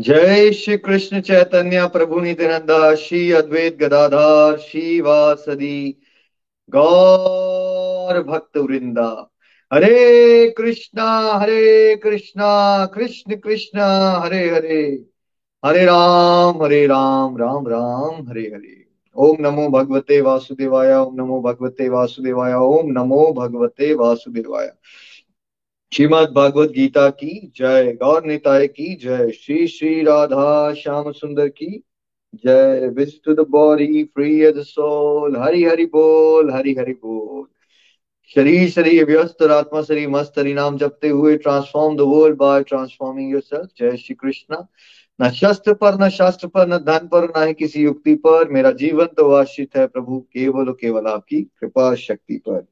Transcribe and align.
जय 0.00 0.52
श्री 0.52 0.76
कृष्ण 0.76 1.20
चैतन्य 1.20 1.86
प्रभु 1.86 2.20
नित्यानंदा, 2.20 2.94
श्री 2.94 3.32
अद्वैत 3.32 3.76
गदाधार, 3.76 4.56
श्री 4.56 5.00
वासदी 5.00 6.02
गौर 6.70 8.22
भक्त 8.22 8.56
वृंदा। 8.56 9.30
हरे 9.72 10.50
कृष्णा 10.50 11.32
हरे 11.32 11.96
कृष्णा, 11.96 12.86
कृष्ण 12.86 13.36
कृष्ण, 13.36 13.80
हरे 14.22 14.50
हरे। 14.50 15.04
हरे 15.64 15.84
राम 15.84 16.62
हरे 16.62 16.86
राम 16.86 17.36
राम 17.36 17.68
राम, 17.68 18.28
हरे 18.28 18.42
हरे। 18.42 18.86
ओम 19.16 19.36
नमो 19.40 19.68
भगवते 19.68 20.20
वासुदेवाय, 20.20 20.94
ओम 20.94 21.14
नमो 21.14 21.40
भगवते 21.40 21.88
वासुदेवाय, 21.88 22.54
ओम 22.54 22.86
नमो 22.86 23.32
भगवते 23.32 23.94
वासुदेवाय। 23.94 24.72
श्रीमद 25.92 26.28
भागवत 26.28 26.70
गीता 26.70 27.10
की 27.10 27.52
जय, 27.56 27.92
गौर 28.02 28.24
निताय 28.24 28.66
की 28.66 28.94
जय, 28.94 29.30
श्री 29.30 29.66
श्री 29.66 30.02
राधा 30.02 30.74
श्याम 30.74 31.12
सुंदर 31.12 31.48
की 31.48 31.82
जय। 32.34 32.88
The 33.28 33.46
body 33.50 34.04
free 34.04 34.52
soul 34.62 35.36
Hari 35.36 35.64
Hari 35.64 35.86
बोल, 35.86 36.52
हरि 36.52 36.74
हरि 36.78 36.92
बोल। 36.92 37.46
शरीर 38.34 38.70
शरीर 38.70 39.04
व्यस्त 39.04 39.42
और 39.42 39.50
आत्मा, 39.50 39.82
शरीर 39.82 40.08
मस्त 40.08 40.32
हरि 40.38 40.54
नाम 40.54 40.76
जपते 40.76 41.08
हुए 41.08 41.36
transform 41.36 41.96
the 41.96 42.00
world 42.00 42.36
by 42.36 42.62
transforming 42.62 43.32
yourself 43.32 43.68
जय 43.78 43.96
श्री 43.96 44.14
कृष्ण। 44.14 44.56
न 45.22 45.30
शस्त्र 45.30 45.74
पर, 45.74 46.00
न 46.00 46.08
शास्त्र 46.08 46.48
पर, 46.48 46.68
न 46.68 46.78
धन 46.78 47.08
पर, 47.12 47.32
न 47.38 47.46
ही 47.46 47.54
किसी 47.54 47.82
युक्ति 47.82 48.14
पर, 48.14 48.48
मेरा 48.48 48.70
जीवन 48.70 49.06
तो 49.06 49.30
आश्रित 49.30 49.76
है 49.76 49.86
प्रभु, 49.86 50.20
केवल 50.20 50.72
केवल 50.72 51.06
आपकी 51.06 51.42
कृपा 51.42 51.94
शक्ति 51.94 52.36
पर। 52.36 52.66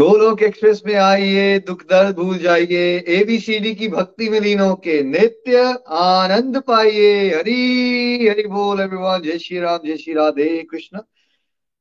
गोलोक 0.00 0.42
एक्सप्रेस 0.42 0.82
में 0.86 0.94
आइए, 0.94 1.58
दुख 1.58 1.82
दर्द 1.82 2.16
भूल 2.16 2.38
जाइए 2.38 3.04
एबीसीडी 3.08 3.74
की 3.74 3.88
भक्ति 3.88 4.28
में 4.28 4.40
लीन 4.40 4.58
के 4.60 5.02
नित्य 5.02 5.78
आनंद 5.88 6.62
पाइए। 6.62 7.34
हरी, 7.34 8.28
हरि 8.28 8.42
बोल 8.42 8.80
एवरीवन 8.80 9.22
जय 9.22 9.38
श्री 9.38 9.58
राम, 9.58 9.78
जय 9.86 9.96
श्री 9.96 10.14
राधे 10.14 10.62
कृष्ण। 10.62 10.98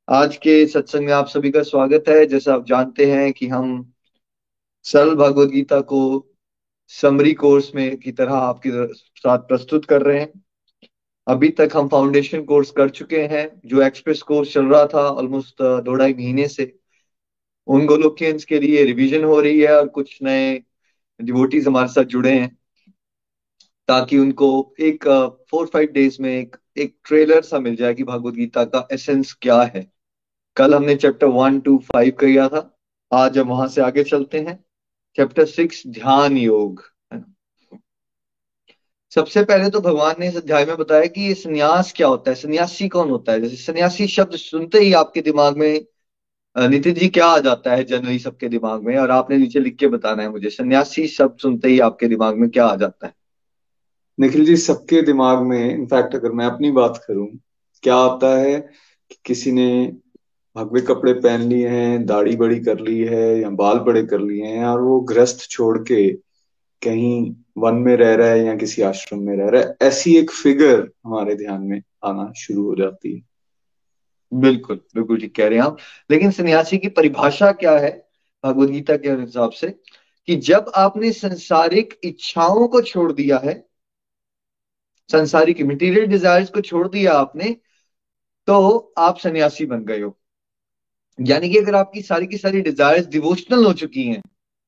आज 0.10 0.38
के 0.38 0.68
सत्संग 0.68 1.06
में 1.06 1.14
आप 1.14 1.28
सभी 1.28 1.52
का 1.52 1.64
स्वागत 1.64 2.04
है। 2.10 2.26
जैसा 2.26 2.54
आप 2.54 2.66
जानते 2.68 3.06
हैं 3.06 3.34
कि 3.34 3.48
हम 3.48 3.94
सरल 4.84 5.16
भगवत 5.16 5.50
गीता 5.50 5.80
को 5.82 6.28
समरी 6.88 7.34
कोर्स 7.34 7.72
में 7.76 7.98
की 7.98 8.12
तरह 8.12 8.34
आपके 8.34 8.94
साथ 8.94 9.38
प्रस्तुत 9.38 9.86
कर 9.86 10.02
रहे 10.02 10.20
हैं। 10.20 10.42
अभी 11.28 11.50
तक 11.50 11.70
हम 11.76 11.88
फाउंडेशन 11.88 12.44
कोर्स 12.44 12.72
कर 12.72 12.90
चुके 12.90 13.22
हैं। 13.22 13.62
जो 13.66 13.82
एक्सप्रेस 13.82 14.22
कोर्स 14.22 14.54
चल 14.54 14.66
रहा 14.66 14.86
था 14.86 15.08
ऑलमोस्ट 15.08 15.56
दो 15.62 15.94
ढाई 15.94 16.14
महीने 16.14 16.48
से। 16.48 16.80
उन 17.68 17.86
गोलोकियंस 17.86 18.46
के 18.46 18.60
लिए 18.60 18.84
रिवीजन 18.86 19.24
हो 19.24 19.40
रही 19.42 19.60
है 19.62 19.76
और 19.78 19.88
कुछ 19.90 20.18
नए 20.24 20.54
डिवोटीज 21.20 21.68
हमारे 21.68 21.88
साथ 21.88 22.04
जुड़े 22.06 22.32
हैं, 22.32 22.56
ताकि 23.90 24.18
उनको 24.18 24.50
एक 24.80 25.08
फोर 25.52 25.68
फाइव 25.68 25.92
डेज़ 25.94 26.18
में 26.22 26.32
एक 26.32 26.56
एक 26.78 26.96
ट्रेलर 27.06 27.42
सा 27.42 27.60
मिल 27.60 27.76
जाए 27.76 27.94
कि 27.94 28.04
भगवत 28.04 28.34
गीता 28.34 28.64
का 28.66 28.88
एसेंस 28.94 29.34
क्या 29.42 29.62
है। 29.66 29.86
कल 30.58 30.76
हमने 30.76 30.96
चैप्टर 30.96 31.28
वन 31.28 31.60
टू 31.60 31.78
फाइव 31.86 32.12
किया 32.20 32.48
था, 32.50 32.78
आज 33.12 33.38
हम 33.38 33.48
वहाँ 33.50 33.68
से 33.68 33.82
आगे 33.82 34.04
चलते 34.04 34.40
हैं। 34.40 34.64
चैप्टर 35.18 35.46
सिक्स 35.46 35.84
ध्यान 35.88 36.38
योग 36.38 36.84
सबसे 39.12 39.44
पहले 39.44 39.70
तो 39.70 39.80
भगवान 39.82 40.16
ने 40.20 40.28
इस 40.28 40.36
अध्याय 40.38 40.66
में 40.66 40.78
बताया 40.78 41.06
कि 41.06 41.22
ये 41.22 41.34
संन्यास 41.34 41.92
क्या 41.98 42.08
होता 42.08 42.30
है? 42.32 42.36
सन्यासी 42.36 42.88
कौन 42.88 43.10
होता 43.10 43.32
है? 43.32 43.42
जैसे 43.42 43.56
सन्यासी 43.56 44.08
शब्द 44.08 44.36
सुनते 44.38 44.80
ही 44.80 44.92
आपके 44.94 45.22
दिमाग 45.22 45.58
में 45.58 45.86
नितिन 46.58 46.94
जी, 46.94 47.08
क्या 47.08 47.26
आ 47.26 47.40
जाता 47.40 47.72
है 47.72 47.84
जनरली 47.84 48.20
सबके 48.20 48.48
दिमाग 48.48 48.84
में? 48.84 48.98
और 48.98 49.12
आपने 49.12 49.38
नीचे 49.38 49.60
लिख 49.60 49.76
के 49.76 49.88
बताना 49.88 50.24
है 50.24 50.30
मुझे। 50.30 50.50
सन्यासी 50.50 51.08
शब्द 51.08 51.38
सुनते 51.38 51.70
ही 51.70 51.80
आपके 51.80 52.08
दिमाग 52.08 52.38
में 52.38 52.50
क्या 52.50 52.66
आ 52.66 52.76
जाता 52.76 53.08
है? 53.08 53.14
निखिल 54.20 54.46
जी, 54.46 54.58
सबके 54.58 55.02
दिमाग 55.02 55.42
में, 55.42 55.76
इनफैक्ट 55.76 56.16
अगर 56.16 56.32
मैं 56.32 56.46
अपनी 56.46 56.72
बात 56.72 57.06
करूँ, 57.08 57.28
क्या 57.84 57.96
आता 57.96 58.38
है 58.38 58.60
कि 59.10 59.16
किसी 59.26 59.52
ने 59.52 59.94
भगवे 60.56 60.82
कपड़े 60.82 61.14
पहन 61.14 61.42
लिए 61.42 61.68
हैं, 61.68 62.06
दाढ़ी 62.06 62.36
बड़ी 62.36 62.60
कर 62.60 62.80
ली 62.80 63.00
है, 63.00 63.42
या 63.42 63.50
बाल 63.50 63.80
बड़े 63.80 64.04
कर 64.04 64.20
लिए 64.20 64.46
हैं, 64.46 64.66
और 64.66 64.82
वो 64.82 65.00
ग्रस्त 65.00 65.50
छोड़ 65.50 65.78
के 65.78 66.14
कहीं 66.82 67.36
वन 67.58 67.76
में 67.76 67.96
रह 67.96 68.16
रहा 68.16 68.28
है 68.28 68.46
या 68.46 68.56
किसी 68.56 68.82
आश्रम 68.82 69.20
में 69.20 69.38
रह 69.38 69.50
रहा 69.50 69.62
है, 69.62 69.76
ऐसी 69.82 70.18
एक 70.18 70.32
फिगर 70.32 70.90
हमारे 71.06 71.36
ध्यान 71.36 71.62
में 71.62 71.82
आना 72.04 72.34
शुरू 72.38 72.64
हो 72.64 72.76
जाती 72.76 73.16
है। 73.16 73.37
बिल्कुल 74.32 74.76
बिल्कुल 74.96 75.20
ठीक 75.20 75.36
कह 75.36 75.48
रहे 75.48 75.58
हैं 75.60 75.66
आप। 75.66 75.78
लेकिन 76.10 76.32
सन्यासी 76.32 76.78
की 76.78 76.88
परिभाषा 76.90 77.52
क्या 77.54 77.78
है 77.78 77.92
भगवत 78.44 78.70
गीता 78.70 78.96
के 78.98 79.10
हिसाब 79.12 79.52
से 79.52 79.68
कि 80.28 80.36
जब 80.38 80.72
आपने 80.76 81.12
संसारिक 81.14 82.00
इच्छाओं 82.04 82.68
को 82.68 82.82
छोड़ 82.82 83.12
दिया 83.12 83.38
है, 83.38 83.64
संसारिक 85.10 85.62
मटेरियल 85.64 86.06
डिजायर्स 86.08 86.50
को 86.50 86.62
छोड़ 86.62 86.88
दिया 86.88 87.14
आपने 87.14 87.56
तो 88.48 88.94
आप 88.98 89.18
सन्यासी 89.20 89.66
बन 89.66 89.84
गए 89.86 90.02
हो। 90.02 90.18
यानी 91.20 91.50
कि 91.50 91.58
अगर 91.58 91.76
आपकी 91.76 92.02
सारी 92.02 92.28
की 92.28 92.38
सारी 92.38 92.62
डिजायर्स 92.62 93.08
डिवोशनल 93.08 93.66
हो 93.66 93.74
चुकी 93.74 94.04
हैं, 94.04 94.22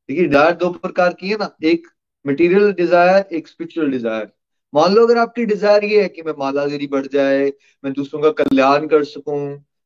देखिए 0.09 0.25
डिज़ायर 0.25 0.55
दो 0.55 0.69
प्रकार 0.71 1.13
की 1.13 1.29
है 1.29 1.37
ना, 1.37 1.55
एक 1.63 1.87
मटेरियल 2.25 2.71
डिज़ायर 2.73 3.35
एक 3.35 3.47
स्पिरिचुअल 3.47 3.91
डिज़ायर 3.91 4.31
मान 4.73 4.93
लो 4.93 5.05
अगर 5.05 5.17
आपकी 5.17 5.45
डिज़ायर 5.45 5.83
ये 5.83 6.01
है 6.01 6.09
कि 6.09 6.21
मैं 6.21 6.33
मालागिरी 6.39 6.87
बढ़ 6.87 7.07
जाए, 7.07 7.51
मैं 7.83 7.93
दूसरों 7.93 8.21
का 8.21 8.29
कल्याण 8.43 8.87
कर 8.87 9.03
सकूँ, 9.05 9.39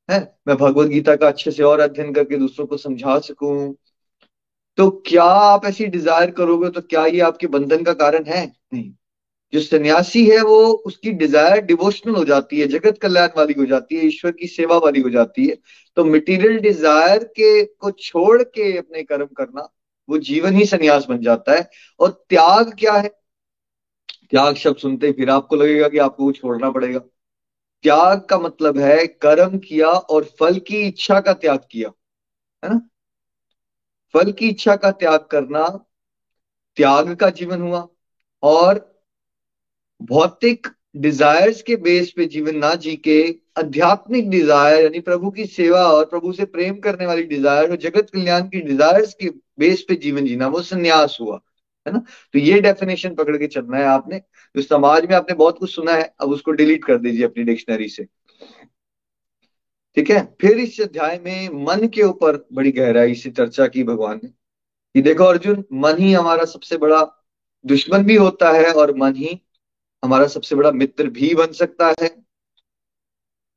है? 0.09 0.19
मैं 0.47 0.55
भगवत 0.57 0.87
गीता 0.87 1.15
का 1.15 1.27
अच्छे 1.27 1.51
से 1.51 1.63
और 1.63 1.79
अध्ययन 1.79 2.13
करके 2.13 2.37
दूसरों 2.37 2.65
को 2.67 2.77
समझा 2.77 3.19
सकूँ 3.19 3.75
तो 4.77 4.89
क्या 5.07 5.23
आप 5.23 5.65
ऐसी 5.65 5.85
डिज़ायर 5.85 6.31
करोगे 6.31 6.69
तो 6.69 6.81
क्या 6.81 7.05
ये 7.05 7.19
आपके 7.19 7.47
बंधन 7.47 7.83
का 7.83 7.93
कारण 7.93 8.23
है? 8.25 8.45
नहीं। 8.73 8.91
जो 9.53 9.59
सन्यासी 9.59 10.25
है 10.29 10.41
वो, 10.41 10.57
उसकी 10.85 11.11
डिज़ायर 11.11 11.61
डिवोशनल 11.61 12.15
हो 12.15 12.23
जाती 12.25 12.59
है, 12.59 12.67
जगत 12.67 12.97
कल्याण 13.01 13.29
वाली 13.37 13.53
हो 13.53 13.65
जाती 13.65 13.95
है, 13.95 14.05
ईश्वर 14.07 14.31
की 14.31 14.47
सेवा 14.47 14.77
वाली 14.77 15.01
हो 15.01 15.09
जाती 15.09 15.45
है। 15.47 15.55
तो 15.97 16.05
मटेरियल 16.05 16.57
डिज़ायर 16.59 17.23
के 17.23 17.63
को 17.63 17.91
छोड़ 17.91 18.41
के 18.43 18.77
अपने 18.77 19.03
कर्म 19.03 19.25
करना, 19.37 19.67
वो 20.09 20.17
जीवन 20.19 20.55
ही 20.55 20.65
सन्यास 20.65 21.05
बन 21.09 21.21
जाता 21.21 21.55
है। 21.55 21.69
और 21.99 22.09
त्याग 22.29 22.73
क्या 22.79 22.93
है? 22.93 23.11
त्याग 24.33 24.55
शब्द 24.55 24.77
सुनते 24.77 25.07
ही? 25.07 25.13
फिर 25.13 25.29
आपको 25.29 25.55
लगेगा 25.55 25.87
कि 25.89 25.97
आपको 25.99 26.31
छोड़ना 26.31 26.69
पड़ेगा। 26.71 26.99
त्याग 27.83 28.21
का 28.21 28.37
मतलब 28.39 28.77
है 28.77 29.05
कर्म 29.07 29.57
किया 29.59 29.87
और 29.87 30.23
फल 30.39 30.59
की 30.59 30.81
इच्छा 30.83 31.19
का 31.19 31.33
त्याग 31.35 31.59
किया, 31.71 31.89
है 32.63 32.69
ना? 32.69 32.79
फल 34.13 34.31
की 34.31 34.49
इच्छा 34.49 34.75
का 34.75 34.91
त्याग 34.93 35.27
करना 35.31 35.67
त्याग 36.77 37.13
का 37.15 37.29
जीवन 37.31 37.61
हुआ 37.61 37.87
और 38.43 38.79
भौतिक 40.01 40.67
डिजायर्स 40.97 41.61
के 41.61 41.75
बेस 41.77 42.11
पे 42.11 42.25
जीवन 42.27 42.57
ना 42.57 42.73
जी 42.75 42.95
के 42.97 43.19
आध्यात्मिक 43.57 44.29
डिज़ायर 44.29 44.83
यानी 44.83 44.99
प्रभु 45.01 45.31
की 45.31 45.45
सेवा 45.47 45.81
और 45.87 46.05
प्रभु 46.05 46.33
से 46.33 46.45
प्रेम 46.47 46.79
करने 46.79 47.05
वाली 47.05 47.23
डिज़ायर 47.25 47.71
और 47.71 47.77
जगत 47.77 48.09
कल्याण 48.09 48.47
की 48.49 48.61
डिजायर्स 48.61 49.13
के 49.13 49.29
बेस 49.59 49.85
पे 49.89 49.95
जीवन 49.95 50.25
जीना, 50.25 50.47
वो 50.47 50.61
संन्यास 50.63 51.17
हुआ। 51.21 51.39
है 51.87 51.93
ना? 51.93 51.99
तो 52.33 52.39
ये 52.39 52.61
डेफिनेशन 52.61 53.15
पकड़ 53.15 53.37
के 53.37 53.47
चलना 53.47 53.77
है 53.77 53.85
आपने। 53.85 54.19
जो 54.55 54.61
समाज 54.61 55.05
में 55.05 55.15
आपने 55.15 55.35
बहुत 55.35 55.59
कुछ 55.59 55.75
सुना 55.75 55.93
है, 55.93 56.13
अब 56.19 56.29
उसको 56.29 56.51
डिलीट 56.51 56.85
कर 56.85 56.97
दीजिए 56.97 57.25
अपनी 57.25 57.43
डिक्शनरी 57.43 57.87
से। 57.87 58.03
ठीक 59.95 60.09
है? 60.09 60.35
फिर 60.41 60.57
इस 60.57 60.81
अध्याय 60.81 61.19
में 61.19 61.49
मन 61.49 61.87
के 61.87 62.01
ऊपर 62.01 62.47
बड़ी 62.53 62.71
गहराई 62.71 63.15
से 63.15 63.31
चर्चा 63.31 63.67
की 63.67 63.83
भगवान 63.83 64.21
ने। 64.23 64.29
कि 64.95 65.01
देखो 65.01 65.23
अर्जुन, 65.23 65.65
मन 65.73 65.97
ही 65.97 66.13
हमारा 66.13 66.45
सबसे 66.45 66.77
बड़ा 66.77 67.25
दुश्मन 67.65 68.03
भी 68.03 68.15
होता 68.15 68.51
है 68.51 68.71
और 68.71 68.97
मन 68.97 69.15
ही 69.15 69.41
हमारा 70.03 70.27
सबसे 70.27 70.55
बड़ा 70.55 70.71
मित्र 70.71 71.09
भी 71.09 71.35
बन 71.35 71.51
सकता 71.51 71.95
है। 72.01 72.23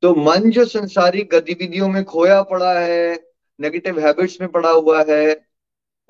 तो 0.03 0.15
मन 0.15 0.51
जो 0.51 0.65
संसारिक 0.65 1.31
गतिविधियों 1.31 1.89
में 1.89 2.05
खोया 2.05 2.43
पड़ा 2.43 2.81
है 2.81 3.27
नेगेटिव 3.61 3.99
हैबिट्स 3.99 4.41
में 4.41 4.51
पड़ा 4.51 4.71
हुआ 4.71 5.05
है, 5.09 5.47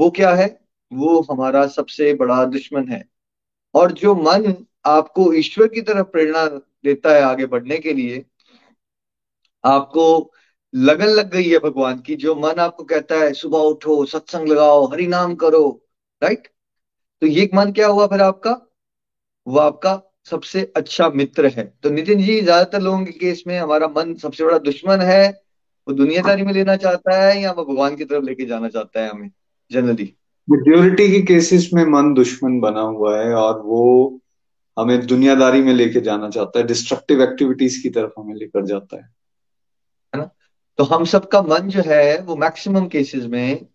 वो 0.00 0.10
क्या 0.10 0.34
है? 0.34 0.65
वो 0.93 1.21
हमारा 1.31 1.67
सबसे 1.69 2.12
बड़ा 2.15 2.44
दुश्मन 2.47 2.88
है। 2.88 3.03
और 3.75 3.93
जो 3.93 4.15
मन 4.17 4.55
आपको 4.87 5.33
ईश्वर 5.35 5.69
की 5.69 5.81
तरफ़ 5.83 6.06
प्रेरणा 6.09 6.47
देता 6.85 7.15
है 7.15 7.23
आगे 7.23 7.47
बढ़ने 7.47 7.79
के 7.79 7.93
लिए, 7.93 8.25
आपको 9.65 10.33
लगन 10.75 11.09
लग 11.09 11.31
गई 11.31 11.49
है 11.49 11.59
भगवान 11.61 11.99
की। 12.00 12.15
जो 12.17 12.35
मन 12.37 12.61
आपको 12.61 12.85
कहता 12.85 13.19
है, 13.21 13.33
सुबह 13.35 13.59
उठो, 13.61 14.05
सत्संग 14.06 14.49
लगाओ, 14.49 14.87
हरि 14.87 15.06
नाम 15.06 15.35
करो 15.37 15.69
राइट 16.23 16.49
तो 17.23 17.27
ये 17.27 17.49
मन 17.55 17.73
क्या 17.73 17.87
हुआ 17.88 18.06
फिर 18.06 18.21
आपका? 18.23 18.50
वो 19.47 19.59
आपका 19.59 20.00
सबसे 20.31 20.62
अच्छा 20.77 21.09
मित्र 21.11 21.47
है। 21.49 21.65
तो 21.83 21.91
नितिन 21.91 22.19
जी, 22.19 22.41
ज़्यादातर 22.41 22.81
लोगों 22.83 23.05
के 23.05 23.12
केस 23.12 23.43
में 23.47 23.59
हमारा 23.59 23.88
मन 23.88 24.15
सबसे 24.17 24.44
बड़ा 24.44 24.59
दुश्मन 24.61 25.00
है। 25.03 25.29
वो 25.87 25.94
दुनियादारी 25.94 26.43
में 26.43 26.53
लेना 26.53 26.77
चाहता 26.77 27.21
है 27.23 27.41
या 27.43 27.53
वो 27.53 27.65
भगवान 27.65 27.97
की 27.97 28.05
तरफ़ 28.05 28.25
लेके 28.25 28.47
जाना 28.47 28.69
चाहता 28.69 29.00
है 29.00 29.11
हमें 29.11 29.31
जनरली 29.71 30.12
मेजोरिटी 30.50 31.12
के 31.12 31.22
केसेस 31.22 31.70
में 31.75 31.84
मन 31.84 32.14
दुश्मन 32.14 32.60
बना 32.60 32.81
हुआ 32.81 33.20
है 33.20 33.34
और 33.34 33.62
वो 33.62 34.20
हमें 34.78 35.06
दुनियादारी 35.06 35.62
में 35.62 35.75
लेके 35.75 36.00
जाना 36.00 36.31
चाहता 36.31 36.58
है 36.58 36.66
डिस्ट्रक्टिव 36.66 37.22
एक्टिविटीज़ 37.22 37.82
की 37.82 37.90
तरफ़ 37.90 38.20
हमें 38.20 38.34
लेकर 38.34 38.66
जाता 38.66 38.96
है। 38.96 39.02
है 40.14 40.20
ना? 40.20 40.31
तो 40.78 40.84
हम 40.84 41.04
सबका 41.04 41.43
मन 41.43 41.69
जो 41.69 41.82
है 41.87 42.22
वो 42.22 42.37
मैक्सिमम 42.37 42.87
केसेस 42.87 43.25
में 43.25 43.66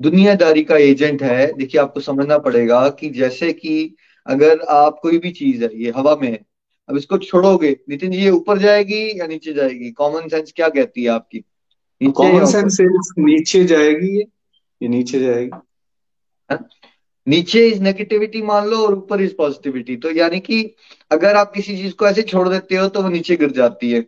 दुनियादारी 0.00 0.64
का 0.64 0.76
एजेंट 0.76 1.22
है। 1.22 1.52
देखिए 1.52 1.80
आपको 1.80 2.00
समझना 2.00 2.38
पड़ेगा 2.38 2.88
कि 2.88 3.10
जैसे 3.10 3.52
कि 3.52 3.96
अगर 4.26 4.60
आप 4.60 4.98
कोई 5.02 5.18
भी 5.18 5.30
चीज़ 5.30 5.64
है 5.64 5.70
ये 5.74 5.92
हवा 5.96 6.16
में 6.16 6.32
है 6.32 6.46
अब 6.88 6.96
इसको 6.96 7.18
छोड़ोगे 7.18 7.76
नितिन 7.88 8.10
जी 8.10 8.18
ये 8.18 8.30
ऊपर 8.30 8.58
जाएगी 8.58 9.20
या 9.20 9.26
नीचे 9.26 9.52
जाएगी? 9.52 9.90
कॉमन 9.90 10.28
सेंस 10.28 10.52
क्या 10.56 10.68
कहती 10.68 11.02
है 11.02 11.08
आपकी? 11.08 11.44
कॉमन 12.02 12.46
सेंस 12.46 12.78
नीचे 13.18 13.64
जाएगी 13.64 14.20
ये 14.82 14.88
नीचे 14.88 15.20
जाएगी। 15.20 15.58
नीचे 17.26 17.66
इज़ 17.68 17.82
नेगेटिविटी 17.82 18.42
मान 18.42 18.66
लो 18.68 18.86
और 18.86 18.94
ऊपर 18.94 19.20
इज़ 19.20 19.34
पॉजिटिविटी 19.38 19.96
तो 19.96 20.10
यानी 20.10 20.40
कि 20.40 20.62
अगर 21.12 21.36
आप 21.36 21.52
किसी 21.52 21.76
चीज़ 21.76 21.94
को 21.94 22.06
ऐसे 22.06 22.22
छोड़ 22.22 22.48
देते 22.48 22.76
हो 22.76 22.88
तो 22.88 23.02
वो 23.02 23.08
नीचे 23.08 23.36
गिर 23.36 23.50
जाती 23.50 23.90
है। 23.90 24.00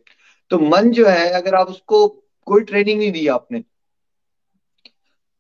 तो 0.50 0.58
मन 0.58 0.90
जो 0.90 1.06
है, 1.06 1.29
अगर 1.31 1.55
आप 1.55 1.69
उसको 1.69 2.06
कोई 2.46 2.62
ट्रेनिंग 2.62 2.99
नहीं 2.99 3.12
दी 3.12 3.26
आपने 3.26 3.62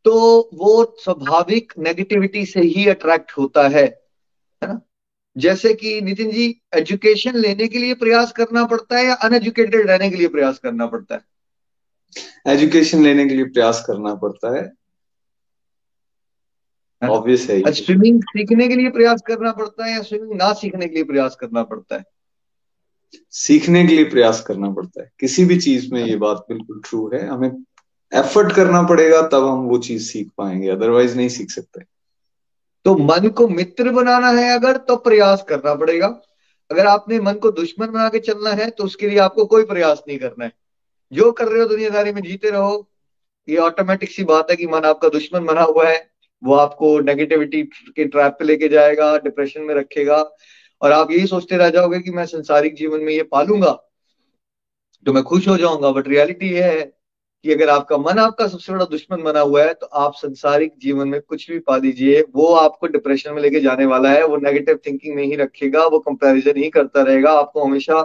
तो 0.04 0.50
वो 0.54 0.96
स्वाभाविक 1.00 1.72
नेगेटिविटी 1.78 2.44
से 2.46 2.60
ही 2.60 2.86
अट्रैक्ट 2.88 3.32
होता 3.38 3.68
है 3.68 3.84
है 3.84 4.68
ना? 4.68 4.80
जैसे 5.36 5.74
कि 5.74 6.00
नितिन 6.00 6.30
जी 6.30 6.60
एजुकेशन 6.74 7.36
लेने 7.36 7.68
के 7.68 7.78
लिए 7.78 7.94
प्रयास 7.94 8.32
करना 8.32 8.64
पड़ता 8.64 8.98
है 8.98 9.04
या 9.06 9.14
अनएजुकेटेड 9.14 9.86
रहने 9.86 10.10
के 10.10 10.16
लिए 10.16 10.28
प्रयास 10.28 10.58
करना 10.58 10.86
पड़ता 10.86 11.14
है? 11.14 11.24
एजुकेशन 12.46 13.02
लेने 13.02 13.26
के 13.28 13.34
लिए 13.34 13.44
प्रयास 13.44 13.84
करना 13.86 14.14
पड़ता 14.14 14.56
है। 14.56 14.77
ऑब्वियस 17.02 17.46
है 17.50 17.72
स्विमिंग 17.72 18.22
सीखने 18.22 18.68
के 18.68 18.76
लिए 18.76 18.90
प्रयास 18.90 19.22
करना 19.26 19.52
पड़ता 19.52 19.84
है 19.84 19.92
या 19.92 20.02
स्विमिंग 20.02 20.32
ना 20.32 20.52
सीखने 20.52 20.88
के 20.88 20.94
लिए 20.94 21.04
प्रयास 21.04 21.36
करना 21.36 21.62
पड़ता 21.62 21.96
है? 21.96 22.04
सीखने 23.30 23.86
के 23.86 23.94
लिए 23.94 24.04
प्रयास 24.04 24.40
करना 24.40 24.70
पड़ता 24.70 25.02
है। 25.02 25.12
किसी 25.20 25.44
भी 25.44 25.60
चीज़ 25.60 25.94
में 25.94 26.04
ये 26.04 26.16
बात 26.16 26.36
बिल्कुल 26.36 26.82
ट्रू 26.84 27.10
है। 27.14 27.28
हमें 27.28 27.64
एफर्ट 28.14 28.52
करना 28.52 28.82
पड़ेगा 28.82 29.22
तब 29.22 29.44
हम 29.46 29.58
वो 29.58 29.78
चीज़ 29.78 30.02
सीख 30.02 30.28
पाएँगे 30.38 30.68
अदरवाइज़ 30.68 31.16
नहीं 31.16 31.28
सीख 31.28 31.50
सकते। 31.50 31.84
तो 32.84 32.96
मन 32.96 33.28
को 33.28 33.48
मित्र 33.48 33.90
बनाना 33.90 34.30
है 34.30 34.58
अगर 34.58 34.76
तो 34.76 34.96
प्रयास 34.96 35.44
करना 35.48 35.74
पड़ेगा। 35.74 36.06
अगर 36.70 36.86
आपने 36.86 37.20
मन 37.20 37.32
को 37.32 37.50
दुश्मन 37.50 37.86
बना 37.86 38.08
के 38.08 38.18
चलना 38.18 38.50
है 38.50 38.70
तो 38.70 38.84
उसके 38.84 39.08
लिए 39.08 39.18
आपको 39.18 39.44
कोई 39.44 39.64
प्रयास 39.64 40.02
नहीं 40.08 40.18
करना 40.18 40.44
है। 40.44 40.52
जो 41.12 41.32
कर 41.32 41.48
रहे 41.48 41.62
हो 41.62 41.68
दुनियादारी 41.68 42.12
में 42.12 42.22
जीते 42.22 42.50
रहो। 42.50 42.88
ये 43.48 43.56
ऑटोमेटिक 43.56 44.10
सी 44.10 44.24
बात 44.24 44.50
है 44.50 44.56
कि 44.56 44.66
मन 44.66 44.80
आपका 44.80 45.08
दुश्मन 45.08 45.44
बना 45.44 45.62
हुआ 45.62 45.88
है। 45.88 46.17
वो 46.42 46.54
आपको 46.56 46.98
नेगेटिविटी 47.00 47.62
के 47.62 48.04
ट्रैप 48.06 48.36
पे 48.38 48.44
लेके 48.44 48.68
जाएगा 48.68 49.16
डिप्रेशन 49.18 49.62
में 49.62 49.74
रखेगा। 49.74 50.16
और 50.82 50.92
आप 50.92 51.10
यही 51.10 51.26
सोचते 51.26 51.56
रह 51.56 51.70
जाओगे 51.70 51.98
कि 52.00 52.10
मैं 52.10 52.26
संसारिक 52.26 52.74
जीवन 52.76 53.00
में 53.00 53.12
ये 53.12 53.22
पालूँगा 53.24 53.72
तो 55.06 55.12
मैं 55.12 55.22
खुश 55.24 55.48
हो 55.48 55.56
जाऊँगा। 55.56 55.90
बट 55.92 56.08
रियलिटी 56.08 56.48
ये 56.48 56.62
है 56.64 56.80
कि 57.44 57.52
अगर 57.52 57.68
आपका 57.70 57.96
मन 57.98 58.18
आपका 58.18 58.46
सबसे 58.48 58.72
बड़ा 58.72 58.84
दुश्मन 58.86 59.22
बना 59.22 59.40
हुआ 59.40 59.62
है 59.64 59.74
तो 59.74 59.86
आप 59.86 60.14
संसारिक 60.16 60.72
जीवन 60.78 61.08
में 61.08 61.20
कुछ 61.20 61.50
भी 61.50 61.58
पा 61.60 61.76
लीजिए 61.76 62.22
वो 62.34 62.46
आपको 62.54 62.86
डिप्रेशन 62.88 63.32
में 63.34 63.40
लेके 63.42 63.60
जाने 63.60 63.86
वाला 63.86 64.10
है। 64.10 64.24
वो 64.26 64.36
नेगेटिव 64.38 64.78
थिंकिंग 64.86 65.14
नहीं 65.16 65.36
रखेगा, 65.36 65.84
वो 65.84 65.98
कंपैरिजन 66.00 66.56
ही 66.56 66.70
करता 66.70 67.02
रहेगा। 67.02 67.32
आपको 67.34 67.64
हमेशा 67.64 68.00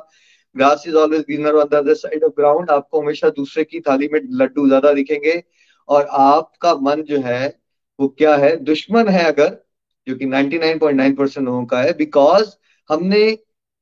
grass 0.56 0.84
is 0.88 0.96
always 0.96 1.22
greener 1.22 1.56
on 1.56 1.82
the 1.84 1.94
side 1.96 2.24
of 2.24 2.34
ground 2.38 2.70
आपको 2.72 3.02
हमेशा 3.02 3.30
दूसरे 3.32 3.64
की 3.64 3.80
थाली 3.82 4.10
में 4.14 4.20
लड्डू 4.34 4.68
ज़्यादा 4.68 4.94
दिखेंगे। 4.94 5.42
और 5.90 6.08
आपका 6.12 6.76
मन 6.82 7.02
जो 7.04 7.20
है 7.22 7.63
वो 8.04 8.08
क्या 8.18 8.36
है? 8.36 8.56
दुश्मन 8.58 9.08
है 9.08 9.24
अगर, 9.24 9.58
जो 10.08 10.16
कि 10.16 10.26
99.9 10.26 11.18
परसेंट 11.18 11.46
लोगों 11.46 11.66
का 11.66 11.82
है 11.82 11.94
बिकॉज़ 11.94 12.56
हमने 12.90 13.20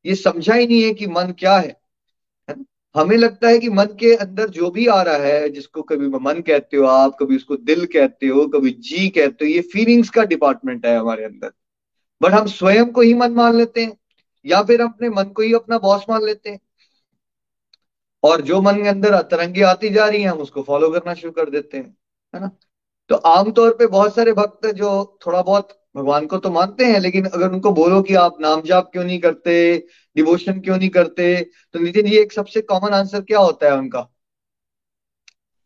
ये 0.05 0.15
समझा 0.15 0.53
ही 0.53 0.67
नहीं 0.67 0.83
है 0.83 0.93
कि 0.93 1.07
मन 1.07 1.33
क्या 1.39 1.57
है 1.57 1.79
हमें 2.95 3.17
लगता 3.17 3.47
है 3.47 3.59
कि 3.59 3.69
मन 3.69 3.85
के 3.85 4.15
अंदर 4.15 4.49
जो 4.49 4.69
भी 4.71 4.87
आ 4.87 5.01
रहा 5.01 5.15
है, 5.15 5.49
जिसको 5.49 5.81
कभी 5.81 6.07
मन 6.07 6.41
कहते 6.41 6.77
हो 6.77 6.85
आप, 6.85 7.17
कभी 7.19 7.35
उसको 7.35 7.55
दिल 7.55 7.85
कहते 7.85 8.27
हो, 8.27 8.47
कभी 8.47 8.71
जी 8.71 9.09
कहते 9.09 9.45
हो, 9.45 9.51
ये 9.51 9.61
फीलिंग्स 9.61 10.09
का 10.09 10.23
डिपार्टमेंट 10.23 10.85
है 10.85 10.97
हमारे 10.97 11.23
अंदर। 11.23 11.51
बट 12.21 12.31
हम 12.31 12.47
स्वयं 12.47 12.85
को 12.85 13.01
ही 13.01 13.13
मन 13.13 13.31
मान 13.31 13.55
लेते 13.55 13.83
हैं, 13.83 13.97
या 14.45 14.61
फिर 14.63 14.81
अपने 14.81 15.09
मन 15.09 15.23
को 15.23 15.41
ही 15.41 15.53
अपना 15.53 15.77
बॉस 15.77 16.05
मान 16.09 16.25
लेते 16.25 16.49
हैं। 16.49 16.59
और 18.23 18.41
जो 18.41 18.61
मन 18.61 18.75
के 18.75 18.87
अंदर 18.87 19.21
तरंगे 19.21 19.61
आती 19.61 19.89
जा 19.89 20.07
रही 20.07 20.21
है, 20.21 20.27
हम 20.27 20.37
उसको 20.37 20.63
फॉलो 20.63 20.89
करना 20.91 21.13
शुरू 21.13 21.31
कर 21.31 21.49
देते 21.49 21.77
हैं, 21.77 21.97
है 22.35 22.41
ना? 22.41 22.51
तो 23.11 23.15
आमतौर 23.15 23.75
पे 23.79 23.87
बहुत 23.87 24.15
सारे 24.15 24.33
भक्त 24.33 24.67
जो 24.67 25.19
थोड़ा 25.25 25.41
बहुत 25.41 25.85
भगवान 25.95 26.25
को 26.25 26.37
तो 26.37 26.51
मानते 26.51 26.85
हैं 26.85 26.99
लेकिन 26.99 27.25
अगर 27.25 27.51
उनको 27.51 27.71
बोलो 27.71 28.01
कि 28.01 28.15
आप 28.15 28.37
नाम 28.41 28.61
जाप 28.61 28.89
क्यों 28.91 29.03
नहीं 29.03 29.19
करते 29.19 29.87
डिवोशन 30.15 30.59
क्यों 30.59 30.77
नहीं 30.77 30.89
करते 30.89 31.51
तो 31.73 31.79
नितिन 31.79 32.05
जी 32.05 32.17
एक 32.17 32.33
सबसे 32.33 32.61
कॉमन 32.61 32.89
आंसर 32.89 33.21
क्या 33.21 33.39
होता 33.39 33.65
है 33.65 33.77
उनका? 33.77 34.07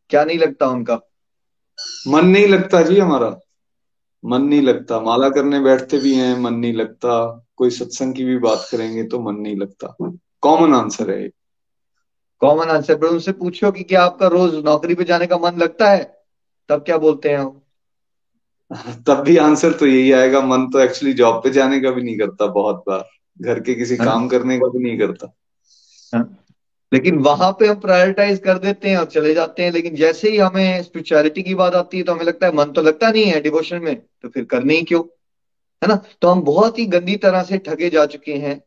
क्या 0.09 0.23
नहीं 0.23 0.39
लगता 0.39 0.67
उनका? 0.67 0.99
मन 2.07 2.25
नहीं 2.25 2.47
लगता 2.47 2.81
जी 2.81 2.99
हमारा। 2.99 3.39
मन 4.25 4.41
नहीं 4.41 4.61
लगता। 4.61 4.99
माला 4.99 5.29
करने 5.29 5.59
बैठते 5.59 5.97
भी 5.97 6.15
हैं 6.15 6.39
मन 6.39 6.53
नहीं 6.53 6.73
लगता। 6.73 7.45
कोई 7.55 7.69
सत्संग 7.69 8.13
की 8.13 8.25
भी 8.25 8.37
बात 8.37 8.67
करेंगे 8.71 9.03
तो 9.03 9.19
मन 9.19 9.35
नहीं 9.35 9.55
लगता। 9.55 9.95
कॉमन 10.41 10.73
आंसर 10.73 11.11
है 11.11 11.29
कॉमन 12.39 12.67
आंसर 12.67 12.95
पर 12.95 13.07
उनसे 13.07 13.31
पूछो 13.31 13.71
कि 13.71 13.83
क्या 13.83 14.03
आपका 14.03 14.27
रोज 14.27 14.55
नौकरी 14.55 14.95
पे 14.95 15.03
जाने 15.03 15.27
का 15.27 15.37
मन 15.37 15.57
लगता 15.57 15.89
है? 15.89 16.14
तब 16.69 16.83
क्या 16.83 16.97
बोलते 16.97 17.29
हैं 17.29 17.37
हम 17.37 17.61
तब 19.07 19.23
भी 19.23 19.37
आंसर 19.37 19.71
तो 19.71 19.85
यही 19.85 20.11
आएगा 20.11 20.41
मन 20.41 20.69
तो 20.69 20.79
एक्चुअली 20.79 21.13
जॉब 21.13 21.43
पे 21.43 21.49
जाने 21.49 21.79
का 21.79 21.91
भी 21.91 22.03
नहीं 22.03 22.17
करता 22.17 22.47
बहुत 22.47 22.83
बार 22.87 23.03
घर 23.39 23.59
के 23.59 23.73
किसी 23.75 23.95
हाँ। 23.95 24.05
काम 24.07 24.27
करने 24.27 24.57
का 24.59 24.67
भी 24.67 24.83
नहीं 24.83 24.97
करता 24.99 25.33
हाँ। 26.13 26.41
लेकिन 26.91 27.17
वहाँ 27.17 27.51
पे 27.51 27.67
हम 27.67 27.75
प्रायोरिटाइज 27.75 28.39
कर 28.39 28.57
देते 28.57 28.89
हैं 28.89 28.97
और 28.97 29.05
चले 29.05 29.33
जाते 29.33 29.63
हैं 29.63 29.71
लेकिन 29.71 29.95
जैसे 29.95 30.29
ही 30.29 30.37
हमें 30.37 30.83
स्पिरिचुअलिटी 30.83 31.43
की 31.43 31.55
बात 31.55 31.75
आती 31.75 31.97
है 31.97 32.03
तो 32.03 32.13
हमें 32.13 32.25
लगता 32.25 32.47
है 32.47 32.53
मन 32.53 32.71
तो 32.71 32.81
लगता 32.81 33.09
नहीं 33.11 33.25
है 33.25 33.41
डिवोशन 33.41 33.81
में 33.83 33.95
तो 34.21 34.29
फिर 34.29 34.45
करने 34.45 34.75
ही 34.75 34.83
क्यों 34.83 35.03
है 35.81 35.87
ना 35.87 35.95
तो 36.21 36.27
हम 36.27 36.41
बहुत 36.41 36.79
ही 36.79 36.85
गंदी 36.85 37.15
तरह 37.15 37.43
से 37.43 37.57
ठगे 37.57 37.89
जा 37.89 38.05
चुके 38.05 38.33
हैं 38.33 38.61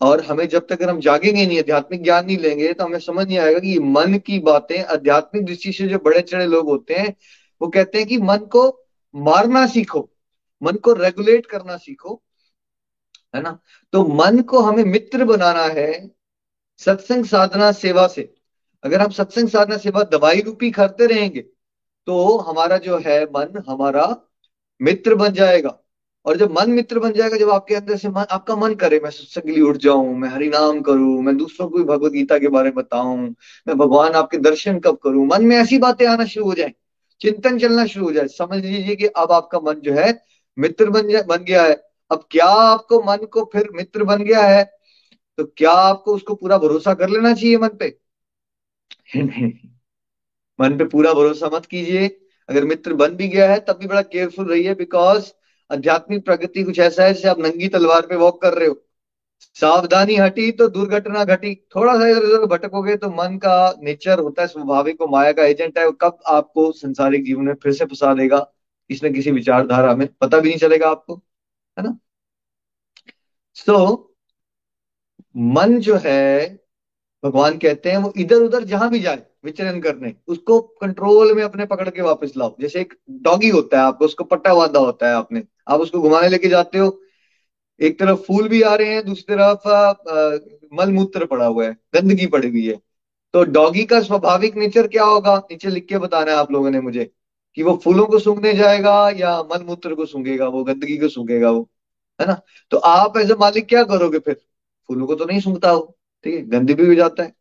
और 0.00 0.20
हमें 0.24 0.46
जब 0.48 0.66
तक 0.68 0.82
हम 0.82 1.00
जागेंगे 1.00 1.46
नहीं, 1.46 1.58
आध्यात्मिक 1.58 2.02
ज्ञान 2.02 2.26
नहीं 2.26 2.38
लेंगे 2.38 2.72
तो 2.72 2.84
हमें 2.84 2.98
समझ 2.98 3.26
नहीं 3.26 3.38
आएगा 3.38 3.58
कि 3.58 3.78
मन 3.80 4.18
की 4.18 4.38
बातें, 4.40 4.82
आध्यात्मिक 4.84 5.44
दृष्टि 5.46 5.72
से 5.72 5.88
जो 5.88 5.98
बड़े 5.98 6.20
चढ़े 6.20 6.46
लोग 6.46 6.66
होते 6.66 6.94
हैं, 6.94 7.14
वो 7.60 7.68
कहते 7.68 7.98
हैं 7.98 8.06
कि 8.08 8.18
मन 8.18 8.38
को 8.52 8.68
मारना 9.14 9.66
सीखो, 9.66 10.08
मन 10.62 10.76
को 10.76 10.92
रेगुलेट 10.92 11.46
करना 11.46 11.76
सीखो, 11.76 12.22
है 13.34 13.42
ना? 13.42 13.58
तो 13.92 14.04
मन 14.06 14.40
को 14.42 14.60
हमें 14.60 14.84
मित्र 14.84 15.24
बनाना 15.24 15.64
है 15.72 15.90
सत्संग 16.80 17.24
साधना 17.24 17.70
सेवा 17.72 18.06
से। 18.06 18.32
अगर 18.84 19.00
हम 19.00 19.10
सत्संग 19.10 19.48
साधना 19.48 19.76
सेवा 19.76 20.02
दवाई 20.02 20.40
रूपी 20.40 20.70
करते 20.70 21.06
रहेंगे 21.06 21.40
तो 22.08 22.36
हमारा 22.38 22.76
जो 22.78 22.98
है 22.98 23.24
मन, 23.26 23.62
हमारा 23.68 24.04
मित्र 24.80 25.14
बन 25.14 25.32
जाएगा। 25.32 25.78
और 26.26 26.36
जब 26.36 26.52
मन 26.52 26.70
मित्र 26.70 26.98
बन 26.98 27.12
जाएगा, 27.12 27.36
जब 27.36 27.50
आपके 27.50 27.74
अंदर 27.74 27.96
से 27.96 28.08
मन, 28.08 28.24
आपका 28.30 28.56
मन 28.56 28.74
करे, 28.74 29.00
मैं 29.04 29.10
सत्संग 29.10 29.50
लिए 29.50 29.60
उठ 29.60 29.76
जाऊँ, 29.76 30.16
मैं 30.18 30.28
हरि 30.28 30.48
नाम 30.48 30.80
करूँ, 30.80 31.22
मैं 31.22 31.36
दूसरों 31.36 31.68
को 31.68 31.78
भी 31.78 31.84
भगवत 31.84 32.12
गीता 32.12 32.38
के 32.38 32.48
बारे 32.48 32.64
में 32.64 32.74
बताऊँ, 32.74 33.18
मैं 33.68 33.76
भगवान 33.78 34.12
आपके 34.12 34.38
दर्शन 34.38 34.78
कब 34.78 34.96
करूँ, 34.96 35.26
मन 35.26 35.44
में 35.44 35.56
ऐसी 35.56 35.78
बातें 35.78 36.06
आना 36.06 36.24
शुरू 36.24 36.46
हो 36.46 36.54
जाए, 36.54 36.74
चिंतन 37.20 37.58
चलना 37.58 37.86
शुरू 37.86 38.06
हो 38.06 38.12
जाए, 38.12 38.28
समझ 38.28 38.64
लीजिए 38.64 38.96
कि 38.96 39.06
अब 39.06 39.32
आपका 39.32 39.60
मन 39.60 39.74
जो 39.74 39.92
है 39.92 40.22
मित्र 40.58 40.90
बन 40.90 41.08
जाए 41.08 41.22
बन 41.22 41.44
गया 41.44 41.62
है। 41.62 41.74
अब 42.10 42.24
क्या 42.30 42.46
आपको 42.46 43.02
मन 43.02 43.24
को 43.26 43.50
फिर 43.52 43.68
मित्र 43.74 44.04
बन 44.04 44.22
गया 44.24 44.42
है? 44.42 44.64
तो 45.38 45.44
क्या 45.44 45.70
आपको 45.70 46.14
उसको 46.14 46.34
पूरा 46.34 46.58
भरोसा 46.58 46.94
कर 46.94 47.08
लेना 47.08 47.32
चाहिए 47.34 47.58
मन 47.58 47.68
पे? 47.68 47.88
मन 50.60 50.76
पे 50.78 50.84
पूरा 50.84 51.12
भरोसा 51.12 51.50
मत 51.54 51.66
कीजिए। 51.66 52.08
अगर 52.48 52.64
मित्र 52.64 52.94
बन 52.94 53.16
भी 53.16 53.28
गया 53.28 53.50
है, 53.52 53.58
तब 53.60 53.78
भी 53.78 53.86
बड़ा 53.86 54.02
केयरफुल 54.02 54.46
रहिए 54.46 54.74
बिकॉज़ 54.74 55.32
आध्यात्मिक 55.70 56.24
प्रगति 56.24 56.62
कुछ 56.62 56.78
ऐसा 56.78 57.04
है 57.04 57.14
जैसे 57.14 57.28
आप 57.28 57.38
नंगी 57.38 57.68
तलवार 57.68 58.06
पे 58.06 58.16
वॉक 58.16 58.40
कर 58.42 58.54
रहे 58.54 58.68
हो। 58.68 58.82
सावधानी 59.54 60.16
हटी 60.16 60.50
तो 60.52 60.68
दुर्घटना 60.68 61.24
घटी। 61.24 61.54
थोड़ा 61.76 61.94
सा 61.98 62.08
इधर 62.08 62.20
उधर 62.20 62.46
भटकोगे 62.46 62.96
तो 62.96 63.10
मन 63.10 63.36
का 63.38 63.74
नेचर 63.82 64.18
होता 64.18 64.42
है 64.42 64.48
स्वाभाविक 64.48 65.00
वो 65.00 65.06
माया 65.06 65.32
का 65.32 65.44
एजेंट 65.44 65.78
है 65.78 65.90
कब 66.00 66.18
आपको 66.26 66.70
संसारिक 66.72 67.24
जीवन 67.24 67.44
में 67.44 67.54
फिर 67.54 67.72
से 67.72 67.84
फंसा 67.84 68.14
देगा 68.14 68.38
किसी 68.90 69.10
किसी 69.10 69.30
विचारधारा 69.30 69.94
में। 69.96 70.08
पता 70.20 70.38
भी 70.40 70.48
नहीं 70.48 70.58
चलेगा 70.58 70.88
आपको 70.90 71.14
है 71.76 71.84
ना? 71.84 71.98
सो 73.56 73.72
so, 73.72 73.98
मन 75.36 75.78
जो 75.80 75.98
है 76.04 76.48
भगवान 77.24 77.58
कहते 77.58 77.90
हैं 77.90 77.98
वो 77.98 78.12
इधर 78.16 78.36
उधर 78.36 78.64
जहाँ 78.64 78.90
भी 78.90 79.00
जाए 79.00 79.26
विचरण 79.46 79.80
करने। 79.80 80.14
उसको 80.28 80.60
कंट्रोल 80.80 81.34
में 81.34 81.42
अपने 81.42 81.66
पकड़ 81.66 81.88
के 81.90 82.02
वापस 82.02 82.32
लाओ। 82.36 82.54
जैसे 82.60 82.80
एक 82.80 82.94
डॉगी 83.22 83.48
होता 83.50 83.78
है 83.78 83.84
आपको 83.84 84.04
उसको 84.04 84.24
पट्टा 84.24 84.54
बांधा 84.54 84.80
होता 84.80 85.08
है 85.08 85.14
आपने। 85.14 85.42
आप 85.68 85.80
उसको 85.80 86.00
घुमाने 86.00 86.28
लेके 86.28 86.48
जाते 86.48 86.78
हो। 86.78 86.98
एक 87.80 87.98
तरफ़ 88.00 88.18
फूल 88.18 88.48
भी 88.48 88.60
आ 88.62 88.74
रहे 88.74 88.88
हैं, 88.88 89.04
दूसरी 89.04 89.34
तरफ़ 89.34 89.68
मल 90.74 90.92
मूत्र 90.92 91.26
पड़ा 91.26 91.46
हुआ 91.46 91.64
है, 91.64 91.76
गंदगी 91.94 92.26
पड़ी 92.26 92.48
हुई 92.50 92.66
है। 92.66 92.78
तो 93.34 93.42
डॉगी 93.46 93.84
का 93.84 94.00
स्वाभाविक 94.02 94.56
नेचर 94.56 94.86
क्या 94.88 95.04
होगा? 95.04 95.36
नीचे 95.50 95.70
लिख 95.70 95.86
के 95.88 95.98
बताना 95.98 96.30
है 96.30 96.36
आप 96.36 96.52
लोगों 96.52 96.70
ने 96.70 96.80
मुझे 96.80 97.10
कि 97.56 97.62
वो 97.62 97.76
फूलों 97.84 98.06
को 98.06 98.18
सूंघने 98.18 98.52
जाएगा 98.54 98.94
या 99.10 99.38
मल 99.44 99.62
मूत्र 99.64 99.94
को 99.94 100.06
सूंघेगा, 100.06 100.46
वो 100.48 100.64
गंदगी 100.64 100.96
को 100.98 101.08
सूंघेगा 101.08 101.50
वो, 101.50 101.68
है 102.20 102.26
ना? 102.26 102.40
तो 102.70 102.76
आप 102.78 103.18
एज 103.18 103.30
ए 103.30 103.34
मालिक 103.40 103.66
क्या 103.68 103.82
करोगे 103.84 104.18
फिर? 104.18 104.40
फूलों 104.88 105.06
को 105.06 105.14
तो 105.14 105.24
नहीं 105.24 105.40
सूंघता 105.40 105.70
हो 105.70 105.96
ठीक 106.24 106.34
है? 106.34 106.42
गंदी 106.42 106.74
भी 106.74 106.86
हो 106.86 106.94
जाता 106.94 107.22
है। 107.22 107.32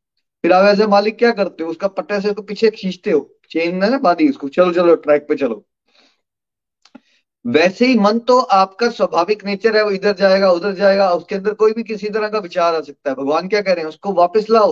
फिर 0.46 0.54
आप 0.54 0.80
ए 0.80 0.86
मालिक 0.88 1.18
क्या 1.18 1.32
करते 1.32 1.64
हो? 1.64 1.70
उसका 1.70 1.88
पट्टे 1.88 2.22
से 2.22 2.30
उसको 2.30 2.42
पीछे 2.42 2.70
खींचते 2.70 3.12
हो। 3.12 3.38
चेन 3.50 3.84
है 3.84 3.90
ना 3.90 3.98
बाधी 3.98 4.30
उसको। 4.30 4.50
चलो 4.50 4.74
चलो 4.74 4.96
ट्रैक 4.96 5.26
पे 5.30 5.36
चलो। 5.36 5.66
वैसे 7.46 7.86
ही 7.86 7.98
मन 8.00 8.20
तो 8.20 8.40
आपका 8.40 8.90
स्वाभाविक 8.90 9.46
नेचर 9.46 9.78
है। 9.78 9.84
वो 9.84 9.92
इधर 9.92 10.14
जाएगा, 10.14 10.52
उधर 10.52 10.72
जाएगा। 10.72 11.12
उसके 11.12 11.36
अंदर 11.36 11.54
कोई 11.54 11.74
भी 11.74 11.84
किसी 11.84 12.10
तरह 12.10 12.30
का 12.30 12.40
विचार 12.40 12.76
आ 12.76 12.82
सकता 12.82 13.10
है। 13.10 13.16
भगवान 13.16 13.48
क्या 13.48 13.62
कह 13.62 13.74
रहे 13.74 13.82
हैं? 13.82 13.90
उसको 13.90 14.14
वापस 14.14 14.46
लाओ। 14.50 14.72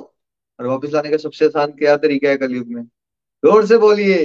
और 0.60 0.68
वापस 0.68 0.89
लाने 0.94 1.10
का 1.10 1.18
सबसे 1.18 1.46
आसान 1.46 1.72
क्या 1.72 1.98
तरीका 1.98 2.30
है 2.30 2.38
कलयुग 2.38 2.68
में? 2.68 2.84
ज़ोर 3.46 3.65
से 3.65 3.77
बोलिए। 3.77 4.24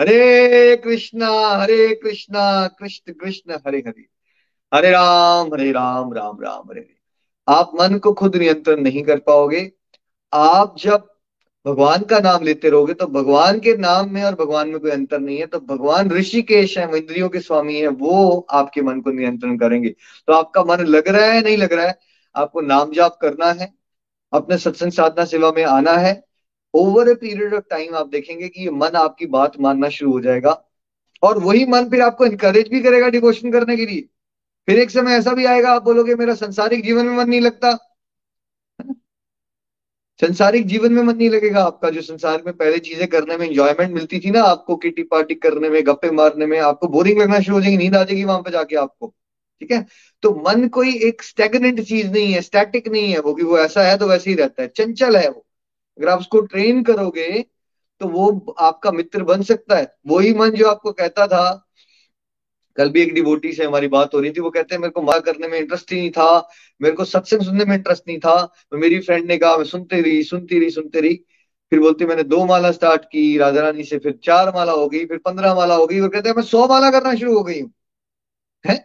हरे 0.00 0.76
कृष्णा 0.76 1.30
हरे 1.56 1.94
कृष्णा, 1.94 2.66
कृष्ण 2.66 3.12
कृष्ण, 3.12 3.58
हरे 3.66 3.78
हरे। 3.78 4.06
हरे 4.74 4.90
राम 4.90 5.54
हरे 5.54 5.72
राम 5.72 6.12
राम 6.12 6.40
राम 6.40 6.70
हरे। 6.70 6.88
आप 7.48 7.72
मन 7.80 7.98
को 7.98 8.12
खुद 8.12 8.36
नियंत्रण 8.36 8.80
नहीं 8.80 9.02
कर 9.02 9.18
पाओगे। 9.18 9.72
आप 10.32 10.74
जब 10.78 11.08
भगवान 11.66 12.02
का 12.02 12.18
नाम 12.20 12.44
लेते 12.44 12.70
रहोगे 12.70 12.94
तो 12.94 13.06
भगवान 13.06 13.58
के 13.60 13.76
नाम 13.76 14.10
में 14.10 14.22
और 14.24 14.34
भगवान 14.34 14.68
में 14.68 14.78
कोई 14.80 14.90
अंतर 14.90 15.18
नहीं 15.18 15.38
है। 15.38 15.46
तो 15.46 15.60
भगवान 15.60 16.10
ऋषिकेश 16.10 16.78
है 16.78 16.84
इंद्रियों 16.96 17.28
के 17.28 17.40
स्वामी 17.40 17.74
है, 17.76 17.88
वो 17.88 18.46
आपके 18.50 18.82
मन 18.82 19.00
को 19.00 19.10
नियंत्रण 19.10 19.56
करेंगे। 19.58 19.88
तो 20.26 20.32
आपका 20.32 20.64
मन 20.64 20.84
लग 20.84 21.08
रहा 21.08 21.26
है, 21.26 21.42
नहीं 21.42 21.56
लग 21.56 21.72
रहा 21.72 21.86
है, 21.86 21.98
आपको 22.34 22.60
नाम 22.60 22.92
जाप 22.92 23.18
करना 23.22 23.52
है, 23.52 23.72
अपने 24.32 24.58
सत्संग 24.58 24.92
साधना 24.92 25.24
सेवा 25.24 25.52
में 25.56 25.64
आना 25.64 25.92
है। 25.92 26.24
Over 26.74 27.08
a 27.08 27.14
period 27.14 27.54
of 27.54 27.64
time 27.70 27.94
आप 27.94 28.08
देखेंगे 28.08 28.48
कि 28.48 28.62
ये 28.62 28.70
मन 28.70 28.96
आपकी 28.96 29.26
बात 29.26 29.60
मानना 29.60 29.88
शुरू 29.88 30.12
हो 30.12 30.20
जाएगा। 30.20 30.64
और 31.22 31.38
वही 31.38 31.66
मन 31.66 31.88
फिर 31.88 32.02
आपको 32.02 32.26
इंकरेज 32.26 32.68
भी 32.68 32.80
करेगा 32.80 33.08
डिवोशन 33.08 33.52
करने 33.52 33.76
के 33.76 33.86
लिए। 33.86 34.08
फिर 34.66 34.78
एक 34.78 34.90
समय 34.90 35.12
ऐसा 35.12 35.32
भी 35.32 35.44
आएगा, 35.44 35.72
आप 35.72 35.82
बोलोगे, 35.82 36.14
मेरा 36.14 36.34
संसारिक 36.34 36.84
जीवन 36.84 37.06
में 37.06 37.16
मन 37.16 37.28
नहीं 37.28 37.40
लगता। 37.40 37.87
संसारिक 40.20 40.66
जीवन 40.66 40.92
में 40.92 41.02
मन 41.02 41.16
नहीं 41.16 41.28
लगेगा 41.30 41.62
आपका, 41.62 41.90
जो 41.90 42.02
संसार 42.02 42.42
में 42.46 42.56
पहले 42.56 42.78
चीज़ें 42.78 43.06
करने 43.08 43.36
में 43.36 43.46
इंजॉयमेंट 43.46 43.92
मिलती 43.94 44.20
थी 44.20 44.30
ना 44.30 44.42
आपको 44.42 44.76
किटी 44.76 45.02
पार्टी 45.04 45.34
करने 45.36 45.68
में, 45.68 45.82
गप्पे 45.86 46.10
मारने 46.10 46.46
में, 46.46 46.58
आपको 46.60 46.88
बोरिंग 46.88 47.20
लगना 47.20 47.40
शुरू 47.40 47.56
हो 47.56 47.62
जाएगी, 47.62 47.76
नींद 47.76 47.96
आ 47.96 48.02
जाएगी 48.04 48.24
वहाँ 48.24 48.40
पे 48.42 48.50
जाके 48.50 48.76
आपको, 48.76 49.12
ठीक 49.62 49.70
है? 49.72 49.86
तो 50.22 50.30
मन 50.46 50.66
कोई 50.68 50.94
एक 51.08 51.22
स्टेगनेंट 51.22 51.80
चीज़ 51.82 52.10
नहीं 52.10 52.32
है 52.32 52.40
स्टैटिक 52.42 52.88
नहीं 52.88 53.12
है 53.12 53.20
वो, 53.20 53.34
कि 53.34 53.42
वो 53.42 53.58
ऐसा 53.58 53.82
है 53.82 53.96
तो 53.98 54.08
वैसे 54.08 54.30
ही 54.30 54.36
रहता 54.36 54.62
है, 54.62 54.68
चंचल 54.68 55.16
है 55.16 55.28
वो। 55.28 55.44
अगर 55.98 56.08
आप 56.08 56.18
उसको 56.20 56.40
ट्रेन 56.42 56.82
करोगे 56.82 57.44
तो 58.00 58.08
वो 58.08 58.54
आपका 58.60 58.90
मित्र 58.90 59.22
बन 59.24 59.42
सकता 59.42 59.76
है। 59.76 59.86
वही 60.06 60.34
मन 60.34 60.50
जो 60.50 60.66
आपको 60.68 60.92
कहता 60.92 61.26
था 61.26 61.67
कल 62.78 62.90
भी 62.90 63.02
एक 63.02 63.14
डिवोटी 63.14 63.52
से 63.52 63.64
हमारी 63.64 63.88
बात 63.88 64.14
हो 64.14 64.20
रही 64.20 64.30
थी, 64.30 64.40
वो 64.40 64.50
कहते 64.50 64.74
हैं, 64.74 64.80
मेरे 64.80 64.90
को 64.90 65.02
मार 65.02 65.20
करने 65.20 65.48
में 65.48 65.58
इंटरेस्ट 65.58 65.92
ही 65.92 65.98
नहीं 65.98 66.10
था, 66.10 66.48
मेरे 66.80 66.94
को 66.96 67.04
सत्संग 67.04 67.42
सुनने 67.42 67.64
में 67.64 67.74
इंटरेस्ट 67.76 68.04
नहीं 68.08 68.18
था 68.18 68.36
तो 68.70 68.78
मेरी 68.78 69.00
फ्रेंड 69.00 69.26
ने 69.26 69.38
कहा, 69.38 69.56
मैं 69.56 69.64
सुनती 69.64 70.00
रही 70.00 70.22
सुनती 70.22 70.58
रही 70.58 70.70
सुनती 70.70 71.00
रही। 71.00 71.14
फिर 71.72 71.80
बोलती, 71.80 72.04
मैंने 72.06 72.22
दो 72.24 72.44
माला 72.46 72.70
स्टार्ट 72.72 73.04
की 73.04 73.36
राधा 73.38 73.60
रानी 73.60 73.84
से 73.84 73.98
फिर 73.98 74.18
चार 74.24 74.52
माला 74.54 74.72
हो 74.72 74.88
गई, 74.88 75.04
फिर 75.06 75.18
पंद्रह 75.18 75.54
माला 75.54 75.74
हो 75.74 75.86
गई, 75.86 76.00
और 76.00 76.08
कहते 76.08 76.28
हैं, 76.28 76.36
मैं 76.36 76.42
सौ 76.42 76.66
माला 76.68 76.90
करना 76.90 77.14
शुरू 77.14 77.36
हो 77.38 77.42
गई 77.44 77.62
है। 78.64 78.76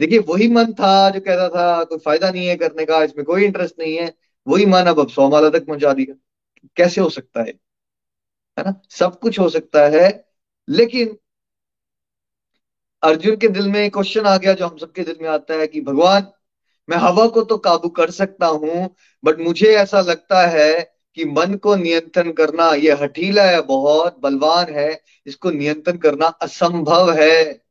देखिए, 0.00 0.18
वही 0.18 0.48
मन 0.48 0.72
था 0.72 1.10
जो 1.10 1.20
कहता 1.20 1.48
था, 1.48 1.84
कोई 1.84 1.98
फ़ायदा 1.98 2.30
नहीं 2.30 2.46
है 2.46 2.56
करने 2.56 2.84
का, 2.84 3.02
इसमें 3.04 3.24
कोई 3.26 3.44
इंटरेस्ट 3.44 3.74
नहीं 3.78 3.96
है। 3.96 4.12
वही 4.46 4.66
मन 4.66 4.86
अब 4.86 5.00
अब 5.00 5.08
सौ 5.08 5.28
माला 5.30 5.50
तक 5.50 5.66
पहुँचा 5.66 5.92
दिया। 5.92 6.14
कैसे 6.76 7.00
हो 7.00 7.08
सकता 7.10 7.42
है? 7.42 7.52
है 8.56 8.64
ना? 8.64 8.80
सब 8.90 9.18
कुछ 9.20 9.38
हो 9.38 9.48
सकता 9.48 9.86
है, 9.88 10.08
लेकिन 10.68 11.16
अर्जुन 13.04 13.36
के 13.36 13.48
दिल 13.48 13.68
में 13.68 13.90
क्वेश्चन 13.90 14.26
आ 14.26 14.36
गया 14.36 14.52
जो 14.52 14.66
हम 14.66 14.76
सबके 14.78 15.02
दिल 15.02 15.16
में 15.22 15.28
आता 15.28 15.54
है 15.54 15.66
कि, 15.66 15.80
भगवान, 15.80 16.26
मैं 16.88 16.96
हवा 16.96 17.26
को 17.26 17.42
तो 17.42 17.58
काबू 17.58 17.88
कर 17.88 18.10
सकता 18.10 18.46
हूँ 18.46 18.94
बट 19.24 19.38
मुझे 19.38 19.74
ऐसा 19.76 20.00
लगता 20.00 20.46
है 20.46 20.94
कि 21.14 21.24
मन 21.24 21.54
को 21.54 21.76
नियंत्रण 21.76 22.32
करना, 22.32 22.70
ये 22.74 22.92
हठीला 22.92 23.42
है, 23.42 23.62
बहुत 23.62 24.18
बलवान 24.20 24.66
है, 24.74 25.00
इसको 25.26 25.50
नियंत्रण 25.50 25.96
करना 25.96 26.26
असंभव 26.26 27.12
है। 27.12 27.64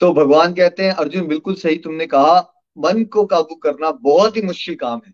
तो 0.00 0.12
भगवान 0.12 0.54
कहते 0.54 0.82
हैं, 0.82 0.92
अर्जुन, 0.92 1.26
बिल्कुल 1.26 1.54
सही 1.54 1.76
तुमने 1.78 2.06
कहा, 2.06 2.54
मन 2.78 3.04
को 3.04 3.24
काबू 3.26 3.54
करना 3.54 3.90
बहुत 3.90 4.36
ही 4.36 4.42
मुश्किल 4.42 4.74
काम 4.74 5.00
है। 5.06 5.12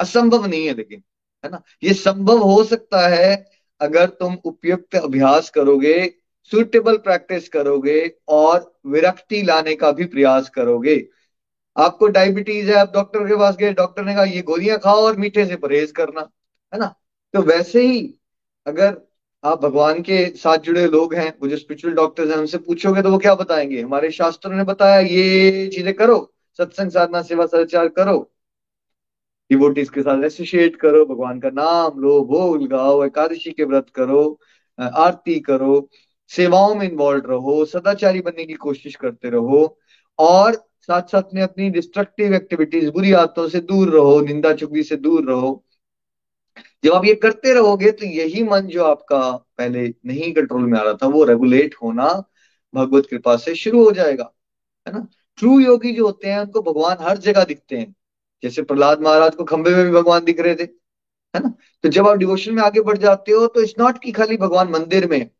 असंभव 0.00 0.46
नहीं 0.46 0.66
है 0.66 0.74
लेकिन, 0.74 1.02
है 1.44 1.50
ना? 1.50 1.62
ये 1.82 1.94
संभव 1.94 2.38
हो 2.38 2.64
सकता 2.64 3.08
है 3.08 3.46
अगर 3.80 4.06
तुम 4.06 4.36
उपयुक्त 4.44 4.96
अभ्यास 4.96 5.50
करोगे 5.50 6.14
सुटेबल 6.52 6.96
प्रैक्टिस 6.96 7.48
करोगे 7.48 8.12
और 8.28 8.72
विरक्ति 8.86 9.42
लाने 9.42 9.74
का 9.74 9.90
भी 9.92 10.04
प्रयास 10.04 10.48
करोगे। 10.48 10.96
आपको 11.76 12.06
डायबिटीज़ 12.08 12.70
है, 12.70 12.76
आप 12.76 12.92
डॉक्टर 12.94 13.28
के 13.28 13.36
पास 13.36 13.56
गए 13.56 13.72
डॉक्टर 13.72 14.04
ने 14.04 14.14
कहा, 14.14 14.24
ये 14.24 14.42
गोलियाँ 14.42 14.78
खाओ 14.78 15.02
और 15.02 15.16
मीठे 15.16 15.46
से 15.46 15.56
परहेज 15.56 15.90
करना 15.92 16.28
है 16.72 16.78
ना? 16.80 16.94
तो 17.34 17.42
वैसे 17.42 17.82
ही 17.82 18.14
अगर 18.66 18.96
आप 19.44 19.62
भगवान 19.62 20.00
के 20.02 20.26
साथ 20.36 20.58
जुड़े 20.58 20.86
लोग 20.86 21.14
हैं, 21.14 21.32
वो 21.42 21.48
जो 21.48 21.56
स्पिरिचुअल 21.56 21.94
डॉक्टर्स 21.94 22.30
हैं, 22.30 22.36
उनसे 22.36 22.58
पूछोगे 22.58 23.02
तो 23.02 23.10
वो 23.10 23.18
क्या 23.18 23.34
बताएँगे? 23.34 23.80
हमारे 23.82 24.10
शास्त्रों 24.10 24.52
ने 24.52 24.64
बताया, 24.64 25.00
ये 25.00 25.66
चीज़ें 25.68 25.92
करो, 25.94 26.34
सत्संग, 26.58 26.90
साधना, 26.90 27.22
सेवा, 27.22 27.46
सदाचार 27.46 27.88
करो। 27.88 28.30
डिवोटीज 29.50 29.88
के 29.90 30.02
साथ 30.02 30.24
एसोसिएट 30.24 30.76
करो, 30.76 31.04
भगवान 31.06 31.40
का 31.40 31.50
नाम 31.50 32.00
लो 32.00 32.20
भोग 32.24 32.66
गाओ, 32.68 33.04
एकादशी 33.04 33.50
के 33.52 33.64
व्रत 33.64 33.86
करो 33.94 34.40
आरती 34.78 35.38
करो। 35.40 35.88
सेवाओं 36.30 36.74
में 36.74 36.88
इन्वॉल्व 36.88 37.30
रहो, 37.30 37.64
सदाचारी 37.64 38.20
बनने 38.20 38.44
की 38.44 38.54
कोशिश 38.54 38.94
करते 38.96 39.30
रहो 39.30 39.78
और 40.18 40.54
साथ 40.80 41.02
साथ 41.02 41.34
में 41.34 41.42
अपनी 41.42 41.68
डिस्ट्रक्टिव 41.70 42.34
एक्टिविटीज़ 42.34 42.90
बुरी 42.90 43.12
आदतों 43.12 43.48
से 43.48 43.60
दूर 43.60 43.90
रहो, 43.90 44.20
निंदा 44.20 44.52
चुगली 44.54 44.82
से 44.82 44.96
दूर 44.96 45.24
रहो। 45.24 45.62
जब 46.84 46.92
आप 46.92 47.04
ये 47.04 47.14
करते 47.14 47.52
रहोगे 47.54 47.90
तो 47.90 48.06
यही 48.06 48.42
मन 48.44 48.66
जो 48.66 48.84
आपका 48.84 49.20
पहले 49.58 49.86
नहीं 50.06 50.32
कंट्रोल 50.32 50.62
में 50.62 50.78
आ 50.78 50.82
रहा 50.82 50.94
था, 50.94 51.06
वो 51.06 51.24
रेगुलेट 51.24 51.74
होना 51.82 52.08
भगवत 52.74 53.06
कृपा 53.10 53.36
से 53.36 53.54
शुरू 53.54 53.84
हो 53.84 53.90
जाएगा, 53.92 54.30
है 54.86 54.92
ना? 54.94 55.06
ट्रू 55.38 55.58
योगी 55.60 55.92
जो 55.92 56.06
होते 56.06 56.28
हैं, 56.28 56.38
उनको 56.40 56.62
भगवान 56.62 56.96
हर 57.00 57.18
जगह 57.18 57.44
दिखते 57.44 57.76
हैं। 57.76 57.94
जैसे 58.42 58.62
प्रहलाद 58.62 59.00
महाराज 59.00 59.34
को 59.34 59.44
खंबे 59.44 59.70
में 59.70 59.84
भी 59.84 59.92
भगवान 59.92 60.24
दिख 60.24 60.40
रहे 60.40 60.54
थे, 60.54 60.62
है 61.34 61.40
ना? 61.40 61.52
तो 61.84 61.88
जब 61.88 62.08
आप 62.08 62.16
डिवोशन 62.18 62.54
में 62.54 62.62
आगे 62.62 62.80
बढ़ 62.82 62.98
जाते 62.98 63.32
हो 63.32 63.46
तो 63.46 63.62
इट्स 63.62 63.74
नॉट 63.78 64.02
की 64.02 64.12
खाली 64.12 64.36
भगवान 64.36 64.68
मंदिर 64.70 65.06
में 65.10 65.30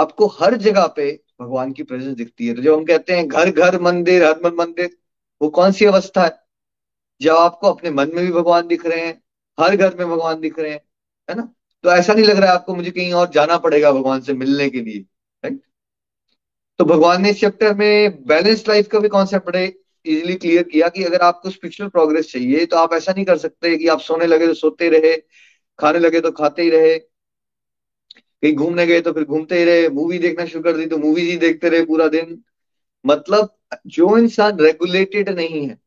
आपको 0.00 0.26
हर 0.40 0.56
जगह 0.56 0.86
पे 0.86 1.10
भगवान 1.40 1.72
की 1.72 1.82
प्रेजेंस 1.82 2.16
दिखती 2.16 2.46
है। 2.46 2.54
तो 2.54 2.62
जब 2.62 2.74
हम 2.74 2.84
कहते 2.84 3.12
हैं 3.12 3.28
घर 3.28 3.50
घर, 3.50 3.80
मंदिर, 3.80 4.24
हर 4.24 4.40
मन 4.44 4.54
मंदिर, 4.58 4.96
वो 5.40 5.48
कौन 5.50 5.72
सी 5.72 5.84
अवस्था 5.84 6.24
है? 6.24 6.38
जब 7.20 7.36
आपको 7.36 7.72
अपने 7.72 7.90
मन 7.90 8.10
में 8.14 8.24
भी 8.26 8.32
भगवान 8.32 8.66
दिख 8.66 8.86
रहे 8.86 9.06
हैं, 9.06 9.22
हर 9.58 9.76
घर 9.76 9.96
में 9.96 10.08
भगवान 10.08 10.40
दिख 10.40 10.58
रहे 10.58 10.70
हैं, 10.70 10.80
है 11.28 11.36
ना? 11.36 11.54
तो 11.84 11.90
ऐसा 11.90 12.14
नहीं 12.14 12.24
लग 12.24 12.36
रहा 12.36 12.48
है 12.48 12.54
आपको 12.54 12.74
मुझे 12.74 12.90
कहीं 12.90 13.12
और 13.12 13.28
जाना 13.30 13.56
पड़ेगा 13.58 13.90
भगवान 13.92 14.20
से 14.20 14.32
मिलने 14.32 14.68
के 14.70 14.80
लिए 14.80 14.98
राइट 15.44 15.60
तो 16.78 16.84
भगवान 16.84 17.22
ने 17.22 17.30
इस 17.30 17.40
चैप्टर 17.40 17.74
में 17.74 18.24
बैलेंस 18.26 18.64
लाइफ 18.68 18.88
का 18.88 18.98
भी 18.98 19.08
कॉन्सेप्ट 19.08 19.46
बड़े 19.46 19.64
इजिली 20.06 20.34
क्लियर 20.34 20.62
किया 20.62 20.88
कि 20.88 21.04
अगर 21.04 21.20
आपको 21.20 21.50
स्पिरिचुअल 21.50 21.88
प्रोग्रेस 21.90 22.32
चाहिए 22.32 22.66
तो 22.66 22.76
आप 22.76 22.92
ऐसा 22.92 23.12
नहीं 23.12 23.24
कर 23.24 23.38
सकते 23.38 23.76
कि 23.76 23.88
आप 23.88 24.00
सोने 24.00 24.26
लगे 24.26 24.46
तो 24.46 24.54
सोते 24.54 24.88
रहे, 24.88 25.16
खाने 25.78 25.98
लगे 25.98 26.20
तो 26.20 26.30
खाते 26.32 26.62
ही 26.62 26.70
रहे 26.70 26.98
कहीं 28.42 28.54
घूमने 28.54 28.86
गए 28.86 29.00
तो 29.00 29.12
फिर 29.12 29.24
घूमते 29.24 29.58
ही 29.58 29.64
रहे 29.64 29.88
मूवी 29.90 30.18
देखना 30.18 30.44
शुरू 30.46 30.62
कर 30.64 30.76
दी 30.76 30.86
तो 30.86 30.98
मूवीज़ 30.98 31.30
ही 31.30 31.36
देखते 31.38 31.68
रहे 31.68 31.84
पूरा 31.86 32.08
दिन। 32.10 32.42
मतलब 33.04 33.48
जो 33.88 34.16
इंसान 34.18 34.58
रेगुलेटेड 34.60 35.28
नहीं 35.30 35.66
है, 35.68 35.78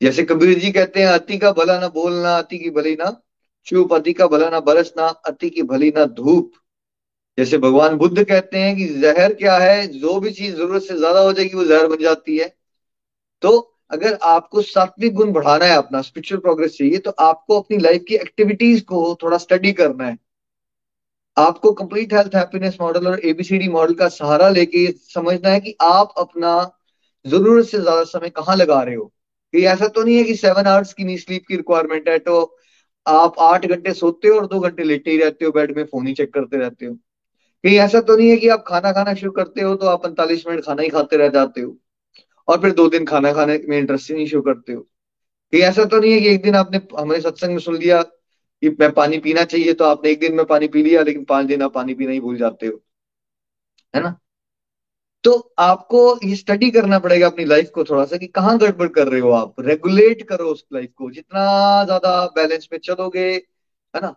जैसे 0.00 0.22
कबीर 0.24 0.58
जी 0.58 0.70
कहते 0.72 1.00
हैं, 1.00 1.08
अति 1.08 1.38
का 1.38 1.50
भला 1.52 1.78
ना 1.80 1.88
बोलना, 1.90 2.36
अति 2.38 2.58
की 2.58 2.70
भली 2.70 2.94
ना 2.94 3.10
चुप, 3.66 3.92
अति 3.94 4.12
का 4.12 4.26
भला 4.26 4.48
ना 4.50 4.60
बरसना, 4.60 5.06
अति 5.06 5.50
की 5.50 5.62
भली 5.64 5.90
ना 5.96 6.04
धूप। 6.06 6.52
जैसे 7.38 7.58
भगवान 7.58 7.96
बुद्ध 7.96 8.22
कहते 8.22 8.58
हैं 8.58 8.76
कि 8.76 8.86
जहर 9.00 9.32
क्या 9.34 9.58
है, 9.58 9.86
जो 9.88 10.18
भी 10.20 10.30
चीज़ 10.32 10.54
ज़रूरत 10.56 10.82
से 10.82 10.96
ज़्यादा 10.98 11.20
हो 11.20 11.32
जाएगी 11.32 11.56
वो 11.56 11.64
जहर 11.64 11.86
बन 11.86 12.02
जाती 12.02 12.36
है। 12.38 12.52
तो 13.42 13.50
अगर 13.90 14.18
आपको 14.24 14.62
सात्विक 14.62 15.14
गुण 15.14 15.32
बढ़ाना 15.32 15.64
है 15.64 15.76
अपना 15.76 16.00
स्पिरिचुअल 16.02 16.40
प्रोग्रेस 16.40 16.76
चाहिए 16.78 16.98
तो 16.98 17.10
आपको 17.20 17.60
अपनी 17.60 17.78
लाइफ 17.78 18.04
की 18.08 18.14
एक्टिविटीज़ 18.16 18.82
को 18.84 19.14
थोड़ा 19.22 19.38
स्टडी 19.38 19.72
करना 19.72 20.06
है। 20.06 20.16
आपको 21.36 21.70
कंप्लीट 21.72 22.12
हेल्थ 22.12 22.34
हैप्पीनेस 22.34 22.76
मॉडल 22.80 23.06
और 23.08 23.20
A B C D 23.24 23.68
model 23.68 23.94
का 23.94 24.08
सहारा 24.10 24.48
लेके 24.50 24.90
समझना 25.04 25.48
है 25.50 25.60
कि 25.60 25.74
आप 25.82 26.14
अपना 26.18 26.52
ज़रूरत 27.24 27.66
से 27.66 27.78
ज़्यादा 27.78 28.02
समय 28.04 28.28
कहाँ 28.30 28.56
लगा 28.56 28.82
रहे 28.82 28.94
हो। 28.94 29.04
कि 29.54 29.64
ऐसा 29.66 29.86
तो 29.88 30.02
नहीं 30.02 30.16
है 30.16 30.22
कि 30.24 30.34
सेवन 30.36 30.66
आवर्स 30.66 30.92
की 30.94 31.04
नी 31.04 31.16
स्लीप 31.18 31.42
की 31.48 31.56
रिक्वायरमेंट 31.56 32.08
है 32.08 32.18
तो 32.20 32.40
आप 33.06 33.38
आठ 33.40 33.66
घंटे 33.66 33.92
सोते 33.94 34.28
हो 34.28 34.36
और 34.36 34.46
दो 34.46 34.60
घंटे 34.60 34.82
लेटे 34.84 35.10
ही 35.10 35.16
रहते 35.18 35.44
हो 35.44 35.50
बेड 35.52 35.76
में 35.76 35.84
फ़ोन 35.84 36.06
ही 36.06 36.12
चेक 36.14 36.32
करते 36.34 36.56
रहते 36.58 36.86
हो। 36.86 36.94
कहीं 37.64 37.76
ऐसा 37.78 38.00
तो 38.00 38.16
नहीं 38.16 38.28
है 38.30 38.36
कि 38.36 38.48
आप 38.48 38.64
खाना 38.68 38.92
खाना 38.92 39.14
शुरू 39.14 39.32
करते 39.32 39.62
हो 39.62 39.74
तो 39.76 39.86
आप 39.86 40.02
पैंतालीस 40.02 40.44
मिनट 40.48 40.64
खाना 40.64 40.82
ही 40.82 40.88
खाते 40.90 41.16
रह 41.16 41.28
जाते 41.30 41.60
हो, 41.60 41.76
और 42.48 42.60
फिर 42.62 42.72
दो 42.74 42.88
दिन 42.90 43.04
खाना 43.06 43.32
खाने 43.32 43.58
में 43.68 43.78
इंटरेस्ट 43.78 44.10
नहीं 44.12 44.26
शुरू 44.26 44.42
करते 44.42 44.72
हो। 44.72 44.80
कहीं 45.52 45.62
ऐसा 45.62 45.84
तो 45.86 45.98
नहीं 46.00 46.12
है 46.12 46.20
कि 46.20 46.28
एक 46.28 46.42
दिन 46.42 46.54
आपने 46.56 46.80
हमारे 46.98 47.20
सत्संग 47.20 47.50
में 47.50 47.58
सुन 47.60 47.76
लिया 47.76 48.02
कि 48.62 48.68
मैं 48.80 48.90
पानी 48.92 49.18
पीना 49.18 49.44
चाहिए 49.44 49.72
तो 49.72 49.84
आपने 49.84 50.10
एक 50.10 50.20
दिन 50.20 50.34
में 50.34 50.44
पानी 50.46 50.68
पी 50.68 50.82
लिया, 50.82 51.02
लेकिन 51.02 51.24
पाँच 51.24 51.46
दिन 51.46 51.62
आप 51.62 51.74
पानी 51.74 51.94
पीना 51.94 52.12
ही 52.12 52.20
भूल 52.20 52.36
जाते 52.36 52.66
हो। 52.66 52.80
है 53.94 54.02
ना? 54.02 54.14
तो 55.24 55.32
आपको 55.58 56.00
ये 56.26 56.36
स्टडी 56.36 56.70
करना 56.70 56.98
पड़ेगा 56.98 57.26
अपनी 57.26 57.44
लाइफ 57.44 57.70
को 57.74 57.84
थोड़ा 57.84 58.04
सा 58.04 58.16
कि 58.16 58.26
कहाँ 58.26 58.56
गड़बड़ 58.58 58.88
कर 58.88 59.08
रहे 59.08 59.20
हो 59.20 59.30
आप? 59.30 59.54
रेगुलेट 59.60 60.22
करो 60.28 60.46
उस 60.46 60.64
लाइफ 60.72 60.92
को। 60.96 61.10
जितना 61.10 61.84
ज़्यादा 61.84 62.26
बैलेंस 62.26 62.68
में 62.72 62.78
चलोगे, 62.78 63.28
है 63.94 64.00
ना? 64.02 64.14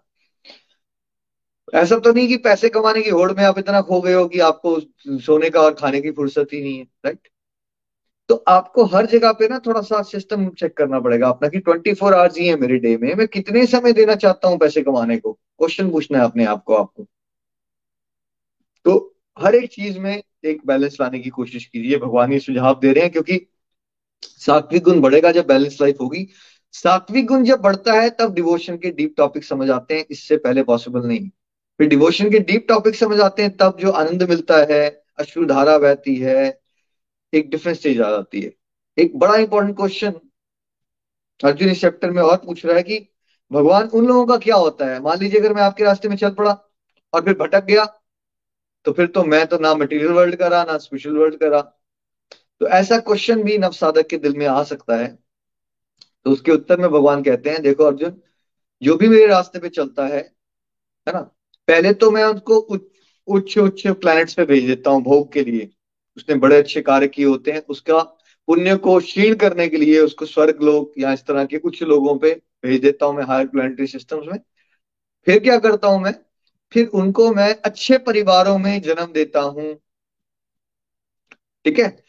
ऐसा 1.73 1.97
तो 1.99 2.11
नहीं 2.13 2.27
कि 2.27 2.37
पैसे 2.37 2.69
कमाने 2.69 3.01
की 3.01 3.09
होड़ 3.09 3.31
में 3.33 3.43
आप 3.43 3.59
इतना 3.59 3.81
खो 3.81 3.99
गए 4.01 4.13
हो 4.13 4.27
कि 4.27 4.39
आपको 4.39 4.79
सोने 5.19 5.49
का 5.49 5.61
और 5.61 5.73
खाने 5.73 6.01
की 6.01 6.11
फुर्सत 6.11 6.47
ही 6.53 6.61
नहीं 6.61 6.77
है 6.77 6.83
राइट 7.05 7.27
तो 8.29 8.35
आपको 8.47 8.83
हर 8.85 9.05
जगह 9.05 9.31
पे 9.31 9.47
ना 9.47 9.59
थोड़ा 9.59 9.81
सा 9.81 10.01
सिस्टम 10.01 10.49
चेक 10.49 10.77
करना 10.77 10.99
पड़ेगा 10.99 11.27
अपना 11.29 11.49
कि 11.49 11.59
ट्वेंटी 11.59 11.93
फोर 11.93 12.13
आवर्स 12.13 12.37
ही 12.37 12.47
है 12.47 12.55
मेरे 12.55 12.77
डे 12.77 12.97
में। 12.97 13.15
मैं 13.15 13.27
कितने 13.27 13.65
समय 13.65 13.93
देना 13.93 14.15
चाहता 14.15 14.47
हूँ 14.47 14.57
पैसे 14.57 14.81
कमाने 14.81 15.17
को? 15.17 15.31
क्वेश्चन 15.31 15.91
पूछना 15.91 16.17
है 16.17 16.25
अपने 16.25 16.45
आप 16.45 16.63
को 16.63 16.75
आपको। 16.75 17.07
तो 18.85 19.15
हर 19.39 19.55
एक 19.55 19.69
चीज़ 19.71 19.99
में 19.99 20.23
एक 20.45 20.61
बैलेंस 20.65 20.97
लाने 21.01 21.19
की 21.19 21.29
कोशिश 21.29 21.65
कीजिए। 21.65 21.97
भगवान 21.97 22.33
ये 22.33 22.39
सुझाव 22.39 22.79
दे 22.81 22.93
रहे 22.93 23.03
हैं 23.03 23.11
क्योंकि 23.11 23.47
सात्विक 24.23 24.83
गुण 24.83 25.01
बढ़ेगा 25.01 25.31
जब 25.31 25.47
बैलेंस 25.47 25.77
लाइफ 25.81 25.97
होगी। 26.01 26.27
सात्विक 26.71 27.25
गुण 27.25 27.43
जब 27.43 27.59
बढ़ता 27.59 27.93
है 27.93 28.09
तब 28.09 28.33
डिवोशन 28.33 28.77
के 28.77 28.91
डीप 28.91 29.13
टॉपिक 29.17 29.43
समझ 29.43 29.69
आते 29.69 29.97
हैं। 29.97 30.05
इससे 30.11 30.37
पहले 30.37 30.63
पॉसिबल 30.63 31.07
नहीं। 31.07 31.29
फिर 31.79 31.87
डिवोशन 31.87 32.29
के 32.29 32.39
डीप 32.39 32.65
टॉपिक 32.69 32.95
समझ 32.95 33.19
आते 33.19 33.41
हैं, 33.43 33.57
तब 33.57 33.77
जो 33.79 33.91
आनंद 33.91 34.23
मिलता 34.23 34.57
है, 34.69 35.03
अश्रुधारा 35.19 35.77
बहती 35.77 36.15
है 36.15 36.62
एक 37.33 37.49
डिफरेंस 37.49 37.77
स्टेज 37.79 38.01
आ 38.01 38.09
जाती 38.09 38.41
है। 38.41 38.51
एक 38.97 39.17
बड़ा 39.19 39.35
इंपॉर्टेंट 39.35 39.75
क्वेश्चन 39.77 40.19
अर्जुन 41.39 41.69
इस 41.69 41.81
चैप्टर 41.81 42.11
में 42.11 42.21
और 42.21 42.37
पूछ 42.37 42.65
रहा 42.65 42.75
है 42.77 42.83
कि 42.83 42.99
भगवान 43.51 43.87
उन 43.89 44.05
लोगों 44.07 44.25
का 44.25 44.37
क्या 44.37 44.55
होता 44.55 44.85
है? 44.85 44.99
मान 45.01 45.19
लीजिए 45.19 45.39
अगर 45.39 45.53
मैं 45.53 45.61
आपके 45.61 45.83
रास्ते 45.83 46.09
में 46.09 46.15
चल 46.15 46.33
पड़ा 46.33 46.51
और 47.13 47.23
फिर 47.25 47.33
भटक 47.37 47.65
गया 47.65 47.85
तो 48.85 48.91
फिर 48.91 49.07
तो 49.07 49.23
मैं 49.23 49.45
तो 49.47 49.57
ना 49.57 49.73
मटेरियल 49.75 50.11
वर्ल्ड 50.11 50.35
का 50.35 50.47
रहा, 50.47 50.63
ना 50.63 50.77
स्पिरिचुअल 50.77 51.17
वर्ल्ड 51.17 51.35
का 51.39 51.47
रहा। 51.47 51.61
तो 52.61 52.67
ऐसा 52.69 52.97
क्वेश्चन 52.99 53.43
भी 53.43 53.57
नव 53.57 53.71
साधक 53.71 54.07
के 54.07 54.17
दिल 54.17 54.33
में 54.33 54.45
आ 54.47 54.63
सकता 54.63 54.97
है। 54.97 55.07
तो 56.25 56.31
उसके 56.31 56.51
उत्तर 56.51 56.79
में 56.79 56.89
भगवान 56.89 57.23
कहते 57.23 57.49
हैं, 57.49 57.61
देखो 57.61 57.83
अर्जुन, 57.83 58.21
जो 58.81 58.95
भी 58.97 59.07
मेरे 59.07 59.27
रास्ते 59.27 59.59
पे 59.59 59.69
चलता 59.69 60.05
है 60.07 60.19
है 61.07 61.13
ना? 61.13 61.19
पहले 61.67 61.93
तो 61.93 62.11
मैं 62.11 62.23
उनको 62.23 62.57
उच्च 62.57 63.57
उच्च 63.57 63.87
प्लैनेट्स 63.87 64.33
पे 64.33 64.45
भेज 64.45 64.67
देता 64.67 64.91
हूँ 64.91 65.01
भोग 65.03 65.31
के 65.33 65.43
लिए। 65.43 65.69
उसने 66.17 66.35
बड़े 66.35 66.57
अच्छे 66.57 66.81
कार्य 66.81 67.07
किए 67.07 67.25
होते 67.25 67.51
हैं, 67.51 67.61
उसका 67.69 67.99
पुण्य 68.47 68.75
को 68.75 68.99
क्षीण 68.99 69.35
करने 69.35 69.67
के 69.67 69.77
लिए 69.77 69.99
उसको 69.99 70.25
स्वर्ग 70.25 70.61
लोग 70.61 70.91
या 70.97 71.13
इस 71.13 71.25
तरह 71.25 71.45
के 71.45 71.57
कुछ 71.57 71.83
लोगों 71.83 72.17
पे 72.17 72.33
भेज 72.63 72.81
देता 72.81 73.05
हूँ 73.05 73.15
मैं 73.15 73.23
हायर 73.23 73.47
प्लानिटरी 73.47 73.87
सिस्टम्स 73.87 74.27
में। 74.27 74.39
फिर 75.27 75.39
क्या 75.39 75.57
करता 75.59 75.87
हूँ 75.87 76.01
मैं? 76.01 76.13
फिर 76.71 76.87
उनको 76.87 77.33
मैं 77.33 77.55
अच्छे 77.65 77.97
परिवारों 77.97 78.57
में 78.57 78.81
जन्म 78.81 79.13
देता 79.13 79.41
हूँ। 79.41 79.75
ठीक 81.65 81.79
है? 81.79 82.03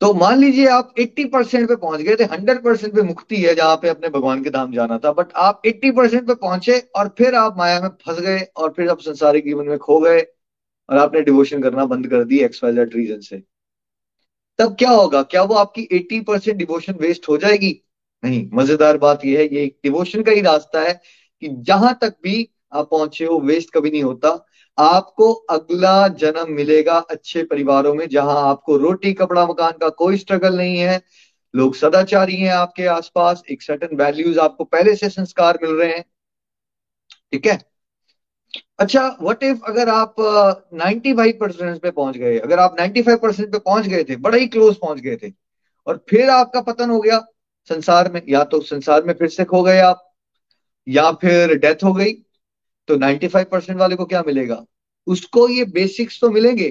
तो 0.00 0.12
मान 0.14 0.38
लीजिए 0.38 0.66
आप 0.66 0.94
80 0.98 1.24
परसेंट 1.24 1.68
पे 1.68 1.76
पहुँच 1.76 2.00
गए 2.00 2.16
थे 2.16 2.24
100 2.24 2.62
परसेंट 2.64 2.94
पे 2.94 3.02
मुक्ति 3.02 3.36
है 3.36 3.54
जहाँ 3.54 3.76
पे 3.76 3.88
अपने 3.88 4.08
भगवान 4.08 4.42
के 4.44 4.50
धाम 4.50 4.72
जाना 4.72 4.98
था। 4.98 5.12
बट 5.12 5.32
आप 5.36 5.62
80 5.66 5.90
परसेंट 5.90 6.26
पे 6.26 6.34
पहुँचे 6.34 6.78
और 6.96 7.08
फिर 7.18 7.34
आप 7.34 7.58
माया 7.58 7.80
में 7.80 7.88
फंस 7.88 8.20
गए 8.20 8.40
और 8.56 8.72
फिर 8.72 8.90
आप 8.90 9.00
संसारिक 9.00 9.44
जीवन 9.44 9.66
में 9.66 9.78
खो 9.78 9.98
गए। 10.00 10.20
और 10.90 10.96
आपने 10.96 11.22
डिवोशन 11.22 11.62
करना 11.62 11.84
बंद 11.84 12.06
कर 12.06 12.24
दी 12.24 12.38
एक्स 12.38 12.64
वाई 12.64 12.72
रीजन 12.74 13.20
से। 13.20 13.42
तब 14.58 14.76
क्या 14.78 14.90
होगा? 14.90 15.22
क्या 15.22 15.42
वो 15.42 15.54
आपकी 15.54 15.88
80 15.92 16.20
परसेंट 16.20 16.58
डिवोशन 16.58 16.92
वेस्ट 16.92 17.28
हो 17.28 17.38
जाएगी? 17.38 17.82
नहीं। 18.24 18.50
मज़ेदार 18.54 18.98
बात 18.98 19.24
यह 19.24 19.38
है, 19.38 19.54
ये 19.54 19.64
एक 19.64 19.78
डिवोशन 19.82 20.22
का 20.22 20.32
ही 20.32 20.40
रास्ता 20.40 20.80
है 20.80 21.00
कि 21.40 21.48
जहाँ 21.48 21.98
तक 22.00 22.16
भी 22.22 22.50
आप 22.72 22.90
पहुँचे 22.90 23.24
हो 23.24 23.40
वेस्ट 23.40 23.70
कभी 23.74 23.90
नहीं 23.90 24.02
होता। 24.02 24.46
आपको 24.78 25.32
अगला 25.32 26.08
जन्म 26.08 26.46
मिलेगा 26.48 26.98
अच्छे 26.98 27.42
परिवारों 27.42 27.94
में, 27.94 28.08
जहाँ 28.08 28.50
आपको 28.50 28.76
रोटी, 28.76 29.12
कपड़ा, 29.12 29.46
मकान 29.46 29.72
का 29.72 29.88
कोई 29.88 30.16
स्ट्रगल 30.16 30.56
नहीं 30.56 30.78
है। 30.78 31.02
लोग 31.56 31.74
सदाचारी 31.74 32.36
हैं 32.36 32.52
आपके 32.52 32.86
आसपास। 32.86 33.42
एक 33.50 33.62
सर्टन 33.62 33.96
वैल्यूज़ 33.96 34.38
आपको 34.38 34.64
पहले 34.64 34.96
से 34.96 35.08
संस्कार 35.08 35.58
मिल 35.62 35.72
रहे 35.72 35.92
हैं। 35.92 36.04
ठीक 37.32 37.46
है? 37.46 37.75
अच्छा 38.78 39.06
व्हाट 39.22 39.42
इफ़ 39.42 39.64
अगर 39.68 39.88
आप 39.88 40.14
नाइन्टी 40.74 41.12
फाइव 41.14 41.38
परसेंट 41.40 41.80
पे 41.82 41.90
पहुँच 41.90 42.16
गए, 42.16 42.38
अगर 42.38 42.58
आप 42.58 42.76
नाइन्टी 42.78 43.02
फाइव 43.02 43.18
परसेंट 43.18 43.50
पे 43.52 43.58
पहुँच 43.58 43.86
गए 43.86 44.04
थे, 44.04 44.16
बड़ा 44.16 44.38
ही 44.38 44.46
क्लोज 44.46 44.76
पहुँच 44.76 45.00
गए 45.00 45.16
थे, 45.16 45.32
और 45.86 46.04
फिर 46.10 46.30
आपका 46.30 46.60
पतन 46.62 46.90
हो 46.90 47.00
गया 47.00 47.18
संसार 47.70 48.12
में, 48.12 48.22
या 48.28 48.44
तो 48.44 48.60
संसार 48.62 49.04
में 49.04 49.14
फिर 49.14 49.28
से 49.28 49.44
खो 49.44 49.62
गए 49.62 49.78
आप, 49.80 50.02
या 50.86 51.10
फिर 51.12 51.54
डेथ 51.58 51.84
हो 51.84 51.92
गई 51.94 52.12
तो 52.88 52.96
95 52.96 53.46
परसेंट 53.50 53.78
वाले 53.78 53.96
को 53.96 54.04
क्या 54.06 54.22
मिलेगा? 54.26 54.64
उसको 55.06 55.48
ये 55.48 55.64
बेसिक्स 55.66 56.20
तो 56.20 56.30
मिलेंगे, 56.30 56.68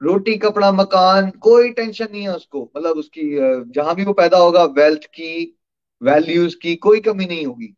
रोटी, 0.00 0.36
कपड़ा, 0.38 0.70
मकान, 0.72 1.30
कोई 1.30 1.70
टेंशन 1.72 2.06
नहीं 2.12 2.22
है 2.22 2.34
उसको 2.36 2.62
मतलब 2.76 2.96
उसकी 2.96 3.30
जहाँ 3.72 3.94
भी 3.94 4.04
वो 4.04 4.12
पैदा 4.12 4.38
होगा 4.38 4.64
वेल्थ 4.76 5.04
की 5.06 5.58
वैल्यूज़ 6.02 6.56
की, 6.62 6.74
कोई 6.76 7.00
कमी 7.00 7.26
नहीं 7.26 7.46
होगी। 7.46 7.74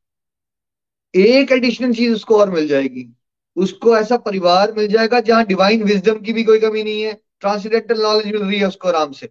एक 1.14 1.52
एडिशनल 1.52 1.92
चीज़ 1.94 2.12
उसको 2.14 2.38
और 2.38 2.50
मिल 2.50 2.68
जाएगी। 2.68 3.12
उसको 3.60 3.96
ऐसा 3.96 4.16
परिवार 4.18 4.72
मिल 4.72 4.86
जाएगा 4.88 5.20
जहाँ 5.20 5.44
डिवाइन 5.44 5.82
विजडम 5.82 6.20
की 6.20 6.32
भी 6.32 6.44
कोई 6.44 6.60
कमी 6.60 6.82
नहीं 6.84 7.02
है। 7.02 7.12
ट्रांसडेंटल 7.40 8.02
नॉलेज 8.02 8.26
मिल 8.26 8.42
रही 8.42 8.58
है 8.58 8.66
उसको 8.68 8.88
आराम 8.88 9.12
से। 9.12 9.30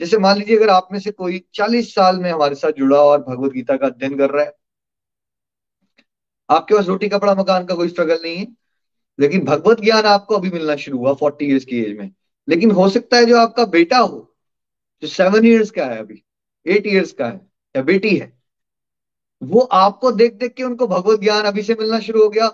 जैसे 0.00 0.18
मान 0.18 0.38
लीजिए 0.38 0.56
अगर 0.56 0.68
आप 0.68 0.88
में 0.92 0.98
से 1.00 1.10
कोई 1.10 1.44
चालीस 1.54 1.94
साल 1.94 2.18
में 2.18 2.30
हमारे 2.32 2.54
साथ 2.54 2.72
जुड़ा 2.72 2.98
और 2.98 3.22
भगवत 3.22 3.52
गीता 3.52 3.76
का 3.76 3.86
अध्ययन 3.86 4.18
कर 4.18 4.30
रहा 4.30 4.44
है, 4.44 4.52
आपके 6.50 6.74
पास 6.74 6.86
रोटी, 6.86 7.08
कपड़ा, 7.08 7.34
मकान 7.34 7.64
का 7.66 7.74
कोई 7.74 7.88
स्ट्रगल 7.88 8.18
नहीं 8.22 8.36
है। 8.36 8.46
लेकिन 9.18 9.44
भगवत 9.44 9.80
ज्ञान 9.80 10.04
आपको 10.04 10.34
अभी 10.34 10.50
मिलना 10.50 10.76
शुरू 10.76 10.98
हुआ 10.98 11.12
फोर्टी 11.14 11.44
ईयर्स 11.44 11.64
की 11.64 11.78
एज 11.80 11.96
में। 11.98 12.10
लेकिन 12.48 12.70
हो 12.70 12.88
सकता 12.88 13.16
है 13.16 13.26
जो 13.26 13.36
आपका 13.38 13.64
बेटा 13.64 13.98
हो, 13.98 14.36
जो 15.02 15.08
सेवन 15.08 15.46
ईयर्स 15.46 15.70
का 15.70 15.86
है 15.86 15.98
अभी 15.98 16.22
एट 16.66 16.86
ईयर्स 16.86 17.12
का 17.12 17.26
है, 17.26 17.40
या 17.76 17.82
बेटी 17.82 18.16
है, 18.16 18.32
वो 19.42 19.60
आपको 19.60 20.12
देख 20.12 20.34
देख 20.34 20.54
के 20.54 20.62
उनको 20.62 20.86
भगवत 20.86 21.20
ज्ञान 21.20 21.44
अभी 21.44 21.62
से 21.62 21.74
मिलना 21.74 22.00
शुरू 22.00 22.22
हो 22.22 22.28
गया। 22.28 22.48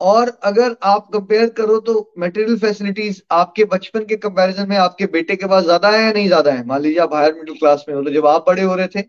और 0.00 0.28
अगर 0.44 0.74
आप 0.84 1.08
कंपेयर 1.12 1.48
करो 1.56 1.78
तो 1.80 1.94
मटेरियल 2.18 2.58
फैसिलिटीज़ 2.58 3.20
आपके 3.32 3.64
बचपन 3.66 4.04
के 4.04 4.16
कंपैरिजन 4.18 4.68
में 4.68 4.76
आपके 4.78 5.06
बेटे 5.08 5.36
के 5.36 5.46
पास 5.46 5.64
ज़्यादा 5.64 5.90
है 5.90 6.02
या 6.04 6.12
नहीं 6.12 6.26
ज़्यादा 6.26 6.52
है? 6.52 6.64
मान 6.66 6.80
लीजिए 6.82 6.98
आप 7.00 7.14
हायर 7.14 7.34
मिडिल 7.34 7.54
क्लास 7.56 7.84
में 7.88 7.94
हो 7.96 8.02
तो 8.02 8.10
जब 8.10 8.26
आप 8.26 8.44
बड़े 8.48 8.62
हो 8.62 8.74
रहे 8.74 8.86
थे 8.88 9.02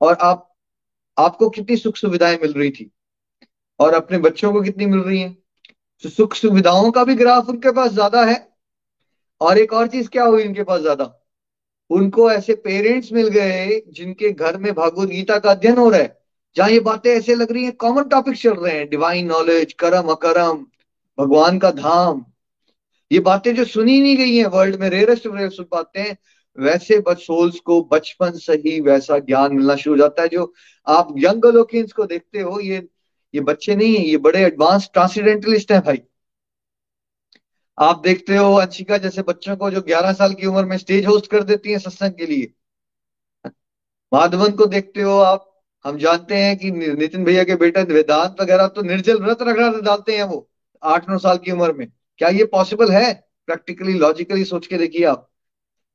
और 0.00 0.16
आप, 0.20 0.48
आपको 1.16 1.48
कितनी 1.50 1.76
सुख 1.76 1.96
सुविधाएँ 1.96 2.38
मिल 2.42 2.52
रही 2.52 2.70
थी 2.70 2.90
और 3.80 3.94
अपने 3.94 4.18
बच्चों 4.20 4.52
को 4.52 4.60
कितनी 4.62 4.86
मिल 4.86 5.00
रही 5.00 5.20
है? 5.20 5.28
तो 6.04 6.08
सुख 6.08 6.34
सुविधाओं 6.34 6.90
का 6.90 7.04
भी 7.04 7.14
ग्राफ 7.14 7.48
उनके 7.48 7.70
पास 7.72 7.90
ज़्यादा 7.92 8.24
है। 8.24 8.38
और 9.40 9.58
एक 9.58 9.72
और 9.72 9.86
चीज़ 9.88 10.08
क्या 10.08 10.24
हुई 10.24 10.46
उनके 10.46 10.62
पास 10.62 10.80
ज़्यादा? 10.80 11.12
उनको 11.90 12.30
ऐसे 12.32 12.54
पेरेंट्स 12.56 13.12
मिल 13.12 13.28
गए 13.30 13.80
जिनके 13.90 14.30
घर 14.32 14.56
में 14.58 14.72
भागवत 14.74 15.08
गीता 15.08 15.38
का 15.38 15.50
अध्ययन 15.50 15.78
हो 15.78 15.88
रहा 15.90 16.00
है। 16.00 16.21
जहाँ 16.56 16.70
ये 16.70 16.80
बातें 16.80 17.10
ऐसे 17.10 17.34
लग 17.34 17.52
रही 17.52 17.64
हैं? 17.64 17.72
कॉमन 17.76 18.04
टॉपिक 18.04 18.36
चल 18.36 18.54
रहे 18.54 18.76
हैं। 18.78 18.88
डिवाइन 18.88 19.26
नॉलेज 19.26 19.72
करम 19.72 20.08
अकरम 20.08 20.66
भगवान 21.18 21.58
का 21.58 21.70
धाम। 21.70 22.24
ये 23.10 23.20
बातें 23.20 23.54
जो 23.54 23.64
सुनी 23.64 24.00
नहीं 24.00 24.16
गई 24.16 24.36
हैं 24.36 24.46
वर्ल्ड 24.46 24.76
में 24.76 24.88
रेयरेस्ट 24.90 25.62
पाते 25.62 26.00
हैं 26.00 26.16
वैसे 26.58 26.98
बच 27.00 27.18
सोल्स 27.18 27.60
को 27.60 27.82
बचपन 27.92 28.32
से 28.32 28.52
ही 28.52 28.80
वैसा 28.80 29.18
ज्ञान 29.18 29.54
मिलना 29.56 29.76
शुरू 29.76 29.94
हो 29.94 29.98
जाता 29.98 30.22
है, 30.22 30.28
जो 30.28 30.54
आप 30.86 31.14
यंग 31.18 31.44
लोकियंस 31.44 31.92
को 31.92 32.06
देखते 32.06 32.40
हो, 32.40 32.60
ये 32.60 32.88
ये 33.34 33.40
बच्चे 33.40 33.76
नहीं 33.76 33.96
है, 33.96 34.04
ये 34.04 34.16
बड़े 34.16 34.40
एडवांस 34.40 34.90
ट्रांसीडेंटलिस्ट 34.92 35.72
हैं 35.72 35.80
भाई। 35.80 36.02
आप 37.78 38.00
देखते 38.00 38.36
हो 38.36 38.54
अंशिका 38.54 38.98
जैसे 38.98 39.22
बच्चों 39.22 39.56
को 39.56 39.70
जो 39.70 39.80
11 39.80 40.12
साल 40.12 40.34
की 40.34 40.46
उम्र 40.46 40.64
में 40.64 40.76
स्टेज 40.78 41.06
होस्ट 41.06 41.26
कर 41.26 41.42
देती 41.42 41.72
है 41.72 41.78
सत्संग 41.78 42.12
के 42.12 42.26
लिए। 42.26 42.52
माधवन 44.12 44.52
को 44.52 44.66
देखते 44.66 45.02
हो 45.02 45.18
आप 45.18 45.51
हम 45.84 45.96
जानते 45.98 46.36
हैं 46.36 46.56
कि 46.56 46.70
नितिन 46.70 47.24
भैया 47.24 47.44
के 47.44 47.54
बेटा 47.56 47.80
वेदांत 47.84 48.40
वगैरह 48.40 48.66
तो 48.66 48.82
निर्जल 48.82 49.18
व्रत 49.18 49.42
रखना 49.42 49.68
डालते 49.80 50.16
हैं 50.16 50.24
वो, 50.24 50.48
आठ 50.82 51.08
नौ 51.10 51.18
साल 51.18 51.38
की 51.38 51.50
उम्र 51.50 51.72
में। 51.72 51.86
क्या 52.20 52.28
ये 52.28 52.44
पॉसिबल 52.44 52.90
है? 52.90 53.12
प्रैक्टिकली 53.48 53.92
लॉजिकली 53.94 54.44
सोच 54.44 54.66
के 54.66 54.78
देखिए 54.78 55.04
आप। 55.04 55.28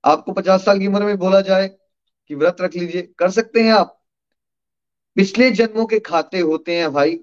आपको 0.04 0.32
पचास 0.32 0.66
साल 0.66 0.80
की 0.80 0.88
उम्र 0.88 1.04
में 1.04 1.18
बोला 1.18 1.42
जाए 1.42 1.68
कि 2.30 2.36
व्रत 2.36 2.58
रख 2.62 2.76
लीजिए। 2.76 3.02
कर 3.20 3.30
सकते 3.30 3.62
हैं 3.62 3.74
आप। 3.74 3.94
पिछले 5.18 5.50
जन्मों 5.52 5.86
के 5.86 6.00
खाते 6.00 6.40
होते 6.40 6.76
हैं 6.76 6.92
भाई, 6.94 7.20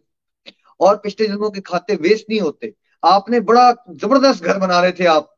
और 0.80 0.96
पिछले 0.96 1.26
जन्मों 1.26 1.50
के 1.50 1.60
खाते 1.60 1.94
वेस्ट 1.94 2.26
नहीं 2.30 2.40
होते। 2.40 2.72
आपने 3.02 3.40
बड़ा 3.40 3.70
ज़बरदस्त 3.90 4.44
घर 4.44 4.58
बना 4.58 4.80
रहे 4.80 4.92
थे 4.92 5.06
आप। 5.06 5.30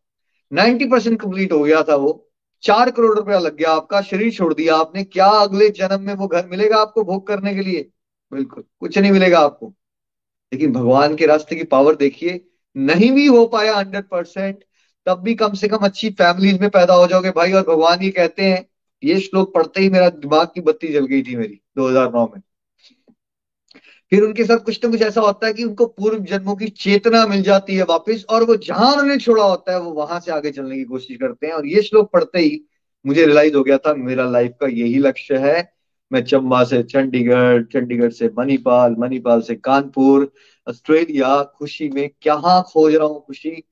नाइन्टी 0.52 0.84
परसेंट 0.84 1.20
कंप्लीट 1.20 1.52
हो 1.52 1.62
गया 1.62 1.82
था 1.82 1.94
वो। 1.96 2.25
चार 2.62 2.90
करोड़ 2.90 3.18
रुपया 3.18 3.38
लग 3.38 3.56
गया 3.56 3.70
आपका, 3.70 4.00
शरीर 4.00 4.32
छोड़ 4.32 4.54
दिया 4.54 4.76
आपने, 4.76 5.04
क्या 5.04 5.26
अगले 5.26 5.68
जन्म 5.68 6.00
में 6.00 6.14
वो 6.14 6.26
घर 6.26 6.46
मिलेगा 6.46 6.76
आपको 6.76 7.04
भोग 7.04 7.26
करने 7.26 7.54
के 7.54 7.60
लिए? 7.60 7.90
बिल्कुल, 8.32 8.64
कुछ 8.80 8.98
नहीं 8.98 9.12
मिलेगा 9.12 9.40
आपको। 9.40 9.74
लेकिन 10.52 10.72
भगवान 10.72 11.16
के 11.16 11.26
रास्ते 11.26 11.56
की 11.56 11.64
पावर 11.64 11.94
देखिए, 11.94 12.46
नहीं 12.76 13.12
भी 13.12 13.26
हो 13.26 13.46
पाया 13.46 13.76
हंड्रेड 13.76 14.04
परसेंट 14.04 14.64
तब 15.06 15.18
भी 15.18 15.34
कम 15.34 15.54
से 15.54 15.68
कम 15.68 15.76
अच्छी 15.76 16.10
फैमिलीज़ 16.10 16.60
में 16.60 16.70
पैदा 16.70 16.94
हो 16.94 17.06
जाओगे 17.06 17.30
भाई। 17.30 17.52
और 17.52 17.62
भगवान 17.62 18.02
ये 18.02 18.10
कहते 18.10 18.42
हैं, 18.42 18.66
ये 19.04 19.20
श्लोक 19.20 19.54
पढ़ते 19.54 19.80
ही 19.80 19.88
मेरा 19.88 20.08
दिमाग 20.08 20.46
की 20.46 20.60
बत्ती 20.60 20.88
जल 20.88 21.06
गई 21.06 21.22
थी 21.22 21.36
मेरी 21.36 21.60
2009 21.76 22.32
में। 22.36 22.42
फिर 24.12 24.22
उनके 24.22 24.44
साथ 24.44 24.58
कुछ 24.58 24.84
ना 24.84 24.90
कुछ 24.90 25.02
ऐसा 25.02 25.20
होता 25.20 25.46
है 25.46 25.52
कि 25.52 25.64
उनको 25.64 25.86
पूर्व 25.86 26.18
जन्मों 26.24 26.54
की 26.56 26.68
चेतना 26.68 27.26
मिल 27.26 27.42
जाती 27.42 27.76
है 27.76 27.82
वापस, 27.82 28.24
और 28.30 28.44
वो 28.44 28.56
जहाँ 28.56 28.92
उन्होंने 28.92 29.16
छोड़ा 29.16 29.44
होता 29.44 29.72
है, 29.72 29.80
वो 29.80 29.92
वहाँ 29.92 30.20
से 30.20 30.32
आगे 30.32 30.50
चलने 30.50 30.76
की 30.76 30.84
कोशिश 30.84 31.16
करते 31.16 31.46
हैं। 31.46 31.54
और 31.54 31.66
ये 31.66 31.82
श्लोक 31.82 32.10
पढ़ते 32.12 32.38
ही 32.38 32.60
मुझे 33.04 33.24
रियलाइज़ 33.26 33.54
हो 33.56 33.62
गया 33.62 33.78
था, 33.78 33.94
मेरा 33.94 34.24
लाइफ 34.30 34.52
का 34.60 34.66
यही 34.66 34.98
लक्ष्य 34.98 35.36
है। 35.38 35.72
मैं 36.12 36.22
चंबा 36.24 36.62
से 36.64 36.82
चंडीगढ़ 36.82 37.62
चंडीगढ़ 37.62 38.10
से 38.10 38.30
मणिपाल 38.38 38.94
मणिपाल 38.98 39.40
से 39.40 39.54
कानपुर, 39.54 40.32
ऑस्ट्रेलिया, 40.68 41.42
खुशी 41.42 41.88
में 41.88 42.08
क्या 42.20 42.60
खोज 42.62 42.94
रहा 42.94 43.06
हूँ 43.06 43.24
खुशी? 43.26 43.62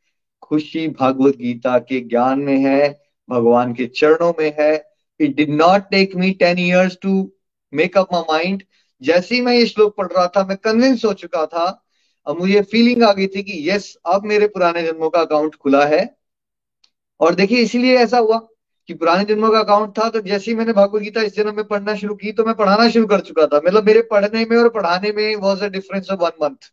खुशी 0.42 0.88
भागवत 0.88 1.36
गीता 1.36 1.78
के 1.78 2.00
ज्ञान 2.00 2.40
में 2.40 2.58
है, 2.58 3.00
भगवान 3.28 3.72
के 3.74 3.86
चरणों 3.86 4.32
में 4.40 4.52
है। 4.60 4.74
It 5.20 5.36
did 5.36 5.50
not 5.50 5.82
take 5.90 6.16
me 6.16 6.30
ten 6.30 6.58
years 6.58 6.96
to 7.02 7.32
make 7.72 7.98
up 7.98 8.08
my 8.12 8.22
mind 8.30 8.62
जैसे 9.02 9.34
ही 9.34 9.40
मैं 9.40 9.52
ये 9.54 9.66
श्लोक 9.66 9.96
पढ़ 9.96 10.06
रहा 10.06 10.26
था, 10.26 10.44
मैं 10.44 10.56
कन्विंस 10.56 11.04
हो 11.04 11.12
चुका 11.14 11.44
था, 11.46 11.64
अब 12.26 12.38
मुझे 12.40 12.60
फीलिंग 12.62 13.02
आ 13.02 13.12
गई 13.12 13.26
थी 13.26 13.42
कि 13.42 13.68
यस 13.70 13.94
अब 14.06 14.24
मेरे 14.24 14.46
पुराने 14.48 14.82
जन्मों 14.82 15.10
का 15.10 15.20
अकाउंट 15.20 15.54
खुला 15.54 15.84
है। 15.86 16.04
और 17.20 17.34
देखिए, 17.34 17.58
इसीलिए 17.58 17.98
ऐसा 17.98 18.18
हुआ 18.18 18.38
कि 18.88 18.94
पुराने 18.94 19.24
जन्मों 19.24 19.50
का 19.50 19.58
अकाउंट 19.58 19.98
था 19.98 20.08
तो 20.10 20.20
जैसे 20.20 20.50
ही 20.50 20.56
मैंने 20.56 20.72
भगवत 20.72 21.02
गीता 21.02 21.22
इस 21.22 21.36
जन्म 21.36 21.56
में 21.56 21.64
पढ़ना 21.66 21.94
शुरू 21.96 22.14
की 22.14 22.32
तो 22.32 22.44
मैं 22.44 22.54
पढ़ाना 22.54 22.88
शुरू 22.90 23.06
कर 23.06 23.20
चुका 23.20 23.46
था। 23.46 23.56
मतलब 23.56 23.86
मेरे 23.86 24.02
पढ़ने 24.10 24.44
में 24.44 24.56
और 24.56 24.68
पढ़ाने 24.70 25.12
में 25.12 25.36
was 25.36 25.64
a 25.64 25.68
difference 25.68 26.10
of 26.10 26.20
one 26.20 26.30
month 26.42 26.70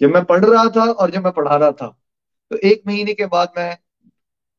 जब 0.00 0.10
मैं 0.10 0.24
पढ़ 0.24 0.44
रहा 0.44 0.64
था 0.76 0.84
और 0.84 1.10
जब 1.10 1.24
मैं 1.24 1.32
पढ़ा 1.32 1.56
रहा 1.56 1.70
था 1.72 1.88
तो 2.50 2.56
एक 2.58 2.82
महीने 2.86 3.14
के 3.14 3.26
बाद 3.26 3.52
मैं, 3.58 3.76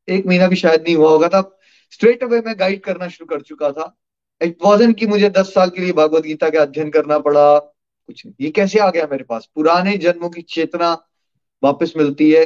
एक 0.07 0.25
महीना 0.27 0.47
भी 0.47 0.55
शायद 0.55 0.81
नहीं 0.81 0.95
हुआ 0.95 1.09
होगा, 1.09 1.27
तब 1.29 1.57
स्ट्रेट 1.91 2.23
अवे 2.23 2.41
मैं 2.41 2.59
गाइड 2.59 2.83
करना 2.83 3.07
शुरू 3.07 3.25
कर 3.27 3.41
चुका 3.43 3.71
था। 3.71 3.95
इट 4.41 4.57
वॉजन 4.63 4.93
कि 4.93 5.07
मुझे 5.07 5.29
दस 5.29 5.53
साल 5.53 5.69
के 5.69 5.81
लिए 5.81 5.91
भगवत 5.93 6.23
गीता 6.23 6.49
का 6.49 6.61
अध्ययन 6.61 6.89
करना 6.89 7.19
पड़ा। 7.19 7.57
कुछ 7.59 8.25
नहीं। 8.25 8.35
ये 8.41 8.49
कैसे 8.51 8.79
आ 8.79 8.89
गया 8.89 9.07
मेरे 9.11 9.23
पास? 9.23 9.49
पुराने 9.55 9.97
जन्मों 9.97 10.29
की 10.29 10.41
चेतना 10.41 10.91
वापस 11.63 11.93
मिलती 11.97 12.31
है 12.31 12.45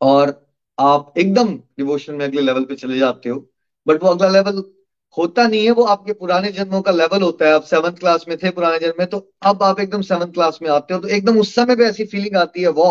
और 0.00 0.34
आप 0.78 1.14
एकदम 1.18 1.54
डिवोशन 1.78 2.14
में 2.14 2.24
अगले 2.24 2.42
लेवल 2.42 2.64
पे 2.64 2.74
चले 2.74 2.98
जाते 2.98 3.28
हो। 3.28 3.38
बट 3.86 4.02
वो 4.02 4.10
अगला 4.10 4.28
लेवल 4.30 4.62
होता 5.16 5.46
नहीं 5.46 5.64
है, 5.64 5.70
वो 5.70 5.84
आपके 5.84 6.12
पुराने 6.12 6.50
जन्मों 6.52 6.80
का 6.82 6.92
लेवल 6.92 7.22
होता 7.22 7.46
है। 7.46 7.52
आप 7.52 7.62
सेवंथ 7.64 7.92
क्लास 7.92 8.24
में 8.28 8.36
थे 8.38 8.50
पुराने 8.50 8.78
जन्म 8.78 8.94
में 8.98 9.06
तो 9.06 9.18
अब 9.42 9.62
आप 9.62 9.80
एकदम 9.80 10.02
सेवंथ 10.02 10.32
क्लास 10.32 10.58
में 10.62 10.68
आते 10.70 10.94
हो 10.94 11.00
तो 11.00 11.08
एकदम 11.08 11.38
उस 11.38 11.54
समय 11.54 11.76
पे 11.76 11.84
ऐसी 11.84 12.04
फीलिंग 12.06 12.36
आती 12.36 12.62
है 12.62 12.68
वो 12.70 12.88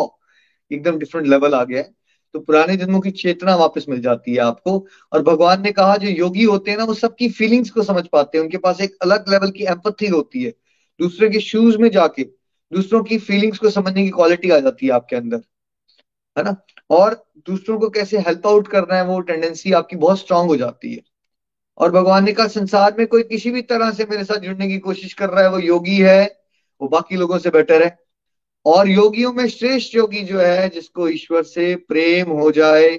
एकदम 0.72 0.98
डिफरेंट 1.00 1.28
लेवल 1.28 1.56
आ 1.56 1.64
गया 1.64 1.80
है। 1.80 1.94
तो 2.34 2.40
पुराने 2.40 2.78
जन्मों 2.78 3.00
की 3.00 3.12
चेतना 3.12 3.56
वापस 3.56 3.86
मिल 3.90 4.02
जाती 4.02 4.32
है 4.32 4.38
आपको। 4.38 4.88
और 5.14 5.24
भगवान 5.24 5.62
ने 5.62 5.72
कहा, 5.72 5.98
जो 5.98 6.08
योगी 6.08 6.44
होते 6.44 6.72
हैं 6.72 6.78
ना, 6.78 6.84
वो 6.84 6.94
सबकी 6.94 7.30
फीलिंग्स 7.30 7.70
को 7.70 7.84
समझ 7.84 8.08
पाते 8.08 8.38
हैं। 8.38 8.46
उनके 8.46 8.58
पास 8.58 8.82
एक 8.82 8.98
अलग 9.02 9.30
लेवल 9.30 9.52
की 9.52 9.64
एम्पथी 9.64 10.08
होती 10.08 10.44
है। 10.44 10.54
दूसरे 11.00 11.30
के 11.30 11.40
शूज़ 11.40 11.78
में 11.78 11.90
जाके 11.90 12.24
दूसरों 12.74 13.04
की 13.04 13.18
फीलिंग्स 13.18 13.58
को 13.58 13.70
समझने 13.70 14.04
की 14.04 14.10
क्वालिटी 14.10 14.50
आ 14.50 14.60
जाती 14.60 14.86
है 14.86 14.92
आपके 14.92 15.16
अंदर। 15.16 15.42
है 16.38 16.44
ना? 16.44 16.56
और 16.90 17.26
दूसरों 17.48 17.80
को 17.80 17.90
कैसे 17.90 18.18
हेल्प 18.18 18.48
आउट 18.48 18.68
करना 18.68 18.96
है, 18.96 19.06
वो 19.06 19.20
टेंडेंसी 19.20 19.72
आपकी 19.72 19.96
बहुत 19.96 20.20
स्ट्रांग 20.20 20.48
हो 20.48 20.56
जाती 20.56 20.94
है। 20.94 21.02
और 21.78 21.92
भगवान 21.92 22.24
ने 22.24 22.34
कहा, 22.34 22.48
संसार 22.48 22.96
में 22.98 23.08
कोई 23.08 23.24
किसी 23.24 23.52
भी 23.52 23.62
तरह 23.62 23.92
से 23.92 24.06
मेरे 24.06 24.24
साथ 24.24 24.38
जुड़ने 24.38 24.68
की 24.68 24.78
कोशिश 24.80 25.14
कर 25.14 25.30
रहा 25.30 25.42
है, 25.42 25.52
वो 25.52 25.60
योगी 25.60 25.98
है, 25.98 26.40
वो 26.82 26.88
बाकी 26.88 27.16
लोगों 27.16 27.38
से 27.38 27.50
बेटर 27.50 27.84
है। 27.84 28.00
और 28.66 28.90
योगियों 28.90 29.34
में 29.34 29.48
श्रेष्ठ 29.48 29.96
योगी 29.96 30.22
जो 30.22 30.40
है, 30.40 30.70
जिसको 30.70 31.08
ईश्वर 31.08 31.44
से 31.44 31.76
प्रेम 31.76 32.30
हो 32.30 32.52
जाए 32.52 32.90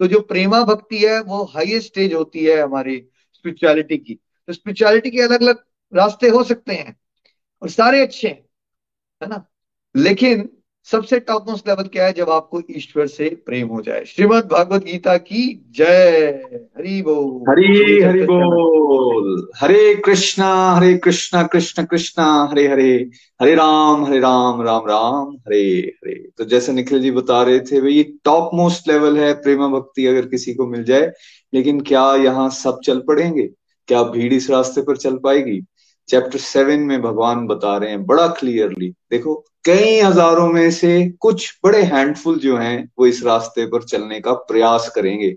तो 0.00 0.06
जो 0.06 0.20
प्रेमा 0.20 0.62
भक्ति 0.64 0.98
है, 0.98 1.20
वो 1.22 1.44
हाईएस्ट 1.44 1.86
स्टेज 1.86 2.14
होती 2.14 2.44
है 2.44 2.60
हमारी 2.62 2.96
स्पिरिचुअलिटी 3.32 3.96
की। 3.98 4.14
तो 4.14 4.52
स्पिरिचुअलिटी 4.52 5.10
के 5.10 5.22
अलग 5.22 5.42
अलग 5.42 5.62
रास्ते 5.92 6.28
हो 6.28 6.42
सकते 6.44 6.74
हैं 6.74 6.96
और 7.62 7.68
सारे 7.68 8.02
अच्छे 8.02 8.28
हैं, 8.28 8.44
है 9.22 9.28
ना? 9.28 9.44
लेकिन 9.96 10.48
सबसे 10.90 11.20
टॉप 11.20 11.50
मोस्ट 11.50 11.68
लेवल 11.68 11.82
क्या 11.82 12.06
है? 12.06 12.12
जब 12.12 12.30
आपको 12.30 12.62
ईश्वर 12.70 13.06
से 13.06 13.28
प्रेम 13.46 13.68
हो 13.68 13.82
जाए। 13.82 14.04
श्रीमद 14.04 14.44
भागवत 14.44 14.84
गीता 14.84 15.16
की 15.16 15.66
जय। 15.70 16.40
हरि 16.78 17.02
बोल। 17.02 17.52
हरि 17.52 18.02
हरि 18.02 18.22
बोल। 18.22 19.50
हरे 19.56 19.94
कृष्णा 19.94 20.72
हरे 20.72 20.96
कृष्णा 20.96 21.42
कृष्ण 21.42 21.84
कृष्णा 21.84 22.48
हरे 22.52 22.68
हरे। 22.68 23.10
हरे 23.42 23.54
राम 23.54 24.04
हरे 24.04 24.18
राम 24.18 24.62
राम 24.62 24.82
राम 24.88 25.36
हरे 25.36 25.92
हरे। 26.04 26.28
तो 26.38 26.44
जैसे 26.44 26.72
निखिल 26.72 27.00
जी 27.00 27.10
बता 27.10 27.42
रहे 27.42 27.60
थे 27.60 27.80
भाई 27.80 27.92
ये 27.92 28.14
टॉप 28.24 28.50
मोस्ट 28.54 28.88
लेवल 28.88 29.18
है 29.18 29.34
प्रेम 29.34 29.68
भक्ति 29.68 30.06
अगर 30.06 30.26
किसी 30.26 30.54
को 30.54 30.66
मिल 30.66 30.84
जाए। 30.84 31.12
लेकिन 31.54 31.80
क्या 31.80 32.14
यहाँ 32.14 32.50
सब 32.50 32.80
चल 32.84 32.98
पड़ेंगे? 32.98 33.48
क्या 33.86 34.02
भीड़ 34.02 34.32
इस 34.32 34.50
रास्ते 34.50 34.82
पर 34.82 34.96
चल 34.96 35.16
पाएगी? 35.16 35.60
चैप्टर 36.08 36.38
सेवन 36.38 36.80
में 36.80 37.02
भगवान 37.02 37.46
बता 37.46 37.76
रहे 37.76 37.90
हैं 37.90 38.06
बड़ा 38.06 38.28
क्लियरली 38.28 38.88
देखो 38.88 39.44
कई 39.68 40.00
हज़ारों 40.00 40.46
में 40.52 40.70
से 40.70 41.08
कुछ 41.20 41.58
बड़े 41.64 41.82
हैंडफुल 41.82 42.38
जो 42.38 42.56
हैं, 42.56 42.90
वो 42.98 43.06
इस 43.06 43.22
रास्ते 43.24 43.66
पर 43.66 43.82
चलने 43.82 44.20
का 44.20 44.32
प्रयास 44.32 44.88
करेंगे, 44.88 45.36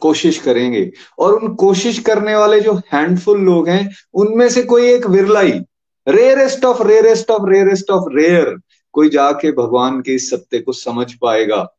कोशिश 0.00 0.38
करेंगे। 0.38 0.90
और 1.18 1.34
उन 1.34 1.54
कोशिश 1.54 1.98
करने 1.98 2.36
वाले 2.36 2.60
जो 2.60 2.74
हैंडफुल 2.92 3.40
लोग 3.40 3.68
हैं, 3.68 3.90
उनमें 4.14 4.48
से 4.48 4.62
कोई 4.62 4.86
एक 4.92 5.06
विरलाई 5.06 5.60
rarest 6.08 6.64
of 6.64 6.82
rarest 6.82 7.30
of 7.30 7.48
rarest 7.50 7.90
of 7.90 8.04
rare 8.14 8.56
कोई 8.92 9.08
जाके 9.08 9.52
भगवान 9.52 10.00
के 10.00 10.14
इस 10.14 10.30
सत्य 10.30 10.58
को 10.58 10.72
समझ 10.72 11.12
पाएगा। 11.14 11.73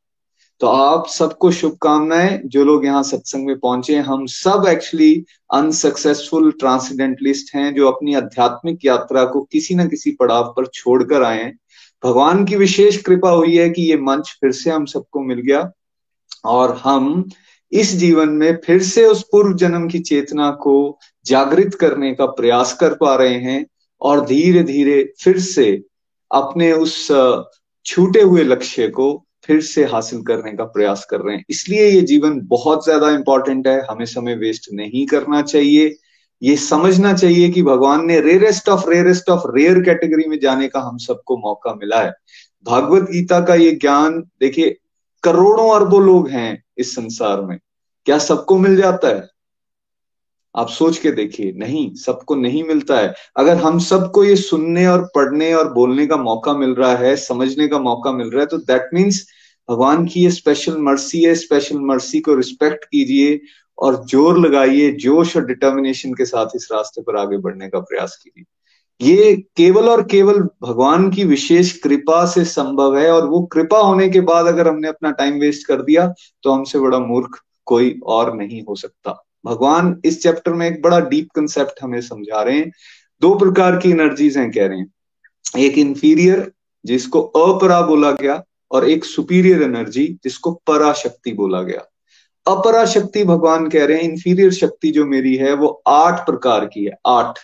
तो 0.62 0.68
आप 0.68 1.08
सबको 1.08 1.52
शुभकामनाएँ, 1.52 2.42
जो 2.46 2.64
लोग 2.64 2.86
यहाँ 2.86 3.04
सत्संग 3.04 3.46
में 3.48 3.60
पहुँचे 3.60 3.96
हम 4.00 4.26
सब 4.26 4.66
एक्चुअली 4.68 5.26
अनसक्सेसफुल 5.54 6.52
ट्रांसीडेंटलिस्ट 6.52 7.56
हैं, 7.56 7.74
जो 7.76 7.88
अपनी 7.92 8.14
आध्यात्मिक 8.16 8.86
यात्रा 8.86 9.26
को 9.26 9.42
किसी 9.42 9.76
ना 9.76 9.86
किसी 9.86 10.12
पड़ाव 10.12 10.54
पर 10.58 10.66
छोड़कर 10.68 11.24
आए 11.24 11.44
हैं। 11.44 11.58
भगवान 12.04 12.46
की 12.46 12.56
विशेष 12.56 12.98
कृपा 12.98 13.30
हुई 13.30 13.58
है 13.58 13.70
कि 13.70 13.82
ये 13.82 13.98
मंच 13.98 14.38
फिर 14.42 14.52
से 14.52 14.70
हम 14.70 14.86
सबको 14.86 15.24
मिल 15.24 15.40
गया 15.40 15.72
और 16.46 16.82
हम 16.84 17.30
इस 17.72 17.94
जीवन 17.96 18.30
में 18.30 18.60
फिर 18.66 18.84
से 18.84 19.06
उस 19.06 19.24
पूर्व 19.32 19.56
जन्म 19.58 19.88
की 19.90 20.00
चेतना 20.00 20.52
को 20.52 21.00
जागृत 21.26 21.76
करने 21.76 22.14
का 22.14 22.26
प्रयास 22.26 22.74
कर 22.74 22.94
पा 22.94 23.16
रहे 23.16 23.36
हैं 23.36 23.66
और 24.02 24.26
धीरे 24.26 24.64
धीरे 24.64 25.14
फिर 25.24 25.40
से 25.40 25.84
अपने 26.32 26.72
उस 26.72 27.08
छूटे 27.86 28.22
हुए 28.22 28.44
लक्ष्य 28.44 28.88
को 28.88 29.26
फिर 29.46 29.62
से 29.62 29.84
हासिल 29.84 30.22
करने 30.22 30.52
का 30.52 30.64
प्रयास 30.64 31.06
कर 31.10 31.20
रहे 31.20 31.36
हैं। 31.36 31.44
इसलिए 31.50 31.90
ये 31.90 32.02
जीवन 32.02 32.40
बहुत 32.44 32.84
ज़्यादा 32.86 33.10
इंपॉर्टेंट 33.10 33.68
है। 33.68 33.80
हमें 33.90 34.06
समय 34.06 34.36
वेस्ट 34.36 34.70
नहीं 34.74 35.06
करना 35.06 35.42
चाहिए। 35.42 35.96
ये 36.42 36.56
समझना 36.56 37.14
चाहिए 37.14 37.50
कि 37.50 37.64
भगवान 37.64 38.06
ने 38.06 38.20
rarest 38.22 38.70
of 38.70 38.90
rarest 38.90 39.30
of 39.30 39.44
rare 39.56 39.80
category 39.80 40.28
में 40.30 40.40
जाने 40.40 40.68
का 40.68 40.80
हम 40.80 40.98
सबको 40.98 41.38
मौका 41.38 41.74
मिला 41.74 42.02
है। 42.02 42.14
भागवत 42.66 43.10
गीता 43.10 43.40
का 43.40 43.56
ये 43.56 43.72
ज्ञान, 43.72 44.20
देखिए, 44.40 44.76
करोड़ों 45.24 45.70
अरबों 45.76 46.02
लोग 46.02 46.30
हैं 46.30 46.64
इस 46.78 46.96
संसार 46.96 47.42
में। 47.42 47.58
क्या 48.06 48.18
सबको 48.18 48.58
मिल 48.58 48.76
जाता 48.78 49.08
है? 49.08 49.28
आप 50.56 50.70
सोच 50.70 50.98
के 50.98 51.12
देखिए, 51.12 51.52
नहीं, 51.52 51.94
सबको 51.96 52.36
नहीं 52.36 52.64
मिलता 52.64 52.98
है। 53.00 53.14
अगर 53.38 53.56
हम 53.56 53.80
सबको 53.80 54.24
ये 54.24 54.36
सुनने 54.36 54.86
और 54.88 55.02
पढ़ने 55.16 55.54
और 55.54 55.74
बोलने 55.74 56.06
का 56.08 56.18
मौका 56.18 56.54
मिल 56.54 56.76
रहा 56.76 56.96
है, 56.96 57.16
समझने 57.16 57.68
का 57.68 57.80
मौका 57.80 58.12
मिल 58.12 58.30
रहा 58.30 58.42
है 58.42 58.46
तो 58.46 58.58
दैट 58.58 58.90
मीन्स 58.94 59.26
भगवान 59.70 60.06
की 60.06 60.24
ये 60.24 60.32
स्पेशल 60.32 60.78
मर्सी 60.80 61.22
है 61.24 61.36
स्पेशल 61.36 61.80
मर्सी 61.84 62.20
को 62.20 62.36
रिस्पेक्ट 62.36 62.84
कीजिए 62.86 63.40
और 63.78 64.04
ज़ोर 64.06 64.40
लगाइए, 64.40 64.92
जोश 64.92 65.36
और 65.38 65.46
डिटर्मिनेशन 65.46 66.14
के 66.14 66.26
साथ 66.26 66.56
इस 66.56 66.68
रास्ते 66.72 67.02
पर 67.02 67.18
आगे 67.18 67.38
बढ़ने 67.38 67.70
का 67.70 67.80
प्रयास 67.82 68.16
कीजिए। 68.16 68.46
ये 69.02 69.36
केवल 69.58 69.90
और 69.90 70.04
केवल 70.08 70.40
भगवान 70.64 71.10
की 71.12 71.24
विशेष 71.26 71.72
कृपा 71.80 72.26
से 72.26 72.44
संभव 72.46 72.98
है 72.98 73.10
और 73.12 73.28
वो 73.28 73.42
कृपा 73.54 73.80
होने 73.80 74.08
के 74.10 74.22
बाद 74.24 74.46
अगर 74.48 74.68
हमने 74.68 74.88
अपना 74.88 75.12
टाइम 75.14 75.40
वेस्ट 75.40 75.68
कर 75.68 75.82
दिया 75.82 76.08
तो 76.44 76.52
हमसे 76.52 76.80
बड़ा 76.80 77.00
मूर्ख 77.00 77.40
कोई 77.68 78.00
और 78.06 78.34
नहीं 78.36 78.62
हो 78.64 78.76
सकता। 78.76 79.22
भगवान 79.46 79.96
इस 80.06 80.22
चैप्टर 80.24 80.54
में 80.54 80.66
एक 80.68 80.82
बड़ा 80.82 81.00
डीप 81.02 81.30
कंसेप्ट 81.36 81.84
हमें 81.84 82.00
समझा 82.02 82.42
रहे 82.42 82.58
हैं। 82.58 82.72
दो 83.22 83.34
प्रकार 83.36 83.78
की 83.78 83.92
एनर्जीज 83.92 84.38
हैं, 84.38 84.52
कह 84.52 84.68
रहे 84.68 84.78
हैं। 84.78 84.92
एक 85.60 85.78
इंफीरियर 85.78 86.52
जिसको 86.86 87.22
अपरा 87.22 87.82
बोला 87.82 88.12
गया 88.14 88.44
और 88.76 88.90
एक 88.90 89.06
सुपीरियर 89.06 89.62
एनर्जी 89.62 90.18
जिसको 90.24 90.52
पराशक्ति 90.52 91.34
बोला 91.34 91.62
गया। 91.62 91.82
अपराशक्ति 92.48 93.24
भगवान 93.24 93.70
कह 93.70 93.86
रहे 93.86 93.98
हैं 93.98 94.04
इंफीरियर 94.04 94.52
शक्ति 94.52 94.92
जो 94.92 95.06
मेरी 95.06 95.36
है, 95.36 95.54
वो 95.54 95.84
आठ 95.88 96.26
प्रकार 96.26 96.66
की 96.66 96.86
है, 96.86 96.92
आठ। 97.08 97.40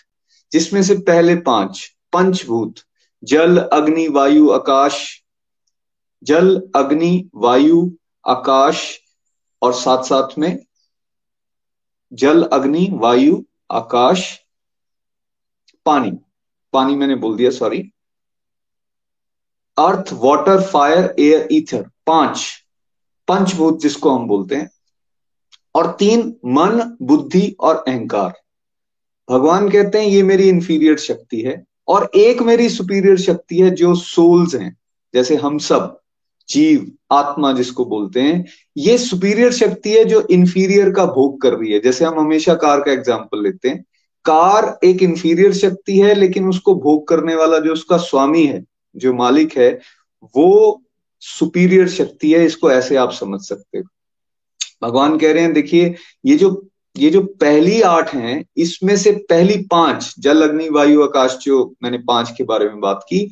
जिसमें 0.52 0.84
से 0.84 0.96
पहले 0.96 1.36
पाँच, 1.36 1.96
पंचभूत, 2.14 2.76
जल, 3.24 3.58
अग्नि, 3.58 4.08
वायु, 4.08 4.50
आकाश। 4.50 5.24
जल, 6.24 6.70
अग्नि, 6.76 7.30
वायु, 7.36 7.92
आकाश 8.28 9.00
और 9.62 9.74
साथ 9.74 10.04
साथ 10.04 10.40
में 10.40 10.60
जल, 12.14 12.44
अग्नि, 12.44 12.90
वायु, 12.92 13.46
आकाश, 13.72 14.40
पानी। 15.86 16.12
पानी 16.74 16.96
मैंने 16.96 17.16
बोल 17.16 17.38
दिया 17.38 17.52
sorry 17.52 17.92
earth 19.78 20.14
water 20.14 20.62
fire 20.62 21.16
air 21.20 21.48
ether 21.52 21.90
पाँच। 22.08 22.64
पंचभूत 23.28 23.82
जिसको 23.82 24.10
हम 24.10 24.28
बोलते 24.28 24.56
हैं। 24.56 24.70
और 25.76 25.96
तीन, 26.00 26.36
मन, 26.46 26.98
बुद्धि 27.02 27.56
और 27.60 27.84
अहंकार। 27.88 28.34
भगवान 29.30 29.70
कहते 29.70 29.98
हैं, 29.98 30.08
ये 30.08 30.24
मेरी 30.24 30.50
इंफीरियर 30.50 30.98
शक्ति 30.98 31.42
है। 31.42 31.66
और 31.88 32.12
एक 32.16 32.42
मेरी 32.42 32.70
सुपीरियर 32.70 33.18
शक्ति 33.18 33.58
है, 33.58 33.70
जो 33.70 33.96
सोल्स 33.96 34.56
हैं। 34.56 34.78
जैसे 35.14 35.36
हम 35.36 35.58
सब, 35.58 36.00
जीव, 36.50 36.92
आत्मा 37.12 37.54
जिसको 37.54 37.86
बोलते 37.86 38.22
हैं, 38.22 38.46
ये 38.78 38.98
सुपीरियर 38.98 39.52
शक्ति 39.52 39.92
है, 39.92 40.06
जो 40.06 40.22
इंफीरियर 40.22 40.92
का 40.92 41.06
भोग 41.06 41.42
कर 41.42 41.54
रही 41.54 41.74
है। 41.74 41.80
जैसे 41.80 42.06
हम 42.06 42.20
हमेशा 42.20 42.54
कार 42.54 42.80
का 42.80 42.92
एग्ज़ाम्पल 42.92 43.44
लेते 43.44 43.70
हैं। 43.70 43.86
कार 44.26 44.80
एक 44.84 45.04
इंफीरियर 45.04 45.54
शक्ति 45.54 46.00
है, 46.00 46.14
लेकिन 46.14 46.50
उसको 46.50 46.76
भोग 46.76 47.08
करने 47.08 47.36
वाला 47.36 47.60
जो 47.60 47.74
उसका 47.74 47.98
स्वामी 47.98 48.46
है 48.46 48.71
जो 48.96 49.14
मालिक 49.14 49.58
है, 49.58 49.80
वो 50.36 50.82
सुपीरियर 51.20 51.90
शक्ति 51.90 52.34
है, 52.34 52.46
इसको 52.46 52.72
ऐसे 52.72 52.96
आप 52.96 53.12
समझ 53.12 53.42
सकते 53.42 53.78
हो। 53.78 53.84
भगवान 54.84 55.18
कह 55.18 55.34
रहे 55.34 55.44
हैं, 55.44 55.54
देखिए, 55.54 55.96
ये 56.26 56.36
जो 56.36 56.68
ये 56.98 57.10
जो 57.10 57.22
पहली 57.22 57.82
आठ 57.82 58.14
हैं, 58.16 58.46
इसमें 58.58 58.98
से 58.98 59.12
पहली 59.12 59.58
पाँच, 59.72 60.16
जल, 60.20 60.50
अग्नि, 60.50 60.70
वायु, 60.70 61.04
आकाश, 61.04 61.38
जो 61.42 61.76
मैंने 61.84 61.98
पाँच 61.98 62.34
के 62.38 62.44
बारे 62.44 62.66
में 62.66 62.80
बात 62.80 63.06
की, 63.10 63.32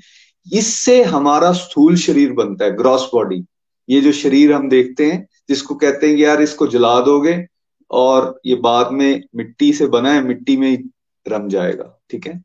इससे 0.54 1.04
हमारा 1.04 1.52
स्थूल 1.52 1.96
शरीर 1.96 2.34
बनता 2.34 2.66
है 2.66 2.78
ग्रॉस 2.78 3.10
बॉडी 3.14 3.46
ये 3.90 4.02
जो 4.02 4.12
शरीर 4.12 4.54
हम 4.54 4.70
देखते 4.70 5.12
हैं, 5.12 5.28
जिसको 5.50 5.76
कहते 5.76 6.10
हैं 6.10 6.18
यार 6.18 6.42
इसको 6.42 6.68
जला 6.68 7.02
दोगे 7.02 7.48
और 7.92 8.40
ये 8.46 8.56
बाद 8.56 8.92
में 8.92 9.24
मिट्टी 9.36 9.74
से 9.74 9.88
बना 9.88 10.14
है, 10.14 10.24
मिट्टी 10.24 10.58
में 10.58 10.84
रम 11.28 11.50
जाएगा, 11.50 12.00
ठीक 12.10 12.28
है? 12.28 12.44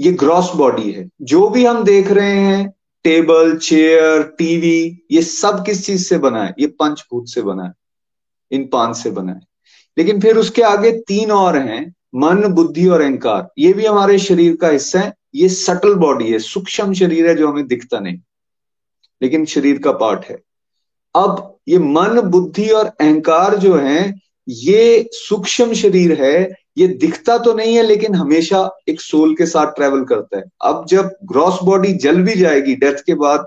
ये 0.00 0.12
ग्रॉस 0.12 0.50
बॉडी 0.56 0.92
है। 0.92 1.08
जो 1.22 1.48
भी 1.48 1.64
हम 1.64 1.84
देख 1.84 2.10
रहे 2.10 2.36
हैं 2.36 2.74
टेबल 3.04 3.56
चेयर 3.56 4.22
टीवी 4.22 5.06
ये 5.10 5.22
सब 5.22 5.64
किस 5.66 5.86
चीज़ 5.86 6.08
से 6.08 6.18
बना 6.18 6.44
है? 6.44 6.54
ये 6.60 6.66
पंचभूत 6.66 7.28
से 7.28 7.42
बना 7.42 7.64
है। 7.64 7.72
इन 8.50 8.66
पाँच 8.66 8.96
से 8.96 9.10
बना 9.10 9.32
है। 9.32 9.40
लेकिन 9.98 10.20
फिर 10.20 10.36
उसके 10.36 10.62
आगे 10.62 10.92
तीन 10.92 11.30
और 11.30 11.58
हैं, 11.58 11.94
मन, 12.14 12.48
बुद्धि 12.48 12.88
और 12.88 13.00
अहंकार। 13.00 13.48
ये 13.58 13.72
भी 13.72 13.86
हमारे 13.86 14.18
शरीर 14.18 14.56
का 14.56 14.68
हिस्सा 14.68 15.00
है। 15.00 15.14
ये 15.34 15.48
सटल 15.48 15.94
बॉडी 15.94 16.32
है। 16.32 16.38
सूक्ष्म 16.38 16.94
शरीर 16.94 17.28
है 17.28 17.34
जो 17.34 17.48
हमें 17.48 17.66
दिखता 17.66 18.00
नहीं। 18.00 18.18
लेकिन 19.22 19.44
शरीर 19.44 19.78
का 19.78 19.92
पार्ट 19.92 20.24
है। 20.24 20.42
अब 21.16 21.56
ये 21.68 21.78
मन, 21.78 22.20
बुद्धि 22.20 22.68
और 22.68 22.86
अहंकार 22.86 23.56
जो 23.56 23.76
है, 23.76 24.20
ये 24.48 25.10
सूक्ष्म 25.12 25.72
शरीर 25.72 26.24
है 26.24 26.54
ये 26.78 26.86
दिखता 26.96 27.36
तो 27.38 27.52
नहीं 27.54 27.74
है, 27.76 27.82
लेकिन 27.82 28.14
हमेशा 28.14 28.68
एक 28.88 29.00
सोल 29.00 29.34
के 29.34 29.46
साथ 29.46 29.72
ट्रेवल 29.72 30.04
करता 30.04 30.38
है। 30.38 30.44
अब 30.62 30.84
जब 30.88 31.10
ग्रॉस 31.24 31.58
बॉडी 31.64 31.92
जल 31.98 32.22
भी 32.22 32.34
जाएगी 32.34 32.74
डेथ 32.76 33.02
के 33.06 33.14
बाद 33.16 33.46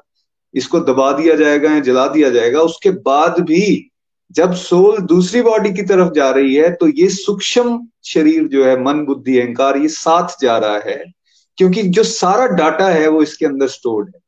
इसको 0.54 0.80
दबा 0.82 1.12
दिया 1.12 1.36
जाएगा 1.36 1.72
या 1.72 1.80
जला 1.82 2.08
दिया 2.08 2.30
जाएगा, 2.30 2.60
उसके 2.62 2.90
बाद 2.90 3.40
भी 3.42 3.88
जब 4.36 4.54
सोल 4.56 4.98
दूसरी 5.06 5.42
बॉडी 5.42 5.72
की 5.74 5.82
तरफ़ 5.84 6.12
जा 6.14 6.30
रही 6.32 6.56
है 6.56 6.72
तो 6.74 6.88
ये 6.90 7.08
सूक्ष्म 7.10 7.80
शरीर 8.06 8.48
जो 8.48 8.66
है, 8.66 8.76
मन, 8.84 9.04
बुद्धि, 9.06 9.40
अहंकार, 9.40 9.78
ये 9.78 9.88
साथ 9.90 10.42
जा 10.42 10.58
रहा 10.58 10.78
है, 10.86 11.04
क्योंकि 11.58 11.84
जो 11.84 12.04
सारा 12.04 12.46
डाटा 12.48 12.88
है, 12.90 13.08
वो 13.08 13.22
इसके 13.24 13.46
अंदर 13.46 13.68
स्टोर्ड 13.68 14.08
है। 14.08 14.22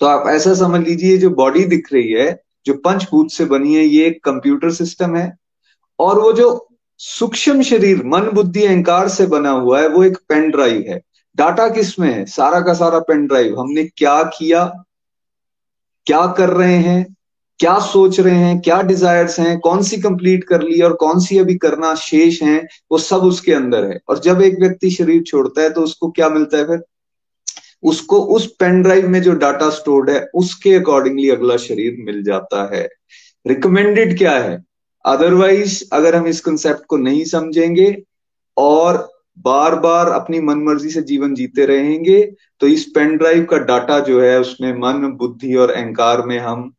तो 0.00 0.06
आप 0.06 0.28
ऐसा 0.28 0.54
समझ 0.54 0.80
लीजिए, 0.80 1.16
जो 1.18 1.30
बॉडी 1.32 1.64
दिख 1.64 1.92
रही 1.92 2.12
है, 2.12 2.40
जो 2.66 2.74
पंचभूत 2.76 3.30
से 3.30 3.44
बनी 3.44 3.74
है, 3.74 3.84
ये 3.84 4.06
एक 4.06 4.22
कंप्यूटर 4.24 4.70
सिस्टम 4.72 5.16
है, 5.16 5.32
और 5.98 6.20
वो 6.20 6.32
जो 6.32 6.67
सूक्ष्म 6.98 7.62
शरीर, 7.62 8.02
मन, 8.04 8.20
बुद्धि, 8.20 8.64
अहंकार 8.64 9.08
से 9.08 9.26
बना 9.26 9.50
हुआ 9.50 9.80
है, 9.80 9.88
वो 9.88 10.04
एक 10.04 10.16
पेन 10.16 10.50
ड्राइव 10.50 10.84
है। 10.88 11.00
डाटा 11.36 11.68
किसमें 11.68 12.14
है? 12.14 12.26
सारा 12.26 12.60
का 12.60 12.74
सारा 12.74 12.98
पेन 12.98 13.26
ड्राइव 13.26 13.60
हमने 13.60 13.84
क्या 13.84 14.22
किया? 14.22 14.84
क्या 16.06 16.26
कर 16.26 16.48
रहे 16.48 16.76
हैं? 16.76 17.16
क्या 17.58 17.78
सोच 17.78 18.20
रहे 18.20 18.34
हैं? 18.34 18.60
क्या 18.60 18.82
डिजायर्स 18.82 19.40
हैं? 19.40 19.58
कौन 19.58 19.82
सी 19.82 19.96
कंप्लीट 19.96 20.44
कर 20.44 20.62
ली 20.62 20.80
और 20.80 20.92
कौन 20.92 21.20
सी 21.20 21.38
अभी 21.38 21.54
करना 21.54 21.94
शेष 21.94 22.42
है? 22.42 22.66
वो 22.92 22.98
सब 22.98 23.16
उसके 23.16 23.52
अंदर 23.52 23.84
है। 23.84 24.00
और 24.08 24.18
जब 24.18 24.42
एक 24.42 24.60
व्यक्ति 24.60 24.90
शरीर 24.90 25.22
छोड़ता 25.22 25.62
है 25.62 25.70
तो 25.70 25.80
उसको 25.80 26.10
क्या 26.10 26.28
मिलता 26.28 26.58
है 26.58 26.64
फिर? 26.64 26.82
उसको 27.82 28.20
उस 28.20 28.46
पेन 28.46 28.82
ड्राइव 28.82 29.08
में 29.08 29.22
जो 29.22 29.32
डाटा 29.32 29.70
स्टोर्ड 29.70 30.10
है, 30.10 30.26
उसके 30.34 30.74
अकॉर्डिंगली 30.74 31.30
अगला 31.30 31.56
शरीर 31.56 31.96
मिल 31.98 32.22
जाता 32.22 32.76
है। 32.76 32.88
रिकमेंडेड 33.46 34.18
क्या 34.18 34.32
है? 34.32 34.67
अदरवाइज़ 35.04 35.84
अगर 35.92 36.16
हम 36.16 36.26
इस 36.26 36.40
कंसेप्ट 36.40 36.80
को 36.88 36.96
नहीं 36.96 37.24
समझेंगे 37.24 38.02
और 38.56 39.10
बार 39.38 39.74
बार 39.74 40.08
अपनी 40.08 40.40
मन 40.40 40.58
मर्ज़ी 40.58 40.90
से 40.90 41.02
जीवन 41.02 41.34
जीते 41.34 41.66
रहेंगे 41.66 42.32
तो 42.60 42.66
इस 42.66 42.84
पेन 42.84 43.16
ड्राइव 43.16 43.44
का 43.44 43.58
डाटा 43.58 44.00
जो 44.00 44.22
है, 44.22 44.40
उसमें 44.40 44.72
मन, 44.72 45.12
बुद्धि 45.12 45.54
और 45.54 45.70
अहंकार 45.70 46.22
में 46.22 46.38
हम 46.38 46.72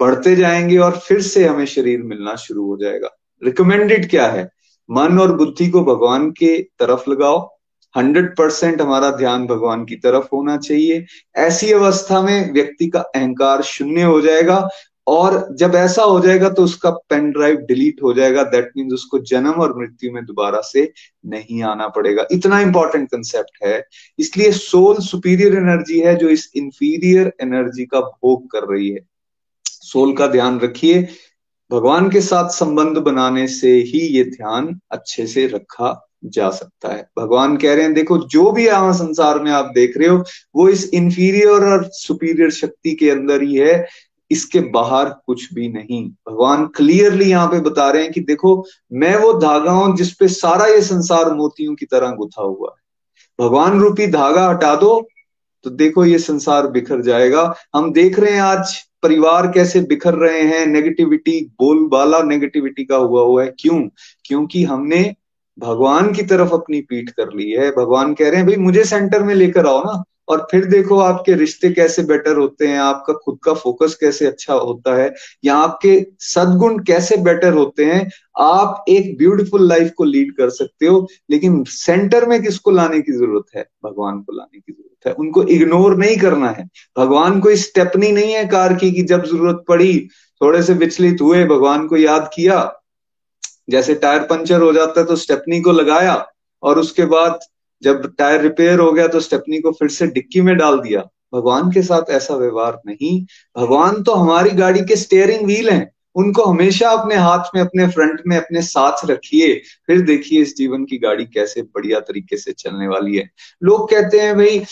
बढ़ते 0.00 0.36
जाएँगे 0.36 0.78
और 0.78 0.98
फिर 0.98 1.22
से 1.22 1.46
हमें 1.46 1.66
शरीर 1.66 2.02
मिलना 2.02 2.36
शुरू 2.36 2.66
हो 2.66 2.76
जाएगा। 2.76 3.08
रिकमेंडेड 3.44 4.10
क्या 4.10 4.26
है? 4.26 4.50
मन 4.90 5.18
और 5.18 5.36
बुद्धि 5.36 5.68
को 5.68 5.84
भगवान 5.84 6.30
के 6.30 6.62
तरफ़ 6.62 7.10
लगाओ। 7.10 7.58
हंड्रेड 7.96 8.36
परसेंट 8.36 8.80
हमारा 8.80 9.10
ध्यान 9.10 9.46
भगवान 9.46 9.84
की 9.84 9.96
तरफ़ 9.96 10.28
होना 10.32 10.56
चाहिए। 10.56 11.06
ऐसी 11.36 11.72
अवस्था 11.72 12.22
में 12.22 12.52
व्यक्ति 12.52 12.86
का 12.88 13.00
अहंकार 13.00 13.62
शून्य 13.62 14.02
हो 14.02 14.20
जाएगा। 14.20 14.68
और 15.08 15.46
जब 15.52 15.74
ऐसा 15.74 16.02
हो 16.02 16.18
जाएगा 16.20 16.48
तो 16.48 16.62
उसका 16.64 16.90
पेन 17.10 17.30
ड्राइव 17.30 17.56
डिलीट 17.58 18.02
हो 18.02 18.12
जाएगा। 18.12 18.42
दैट 18.42 18.70
मीन्स 18.76 18.92
उसको 18.92 19.18
जन्म 19.18 19.50
और 19.50 19.78
मृत्यु 19.78 20.12
में 20.12 20.24
दोबारा 20.24 20.60
से 20.60 20.92
नहीं 21.26 21.62
आना 21.62 21.88
पड़ेगा। 21.88 22.26
इतना 22.32 22.60
इंपॉर्टेंट 22.60 23.08
कंसेप्ट 23.08 23.64
है। 23.64 23.84
इसलिए 24.18 24.52
सोल 24.52 24.98
सुपीरियर 24.98 25.56
एनर्जी 25.56 26.00
है 26.00 26.16
जो 26.16 26.28
इस 26.28 26.50
इंफीरियर 26.56 27.32
एनर्जी 27.42 27.84
का 27.84 28.00
भोग 28.00 28.50
कर 28.50 28.66
रही 28.68 28.90
है। 28.90 29.00
सोल 29.64 30.12
का 30.12 30.26
ध्यान 30.26 30.60
रखिए। 30.60 31.08
भगवान 31.70 32.10
के 32.10 32.20
साथ 32.20 32.48
संबंध 32.48 32.98
बनाने 32.98 33.48
से 33.48 33.72
ही 33.72 33.98
ये 33.98 34.24
ध्यान 34.24 34.80
अच्छे 34.90 35.26
से 35.26 35.46
रखा 35.46 36.04
जा 36.24 36.50
सकता 36.50 36.88
है। 36.88 37.08
भगवान 37.18 37.56
कह 37.56 37.74
रहे 37.74 37.82
हैं, 37.82 37.94
देखो, 37.94 38.18
जो 38.18 38.50
भी 38.52 38.66
यहाँ 38.66 38.92
संसार 38.92 39.38
में 39.38 39.50
आप 39.50 39.70
देख 39.74 39.96
रहे 39.96 40.08
हो, 40.08 40.24
वो 40.56 40.68
इस 40.68 40.90
इंफीरियर 40.94 41.64
और 41.64 41.88
सुपीरियर 41.92 42.50
शक्ति 42.50 42.92
के 42.92 43.10
अंदर 43.10 43.42
ही 43.42 43.54
है। 43.54 43.86
इसके 44.30 44.60
बाहर 44.60 45.08
कुछ 45.26 45.54
भी 45.54 45.68
नहीं। 45.68 46.02
भगवान 46.28 46.66
क्लियरली 46.66 47.30
यहाँ 47.30 47.46
पे 47.48 47.60
बता 47.60 47.90
रहे 47.90 48.02
हैं 48.02 48.12
कि 48.12 48.20
देखो, 48.20 48.64
मैं 48.92 49.16
वो 49.16 49.32
धागा 49.32 49.70
हूँ 49.70 49.96
जिसपे 49.96 50.28
सारा 50.28 50.66
ये 50.66 50.82
संसार 50.82 51.34
मोतियों 51.34 51.74
की 51.74 51.86
तरह 51.86 52.10
गुथा 52.10 52.42
हुआ 52.42 52.74
है। 52.76 52.86
भगवान 53.38 53.80
रूपी 53.80 54.06
धागा 54.06 54.48
हटा 54.48 54.74
दो 54.76 55.08
तो 55.64 55.70
देखो 55.70 56.04
ये 56.04 56.18
संसार 56.18 56.66
बिखर 56.66 57.00
जाएगा। 57.02 57.54
हम 57.74 57.92
देख 57.92 58.18
रहे 58.18 58.32
हैं 58.32 58.40
आज 58.40 58.76
परिवार 59.02 59.46
कैसे 59.46 59.80
बिखर 59.80 60.14
रहे 60.14 60.42
हैं। 60.42 60.66
नेगेटिविटी 60.66 61.40
बोलबाला 61.60 62.22
नेगेटिविटी 62.22 62.84
का 62.84 62.96
हुआ 62.96 63.22
हुआ 63.22 63.44
है। 63.44 63.54
क्यों? 63.60 63.80
क्योंकि 64.24 64.64
हमने 64.64 65.14
भगवान 65.58 66.12
की 66.12 66.22
तरफ़ 66.22 66.52
अपनी 66.52 66.80
पीठ 66.80 67.10
कर 67.10 67.32
ली 67.34 67.50
है। 67.50 67.70
भगवान 67.70 68.14
कह 68.14 68.28
रहे 68.28 68.36
हैं, 68.36 68.46
भाई 68.46 68.56
मुझे 68.56 68.84
सेंटर 68.84 69.22
में 69.22 69.34
लेकर 69.34 69.66
आओ 69.66 69.82
ना। 69.84 70.02
और 70.28 70.46
फिर 70.50 70.64
देखो 70.64 70.98
आपके 70.98 71.34
रिश्ते 71.34 71.70
कैसे 71.70 72.02
बेटर 72.02 72.36
होते 72.36 72.66
हैं, 72.66 72.78
आपका 72.78 73.12
खुद 73.14 73.38
का 73.44 73.52
फोकस 73.54 73.94
कैसे 73.94 74.26
अच्छा 74.26 74.54
होता 74.54 74.94
है, 74.96 75.14
या 75.44 75.56
आपके 75.56 76.06
सदगुण 76.20 76.78
कैसे 76.78 77.16
बेटर 77.16 77.52
होते 77.52 77.84
हैं, 77.84 78.10
आप 78.40 78.84
एक 78.88 79.16
ब्यूटीफुल 79.18 79.68
लाइफ 79.68 79.92
को 79.96 80.04
लीड 80.04 80.32
कर 80.36 80.50
सकते 80.50 80.86
हो, 80.86 81.06
लेकिन 81.30 81.62
सेंटर 81.64 82.26
में 82.26 82.42
किसको 82.42 82.70
लाने 82.70 83.00
की 83.00 83.12
ज़रूरत 83.12 83.56
है? 83.56 83.66
भगवान 83.84 84.20
को 84.20 84.32
लाने 84.32 84.58
की 84.58 84.72
ज़रूरत 84.72 85.06
है। 85.06 85.12
उनको 85.12 85.42
इग्नोर 85.42 85.96
नहीं 85.96 86.16
करना 86.16 86.50
है। 86.50 86.68
भगवान 86.98 87.40
को 87.40 87.54
स्टेपनी 87.56 88.12
नहीं 88.12 88.32
है 88.32 88.44
कार 88.46 88.74
की 88.74 88.90
कि 88.92 89.02
जब 89.02 89.24
ज़रूरत 89.24 89.64
पड़ी, 89.68 90.08
थोड़े 90.40 90.62
से 90.62 90.72
विचलित 90.72 91.20
हुए, 91.20 91.44
भगवान 91.44 91.86
को 91.86 91.96
याद 91.96 92.30
किया, 92.34 92.72
जैसे 93.70 93.94
टायर 93.94 94.20
पंचर 94.20 94.60
हो 94.60 94.72
जाता 94.72 95.00
है 95.00 95.06
तो 95.06 95.16
स्टेपनी 95.16 95.60
को 95.60 95.72
लगाया, 95.72 96.26
और 96.62 96.78
उसके 96.78 97.04
बाद 97.04 97.38
जब 97.82 98.14
टायर 98.18 98.40
रिपेयर 98.40 98.78
हो 98.78 98.92
गया 98.92 99.08
तो 99.08 99.20
स्टेपनी 99.20 99.58
को 99.58 99.72
फिर 99.72 99.88
से 99.88 100.06
डिक्की 100.06 100.40
में 100.40 100.56
डाल 100.56 100.80
दिया। 100.80 101.00
भगवान 101.34 101.72
के 101.72 101.82
साथ 101.82 102.10
ऐसा 102.10 102.34
व्यवहार 102.34 102.80
नहीं। 102.86 103.26
भगवान 103.60 104.02
तो 104.02 104.12
हमारी 104.12 104.50
गाड़ी 104.50 104.80
के 104.80 104.96
स्टेयरिंग 104.96 105.46
व्हील 105.46 105.70
हैं। 105.70 105.92
उनको 106.14 106.42
हमेशा 106.42 106.90
अपने 106.90 107.14
हाथ 107.14 107.44
में, 107.54 107.62
अपने 107.62 107.88
फ्रंट 107.88 108.22
में, 108.26 108.36
अपने 108.36 108.62
साथ 108.62 109.10
रखिए। 109.10 109.62
फिर 109.86 110.00
देखिए 110.00 110.42
इस 110.42 110.56
जीवन 110.56 110.84
की 110.84 110.98
गाड़ी 110.98 111.24
कैसे 111.24 111.62
बढ़िया 111.62 112.00
तरीके 112.00 112.36
से 112.36 112.52
चलने 112.52 112.88
वाली 112.88 113.16
है। 113.16 113.30
लोग 113.62 113.90
कहते 113.90 114.20
हैं, 114.20 114.36
भाई 114.36 114.62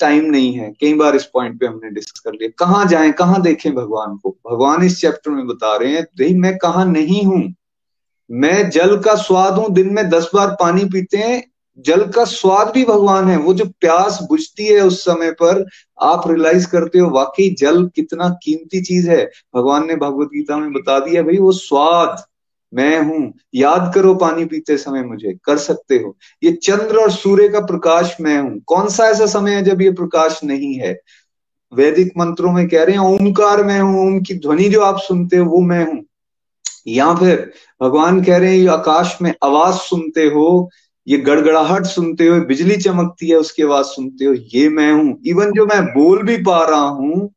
टाइम 0.00 0.24
नहीं 0.24 0.52
है। 0.52 0.72
कई 0.80 0.94
बार 0.94 1.16
इस 1.16 1.24
पॉइंट 1.24 1.60
पे 1.60 1.66
हमने 1.66 1.90
डिस्कस 1.90 2.20
कर 2.20 2.32
लिया। 2.32 2.48
कहाँ 2.58 2.86
जाए? 2.86 3.12
कहाँ 3.12 3.42
देखें 3.42 3.74
भगवान 3.74 4.16
को? 4.16 4.36
भगवान 4.50 4.82
इस 4.82 5.00
चैप्टर 5.00 5.30
में 5.30 5.46
बता 5.46 5.76
रहे 5.76 5.92
हैं, 5.92 6.02
भाई, 6.02 6.34
मैं 6.34 6.58
कहा 6.58 6.84
नहीं 6.84 7.24
हूँ? 7.24 7.54
मैं 8.30 8.70
जल 8.70 8.98
का 8.98 9.14
स्वाद 9.14 9.54
हूँ। 9.54 9.70
दिन 9.70 9.92
में 9.92 10.08
दस 10.08 10.30
बार 10.34 10.56
पानी 10.60 10.84
पीते 10.84 11.18
हैं 11.18 11.49
जल 11.78 12.08
का 12.08 12.24
स्वाद 12.24 12.70
भी 12.70 12.84
भगवान 12.84 13.28
है। 13.28 13.36
वो 13.36 13.54
जो 13.54 13.64
प्यास 13.64 14.18
बुझती 14.22 14.66
है 14.66 14.80
उस 14.80 15.04
समय 15.04 15.30
पर, 15.30 15.66
आप 16.02 16.28
रियलाइज़ 16.28 16.68
करते 16.68 16.98
हो, 16.98 17.10
वाकई 17.10 17.54
जल 17.58 17.86
कितना 17.86 18.28
कीमती 18.28 18.80
चीज़ 18.82 19.10
है। 19.10 19.30
भगवान 19.56 19.86
ने 19.86 19.96
भगवत 19.96 20.26
गीता 20.26 20.56
में 20.56 20.72
बता 20.72 20.98
दिया 20.98 21.22
भाई, 21.22 21.36
वो 21.36 21.52
स्वाद, 21.52 22.22
मैं 22.74 23.00
हूँ, 23.00 23.32
याद 23.54 23.92
करो 23.94 24.14
पानी 24.14 24.44
पीते 24.44 24.76
समय 24.76 25.02
मुझे, 25.02 25.38
कर 25.44 25.58
सकते 25.58 25.96
हो। 25.96 26.16
ये 26.44 26.52
चंद्र 26.52 26.96
और 26.96 27.10
सूर्य 27.10 27.48
का 27.48 27.60
प्रकाश, 27.60 28.16
मैं 28.20 28.40
हूँ। 28.40 28.60
कौन 28.66 28.88
सा 28.88 29.06
ऐसा 29.08 29.26
समय 29.26 29.54
है 29.54 29.62
जब 29.62 29.82
ये 29.82 29.90
प्रकाश 29.90 30.40
नहीं 30.44 30.74
है? 30.74 31.00
वैदिक 31.74 32.12
मंत्रों 32.18 32.52
में 32.52 32.68
कह 32.68 32.84
रहे 32.84 32.96
हैं, 32.96 33.02
ओंकार 33.02 33.64
मैं 33.64 33.80
हूँ, 33.80 34.06
ओम 34.06 34.20
की 34.20 34.34
ध्वनि 34.34 34.68
जो 34.68 34.80
आप 34.80 34.98
सुनते 34.98 35.36
हो, 35.36 35.50
वो 35.50 35.60
मैं 35.60 35.86
हूँ। 35.86 36.04
या 36.86 37.14
फिर 37.14 37.52
भगवान 37.82 38.24
कह 38.24 38.36
रहे 38.36 38.60
हैं 38.60 38.68
आकाश 38.68 39.18
में 39.22 39.34
आवाज़ 39.44 39.74
सुनते 39.74 40.24
हो 40.24 40.70
ये 41.10 41.18
गड़गड़ाहट 41.18 41.86
सुनते 41.86 42.26
हो 42.26 42.40
बिजली 42.46 42.76
चमकती 42.78 43.28
है, 43.28 43.36
उसकी 43.36 43.62
आवाज़ 43.62 43.86
सुनते 43.86 44.24
हो 44.24 44.34
ये 44.54 44.68
मैं 44.68 44.90
हूँ। 44.92 45.18
इवन 45.26 45.52
जो 45.52 45.66
मैं 45.66 45.82
बोल 45.86 46.22
भी 46.22 46.36
पा 46.42 46.64
रहा 46.64 46.80
हूँ, 46.80 47.30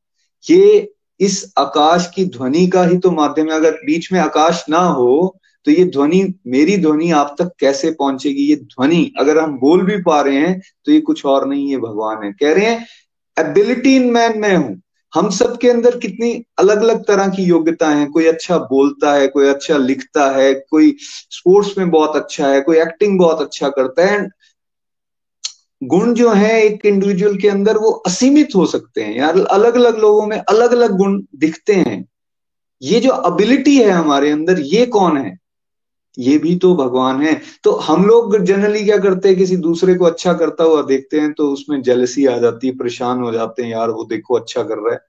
ये 0.45 0.89
इस 1.19 1.53
आकाश 1.59 2.09
की 2.15 2.25
ध्वनि 2.27 2.65
का 2.67 2.83
ही 2.85 2.97
तो 2.97 3.11
माध्यम 3.11 3.49
है। 3.49 3.55
अगर 3.55 3.71
बीच 3.85 4.11
में 4.13 4.19
आकाश 4.19 4.63
ना 4.69 4.79
हो 4.79 5.39
तो 5.65 5.71
ये 5.71 5.83
ध्वनि, 5.85 6.21
मेरी 6.47 6.77
ध्वनि 6.77 7.09
आप 7.13 7.35
तक 7.39 7.51
कैसे 7.59 7.91
पहुंचेगी? 7.91 8.43
ये 8.43 8.55
ध्वनि, 8.55 9.11
अगर 9.19 9.37
हम 9.39 9.57
बोल 9.59 9.81
भी 9.81 9.97
पा 10.03 10.19
रहे 10.21 10.37
हैं 10.37 10.59
तो 10.85 10.91
ये 10.91 10.99
कुछ 11.01 11.25
और 11.25 11.47
नहीं 11.47 11.69
है 11.71 11.77
भगवान 11.79 12.23
है। 12.23 12.31
कह 12.33 12.53
रहे 12.53 12.65
हैं 12.65 12.85
एबिलिटी 13.37 13.95
इन 13.95 14.09
मैन 14.11 14.39
मैं 14.39 14.55
हूँ। 14.55 14.81
हम 15.13 15.29
सब 15.29 15.57
के 15.57 15.69
अंदर 15.69 15.97
कितनी 15.97 16.45
अलग 16.59 16.81
अलग 16.81 17.03
तरह 17.03 17.27
की 17.27 17.43
योग्यताएँ 17.43 17.95
हैं। 17.95 18.11
कोई 18.11 18.25
अच्छा 18.25 18.57
बोलता 18.57 19.13
है, 19.13 19.27
कोई 19.27 19.47
अच्छा 19.47 19.77
लिखता 19.77 20.29
है, 20.31 20.53
कोई 20.53 20.95
स्पोर्ट्स 21.31 21.77
में 21.77 21.91
बहुत 21.91 22.15
अच्छा 22.15 22.47
है, 22.47 22.61
कोई 22.61 22.77
एक्टिंग 22.77 23.19
बहुत 23.19 23.41
अच्छा 23.41 23.69
करता 23.69 24.05
है। 24.05 24.29
गुण 25.83 26.13
जो 26.13 26.33
है 26.33 26.63
एक 26.63 26.85
इंडिविजुअल 26.85 27.37
के 27.37 27.49
अंदर 27.49 27.77
वो 27.77 27.91
असीमित 27.91 28.47
हो 28.55 28.65
सकते 28.65 29.03
हैं। 29.03 29.17
यार 29.17 29.39
अलग 29.39 29.75
अलग 29.75 29.97
लोगों 29.97 30.27
में 30.27 30.37
अलग 30.37 30.71
अलग 30.71 30.91
गुण 30.91 31.21
दिखते 31.35 31.73
हैं। 31.73 32.05
ये 32.81 32.99
जो 32.99 33.23
एबिलिटी 33.27 33.77
है 33.77 33.89
हमारे 33.89 34.31
अंदर, 34.31 34.59
ये 34.59 34.85
कौन 34.85 35.17
है? 35.17 35.42
ये 36.17 36.37
भी 36.37 36.55
तो 36.55 36.73
भगवान 36.75 37.21
है। 37.21 37.33
तो 37.63 37.71
हम 37.79 38.05
लोग 38.05 38.37
जनरली 38.39 38.83
क्या 38.83 38.97
करते 38.97 39.27
हैं, 39.27 39.37
किसी 39.37 39.55
दूसरे 39.57 39.95
को 39.95 40.05
अच्छा 40.05 40.33
करता 40.33 40.63
हुआ 40.63 40.81
देखते 40.83 41.19
हैं 41.19 41.31
तो 41.33 41.51
उसमें 41.51 41.81
जलसी 41.81 42.25
आ 42.25 42.37
जाती 42.37 42.67
है, 42.67 42.75
परेशान 42.75 43.21
हो 43.21 43.31
जाते 43.31 43.63
हैं, 43.63 43.71
यार 43.71 43.89
वो 43.89 44.03
देखो 44.03 44.35
अच्छा 44.35 44.63
कर 44.63 44.77
रहा 44.77 44.93
है। 44.93 44.99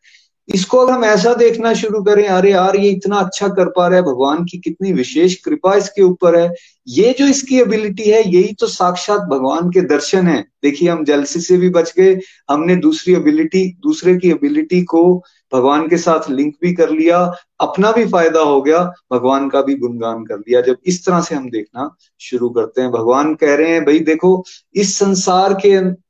इसको 0.49 0.79
अगर 0.79 0.93
हम 0.93 1.05
ऐसा 1.05 1.33
देखना 1.35 1.73
शुरू 1.75 2.03
करें, 2.03 2.27
अरे 2.27 2.51
यार 2.53 2.77
ये 2.77 2.88
इतना 2.90 3.17
अच्छा 3.17 3.49
कर 3.49 3.69
पा 3.69 3.87
रहा 3.87 3.99
है, 3.99 4.05
भगवान 4.05 4.45
की 4.45 4.59
कितनी 4.59 4.93
विशेष 4.93 5.35
कृपा 5.35 5.75
इसके 5.75 6.03
ऊपर 6.03 6.38
है। 6.38 6.53
ये 6.88 7.14
जो 7.19 7.27
इसकी 7.27 7.61
एबिलिटी 7.61 8.03
है, 8.03 8.23
यही 8.29 8.53
तो 8.53 8.67
साक्षात 8.67 9.21
भगवान 9.21 9.71
के 9.71 9.81
दर्शन 9.87 10.27
है। 10.27 10.40
देखिए 10.62 10.88
हम 10.88 11.05
जलसी 11.05 11.40
से 11.40 11.57
भी 11.57 11.71
बच 11.71 11.93
गए, 11.99 12.19
हमने 12.51 12.77
दूसरी 12.77 13.14
एबिलिटी 13.14 13.67
दूसरे 13.83 14.17
की 14.17 14.31
एबिलिटी 14.31 14.83
को 14.85 15.23
भगवान 15.55 15.88
के 15.88 15.97
साथ 15.97 16.31
लिंक 16.31 16.55
भी 16.62 16.75
कर 16.75 16.90
लिया, 16.90 17.33
अपना 17.61 17.93
भी 17.93 18.07
फ़ायदा 18.07 18.40
हो 18.40 18.62
गया, 18.62 18.93
भगवान 19.12 19.49
का 19.49 19.62
भी 19.62 19.75
गुणगान 19.75 20.25
कर 20.25 20.38
लिया। 20.38 20.61
जब 20.61 20.77
इस 20.87 21.07
तरह 21.07 21.21
से 21.21 21.35
हम 21.35 21.51
देखना 21.51 21.97
शुरू 22.21 22.49
करते 22.49 22.83
हैं, 22.83 22.90
भगवान 22.90 23.35
कह 23.35 23.55
रहे 23.55 23.71
हैं, 23.71 23.85
भाई 23.85 23.99
देखो, 23.99 24.45
इस 24.75 24.99
संसार 24.99 25.55
के 25.55 26.05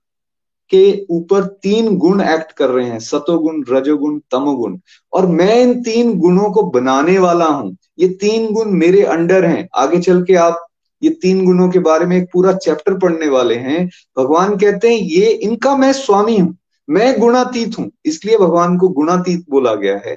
के 0.70 1.06
ऊपर 1.10 1.44
तीन 1.44 1.96
गुण 1.98 2.20
एक्ट 2.20 2.52
कर 2.52 2.68
रहे 2.68 2.86
हैं, 2.86 2.98
सतोगुण, 2.98 3.64
रजोगुण, 3.68 4.18
तमोगुण। 4.18 4.78
और 5.12 5.26
मैं 5.26 5.62
इन 5.62 5.82
तीन 5.82 6.18
गुणों 6.18 6.50
को 6.50 6.62
बनाने 6.62 7.18
वाला 7.18 7.44
हूँ। 7.44 7.76
ये 7.98 8.08
तीन 8.08 8.52
गुण 8.52 8.70
मेरे 8.70 9.02
अंडर 9.02 9.44
हैं। 9.44 9.68
आगे 9.74 10.00
चल 10.00 10.22
के 10.22 10.34
आप 10.34 10.66
ये 11.02 11.10
तीन 11.10 11.44
गुणों 11.46 11.68
के 11.68 11.78
बारे 11.78 12.06
में 12.06 12.16
एक 12.16 12.28
पूरा 12.32 12.52
चैप्टर 12.52 12.98
पढ़ने 12.98 13.28
वाले 13.28 13.54
हैं। 13.54 13.90
भगवान 14.18 14.56
कहते 14.56 14.88
हैं, 14.88 14.96
ये 14.96 15.26
इनका 15.26 15.76
मैं 15.76 15.92
स्वामी 15.92 16.38
हूँ। 16.38 16.56
मैं 16.88 17.18
गुणातीत 17.20 17.78
हूँ, 17.78 17.90
इसलिए 18.06 18.36
भगवान 18.38 18.76
को 18.78 18.88
गुणातीत 18.90 19.44
बोला 19.50 19.74
गया 19.74 19.96
है, 20.06 20.16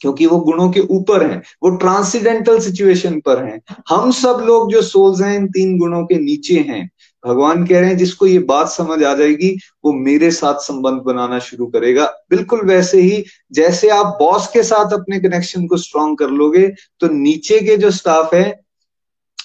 क्योंकि 0.00 0.26
वो 0.26 0.38
गुणों 0.40 0.70
के 0.70 0.80
ऊपर 0.80 1.22
हैं, 1.22 1.42
वो 1.62 1.70
ट्रांसीडेंटल 1.76 2.58
सिचुएशन 2.60 3.20
पर 3.20 3.44
हैं। 3.44 3.60
हम 3.88 4.10
सब 4.12 4.42
लोग 4.46 4.70
जो 4.72 4.82
सोल्स 4.82 5.20
हैं, 5.20 5.36
इन 5.36 5.46
तीन 5.48 5.78
गुणों 5.78 6.04
के 6.06 6.18
नीचे 6.18 6.58
हैं। 6.60 6.88
भगवान 7.24 7.64
कह 7.66 7.80
रहे 7.80 7.88
हैं, 7.88 7.96
जिसको 7.96 8.26
ये 8.26 8.38
बात 8.38 8.68
समझ 8.68 9.02
आ 9.02 9.14
जाएगी, 9.14 9.50
वो 9.84 9.92
मेरे 9.92 10.30
साथ 10.30 10.60
संबंध 10.60 11.02
बनाना 11.02 11.38
शुरू 11.38 11.66
करेगा। 11.66 12.04
बिल्कुल 12.30 12.64
वैसे 12.66 13.00
ही, 13.00 13.24
जैसे 13.52 13.88
आप 13.90 14.16
बॉस 14.20 14.46
के 14.46 14.62
साथ 14.62 14.92
अपने 14.92 15.20
कनेक्शन 15.20 15.66
को 15.66 15.76
स्ट्रॉन्ग 15.76 16.18
कर 16.18 16.30
लोगे 16.30 16.66
तो 17.00 17.08
नीचे 17.08 17.60
के 17.60 17.76
जो 17.76 17.90
स्टाफ 17.90 18.34
है 18.34 18.61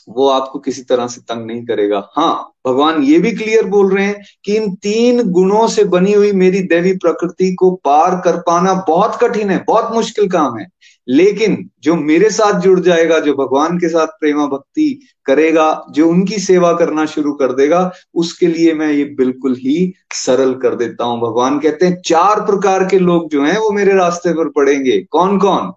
वो 0.09 0.29
आपको 0.29 0.59
किसी 0.59 0.81
तरह 0.81 1.07
से 1.07 1.21
तंग 1.21 1.45
नहीं 1.45 1.65
करेगा। 1.65 2.09
हाँ 2.15 2.51
भगवान 2.67 3.03
ये 3.03 3.19
भी 3.19 3.31
क्लियर 3.31 3.65
बोल 3.65 3.95
रहे 3.95 4.05
हैं 4.05 4.23
कि 4.45 4.55
इन 4.55 4.75
तीन 4.75 5.31
गुणों 5.31 5.67
से 5.67 5.83
बनी 5.83 6.13
हुई 6.13 6.31
मेरी 6.31 6.59
देवी 6.59 6.93
प्रकृति 6.93 7.53
को 7.53 7.71
पार 7.71 8.21
कर 8.25 8.37
पाना 8.37 8.73
बहुत 8.73 9.19
कठिन 9.21 9.49
है, 9.49 9.63
बहुत 9.67 9.93
मुश्किल 9.93 10.29
काम 10.29 10.57
है। 10.57 10.67
लेकिन 11.09 11.69
जो 11.83 11.95
मेरे 11.95 12.29
साथ 12.29 12.59
जुड़ 12.59 12.79
जाएगा, 12.79 13.19
जो 13.19 13.33
भगवान 13.33 13.77
के 13.77 13.89
साथ 13.89 14.07
प्रेमा 14.07 14.45
भक्ति 14.45 15.07
करेगा, 15.25 15.85
जो 15.91 16.09
उनकी 16.09 16.39
सेवा 16.39 16.73
करना 16.73 17.05
शुरू 17.05 17.33
कर 17.33 17.51
देगा, 17.51 17.91
उसके 18.13 18.47
लिए 18.47 18.73
मैं 18.73 18.91
ये 18.91 19.03
बिल्कुल 19.03 19.53
ही 19.53 19.93
सरल 20.11 20.53
कर 20.53 20.75
देता 20.75 21.05
हूँ। 21.05 21.21
भगवान 21.21 21.59
कहते 21.59 21.85
हैं, 21.85 22.01
चार 22.05 22.39
प्रकार 22.39 22.85
के 22.85 22.99
लोग 22.99 23.29
जो 23.29 23.43
हैं 23.43 23.57
वो 23.57 23.69
मेरे 23.69 23.93
रास्ते 23.93 24.33
पर 24.33 24.49
पड़ेंगे। 24.49 25.01
कौन 25.11 25.39
कौन 25.39 25.73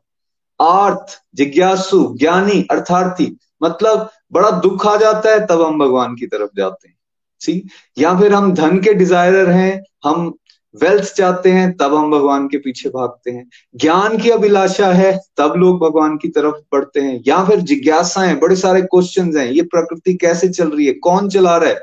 आर्थ, 0.61 1.23
जिज्ञासु, 1.35 2.17
ज्ञानी, 2.19 2.67
अर्थार्थी। 2.71 3.37
मतलब 3.63 4.11
बड़ा 4.33 4.51
दुख 4.51 4.87
आ 4.87 4.97
जाता 4.97 5.31
है, 5.31 5.47
तब 5.47 5.63
हम 5.63 5.79
भगवान 5.79 6.15
की 6.15 6.27
तरफ़ 6.27 6.51
जाते 6.57 6.89
हैं। 6.89 6.97
सी 7.41 7.69
या 7.99 8.21
फिर 8.21 8.33
हम 8.33 8.55
धन 8.55 8.79
के 8.79 8.95
डिजायरर 8.95 9.51
हैं, 9.51 9.85
हम 10.05 10.35
वेल्थ 10.83 11.15
चाहते 11.15 11.51
हैं, 11.51 11.77
तब 11.77 11.95
हम 11.95 12.11
भगवान 12.11 12.49
के 12.49 12.59
पीछे 12.59 12.89
भागते 12.89 13.31
हैं। 13.31 13.51
ज्ञान 13.77 14.19
की 14.19 14.31
अभिलाषा 14.31 14.93
है, 14.93 15.21
तब 15.37 15.55
लोग 15.57 15.81
भगवान 15.81 16.17
की 16.17 16.29
तरफ़ 16.29 16.55
बढ़ते 16.55 17.01
हैं। 17.01 17.23
या 17.27 17.45
फिर 17.45 17.61
जिज्ञासाएँ, 17.61 18.35
बड़े 18.35 18.57
सारे 18.57 18.83
क्वेश्चन 18.83 19.39
हैं, 19.39 19.47
ये 19.47 19.63
प्रकृति 19.63 20.15
कैसे 20.15 20.49
चल 20.49 20.69
रही 20.69 20.87
है, 20.87 20.93
कौन 20.93 21.29
चला 21.29 21.57
रहा 21.57 21.71
है? 21.71 21.81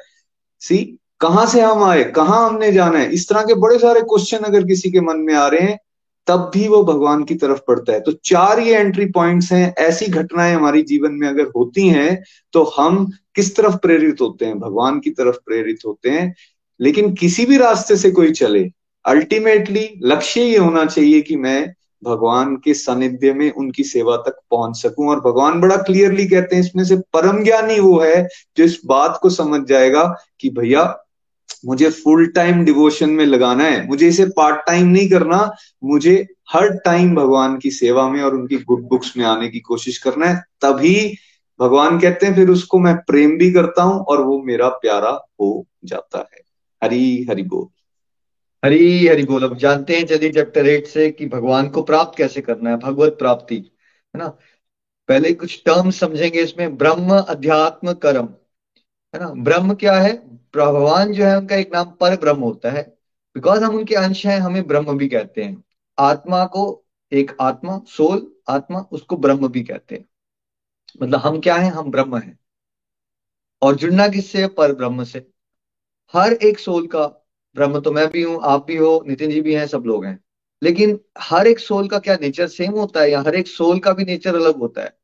सी 0.60 1.00
कहाँ 1.20 1.46
से 1.46 1.62
हम 1.62 1.84
आए? 1.84 2.04
कहाँ 2.04 2.50
हमने 2.50 2.72
जाना 2.72 3.00
है? 3.00 3.12
इस 3.12 3.30
तरह 3.30 3.42
के 3.42 3.54
बड़े 3.54 3.80
सारे 3.80 4.02
क्वेश्चन 4.02 4.38
अगर 4.38 4.64
किसी 4.64 4.92
के 4.92 5.02
मन 5.02 5.18
में 5.18 5.34
आ 5.34 5.48
रहे 5.48 5.62
हैं 5.62 5.80
तब 6.28 6.50
भी 6.54 6.68
वो 6.68 6.84
भगवान 6.84 7.24
की 7.24 7.36
तरफ़ 7.36 7.60
पड़ता 7.68 7.94
है। 7.94 8.00
तो 8.00 8.12
चार 8.26 8.60
ये 8.60 8.76
एंट्री 8.76 9.06
पॉइंट्स 9.06 9.52
हैं, 9.52 9.74
ऐसी 9.78 10.06
घटनाएँ 10.08 10.54
हमारी 10.56 10.82
जीवन 10.84 11.12
में 11.12 11.28
अगर 11.28 11.52
होती 11.56 11.88
हैं 11.90 12.24
तो 12.54 12.64
हम 12.78 13.06
किस 13.36 13.56
तरफ़ 13.56 13.76
प्रेरित 13.78 14.22
होते 14.22 14.46
हैं? 14.46 14.60
भगवान 14.60 15.00
की 15.00 15.10
तरफ़ 15.10 15.36
प्रेरित 15.46 15.80
होते 15.86 16.10
हैं। 16.10 16.34
लेकिन 16.80 17.14
किसी 17.14 17.46
भी 17.46 17.58
रास्ते 17.58 17.96
से 17.96 18.12
कोई 18.12 18.32
चले 18.32 18.70
अल्टीमेटली 19.06 19.90
लक्ष्य 20.04 20.42
ये 20.42 20.58
होना 20.58 20.86
चाहिए 20.86 21.22
कि 21.22 21.36
मैं 21.36 21.74
भगवान 22.04 22.56
के 22.56 22.74
सानिध्य 22.74 23.34
में 23.34 23.52
उनकी 23.52 23.84
सेवा 23.84 24.16
तक 24.18 24.40
पहुँच 24.52 24.78
सकूँ। 24.78 25.10
और 25.10 25.20
भगवान 25.22 25.60
बड़ा 25.62 25.78
क्लियरली 25.78 26.26
कहते 26.28 26.56
हैं, 26.56 26.64
इसमें 26.64 26.84
से 26.84 26.96
परम 27.14 27.44
ज्ञानी 27.44 27.80
वो 27.80 28.00
है 28.00 28.28
जो 28.58 28.64
इस 28.64 28.80
बात 28.86 29.20
को 29.22 29.30
समझ 29.30 29.68
जाएगा 29.68 30.04
कि 30.40 30.50
भैया 30.50 30.84
मुझे 31.66 31.90
फुल 31.90 32.28
टाइम 32.28 32.66
डिवोशन 32.66 33.10
में 33.10 33.26
लगाना 33.26 33.64
है। 33.64 33.88
मुझे 33.88 34.08
इसे 34.08 34.26
पार्ट 34.26 34.56
टाइम 34.56 34.88
नहीं 34.88 35.10
करना, 35.10 35.56
मुझे 35.84 36.28
हर 36.54 36.78
टाइम 36.78 37.16
भगवान 37.16 37.58
की 37.58 37.72
सेवा 37.72 38.10
में 38.10 38.22
और 38.22 38.36
उनकी 38.36 38.58
गुड 38.58 38.82
बुक्स 38.82 39.18
में 39.18 39.26
आने 39.26 39.50
की 39.50 39.60
कोशिश 39.60 39.98
करना 39.98 40.26
है। 40.26 40.44
तभी 40.62 41.18
भगवान 41.60 42.00
कहते 42.00 42.26
हैं, 42.26 42.36
फिर 42.36 42.50
उसको 42.50 42.80
मैं 42.80 42.98
प्रेम 42.98 43.38
भी 43.38 43.52
करता 43.52 43.84
हूँ 43.84 44.00
और 44.00 44.22
वो 44.22 44.44
मेरा 44.44 44.70
प्यारा 44.70 45.28
हो 45.42 45.68
जाता 45.86 46.30
है। 46.34 46.42
हरी, 46.84 47.28
हरि 47.30 47.44
बोल। 47.44 47.68
हरी, 48.66 49.08
हरि 49.08 49.24
बोल। 49.24 49.44
अब 49.44 49.58
जानते 49.58 49.96
हैं 49.96 50.06
चलिए 50.06 50.30
चैप्टर 50.30 50.68
एट 50.68 50.88
से 50.88 51.12
कि 51.12 51.26
भगवान 51.26 51.70
को 51.70 51.82
प्राप्त 51.82 52.18
कैसे 52.18 52.42
करना 52.42 52.70
है? 52.70 52.78
भगवत 52.78 53.16
प्राप्ति, 53.20 53.56
है 54.16 54.18
ना? 54.18 54.28
पहले 55.08 55.34
कुछ 55.34 55.64
टर्म 55.66 55.92
समझेंगे 55.92 56.42
इसमें। 56.42 56.78
ब्रह्म, 56.78 57.20
अध्यात्म, 57.20 57.94
कर्म, 57.94 58.30
है 59.16 59.20
ना? 59.20 59.34
ब्रह्म 59.38 59.74
क्या 59.74 59.94
है? 59.94 60.37
भगवान 60.56 61.14
जो 61.14 61.26
है 61.26 61.38
उनका 61.38 61.56
एक 61.56 61.74
नाम 61.74 61.92
पर 61.92 62.20
ब्रह्म 62.20 62.40
होता 62.40 62.72
है। 62.72 62.98
बिकॉज़ 63.36 63.64
हम 63.64 63.76
उनके 63.76 63.96
अंश 63.96 64.26
हैं, 64.26 64.40
हमें 64.40 64.68
ब्रह्म 64.68 64.98
भी 64.98 65.08
कहते 65.08 65.44
हैं। 65.44 65.64
आत्मा 66.00 66.46
को 66.46 66.86
एक 67.14 67.38
आत्मा 67.42 67.82
सोल 67.88 68.36
आत्मा, 68.50 68.80
उसको 68.80 69.18
ब्रह्म 69.18 69.48
भी 69.48 69.64
कहते 69.64 69.96
हैं। 69.96 70.06
मतलब 71.02 71.20
हम 71.20 71.40
क्या 71.40 71.56
हैं? 71.56 71.72
हम 71.72 71.92
ब्रह्म 71.92 72.18
हैं। 72.18 72.40
और 73.62 73.76
जुड़ना 73.76 74.08
किससे 74.08 74.48
पर 74.48 74.76
ब्रह्म 74.76 75.04
से। 75.04 75.28
हर 76.14 76.34
एक 76.34 76.60
सोल 76.60 76.88
का, 76.88 77.08
ब्रह्म 77.56 77.80
तो 77.80 77.92
मैं 77.92 78.10
भी 78.10 78.24
हूँ, 78.24 78.40
आप 78.44 78.66
भी 78.66 78.78
हो, 78.78 79.04
नितिन 79.08 79.32
जी 79.32 79.42
भी 79.42 79.56
हैं, 79.56 79.68
सब 79.68 79.84
लोग 79.86 80.06
हैं। 80.06 80.24
लेकिन 80.64 81.00
हर 81.18 81.48
एक 81.48 81.60
सोल 81.60 81.88
का 81.88 82.00
क्या 82.00 82.18
नेचर 82.22 82.48
सेम 82.48 82.72
होता 82.72 83.02
है 83.02 83.12
या 83.12 83.22
हर 83.22 83.36
एक 83.36 83.48
सोल 83.48 83.80
का 83.80 83.94
भी 83.94 84.04
नेचर 84.04 84.36
अलग 84.36 84.56
होता 84.56 84.82
है? 84.82 84.97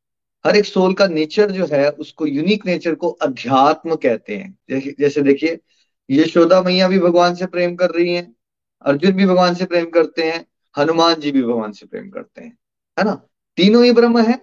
हर 0.45 0.55
एक 0.57 0.65
सोल 0.65 0.93
का 0.93 1.07
नेचर 1.07 1.51
जो 1.51 1.65
है, 1.65 1.89
उसको 1.89 2.25
यूनिक 2.27 2.65
नेचर 2.65 2.95
को 2.95 3.09
अध्यात्म 3.21 3.95
कहते 3.95 4.35
हैं। 4.35 4.93
जैसे 4.99 5.21
देखिए 5.21 5.59
यशोदा 6.09 6.61
मैया 6.61 6.87
भी 6.87 6.99
भगवान 6.99 7.35
से 7.35 7.45
प्रेम 7.45 7.75
कर 7.75 7.89
रही 7.89 8.13
हैं, 8.13 8.35
अर्जुन 8.85 9.11
भी 9.11 9.25
भगवान 9.25 9.53
से 9.53 9.65
प्रेम 9.65 9.85
करते 9.89 10.23
हैं, 10.23 10.45
हनुमान 10.75 11.15
जी 11.15 11.31
भी 11.31 11.43
भगवान 11.43 11.71
से 11.71 11.85
प्रेम 11.85 12.09
करते 12.09 12.41
हैं, 12.41 12.57
है 12.97 13.05
ना? 13.05 13.13
तीनों 13.57 13.83
ही 13.85 13.91
ब्रह्म 13.91 14.21
है, 14.21 14.39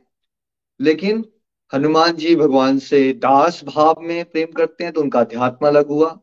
लेकिन 0.80 1.24
हनुमान 1.72 2.16
जी 2.16 2.34
भगवान 2.36 2.78
से 2.78 3.12
दास 3.14 3.60
भाव 3.64 4.00
में 4.00 4.24
प्रेम 4.24 4.52
करते 4.52 4.84
हैं 4.84 4.92
तो 4.92 5.00
उनका 5.00 5.20
अध्यात्म 5.20 5.66
अलग 5.66 5.88
हुआ, 5.88 6.18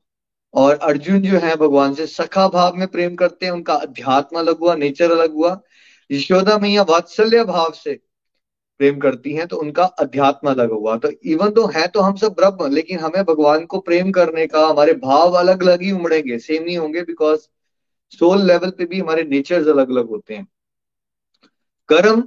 और 0.54 0.76
अर्जुन 0.78 1.22
जो 1.22 1.40
है, 1.40 1.56
भगवान 1.56 1.94
से 1.94 2.08
सखा 2.08 2.48
भाव 2.50 2.76
में 2.76 2.88
प्रेम 2.88 3.16
करते 3.16 3.46
हैं, 3.46 3.54
उनका 3.54 3.74
अध्यात्म 3.76 4.40
अलग 4.40 4.60
हुआ 4.60 4.76
नेचर 4.76 5.12
अलग 5.12 5.34
हुआ। 5.34 5.60
यशोदा 6.10 6.58
मैया 6.60 6.84
वात्सल्य 6.84 7.44
भाव 7.46 7.72
से 7.76 8.00
प्रेम 8.80 9.00
करती 9.00 9.34
हैं 9.34 9.48
तो 9.48 9.58
उनका 9.58 9.84
अध्यात्म 10.00 10.50
अलग 10.50 10.72
हुआ। 10.72 10.98
तो 10.98 11.10
इवन 11.26 11.52
तो 11.52 11.66
है 11.68 11.88
तो 11.88 12.02
हम 12.02 12.16
सब 12.16 12.34
ब्रह्म, 12.34 12.68
लेकिन 12.68 13.00
हमें 13.00 13.24
भगवान 13.24 13.66
को 13.66 13.80
प्रेम 13.80 14.12
करने 14.12 14.46
का, 14.48 14.66
हमारे 14.68 14.94
भाव 14.96 15.34
अलग 15.34 15.64
अलग 15.64 15.82
ही 15.82 15.92
उमड़ेंगे। 15.92 16.38
सेम 16.40 16.64
नहीं 16.64 16.78
होंगे 16.78 17.02
बिकॉज़ 17.04 17.48
सोल 18.12 18.42
लेवल 18.42 18.70
पे 18.70 18.86
भी 18.86 19.00
हमारे 19.00 19.24
नेचर्स 19.24 19.68
अलग 19.68 19.90
अलग 19.90 20.10
होते 20.10 20.34
हैं। 20.34 20.48
कर्म, 21.90 22.24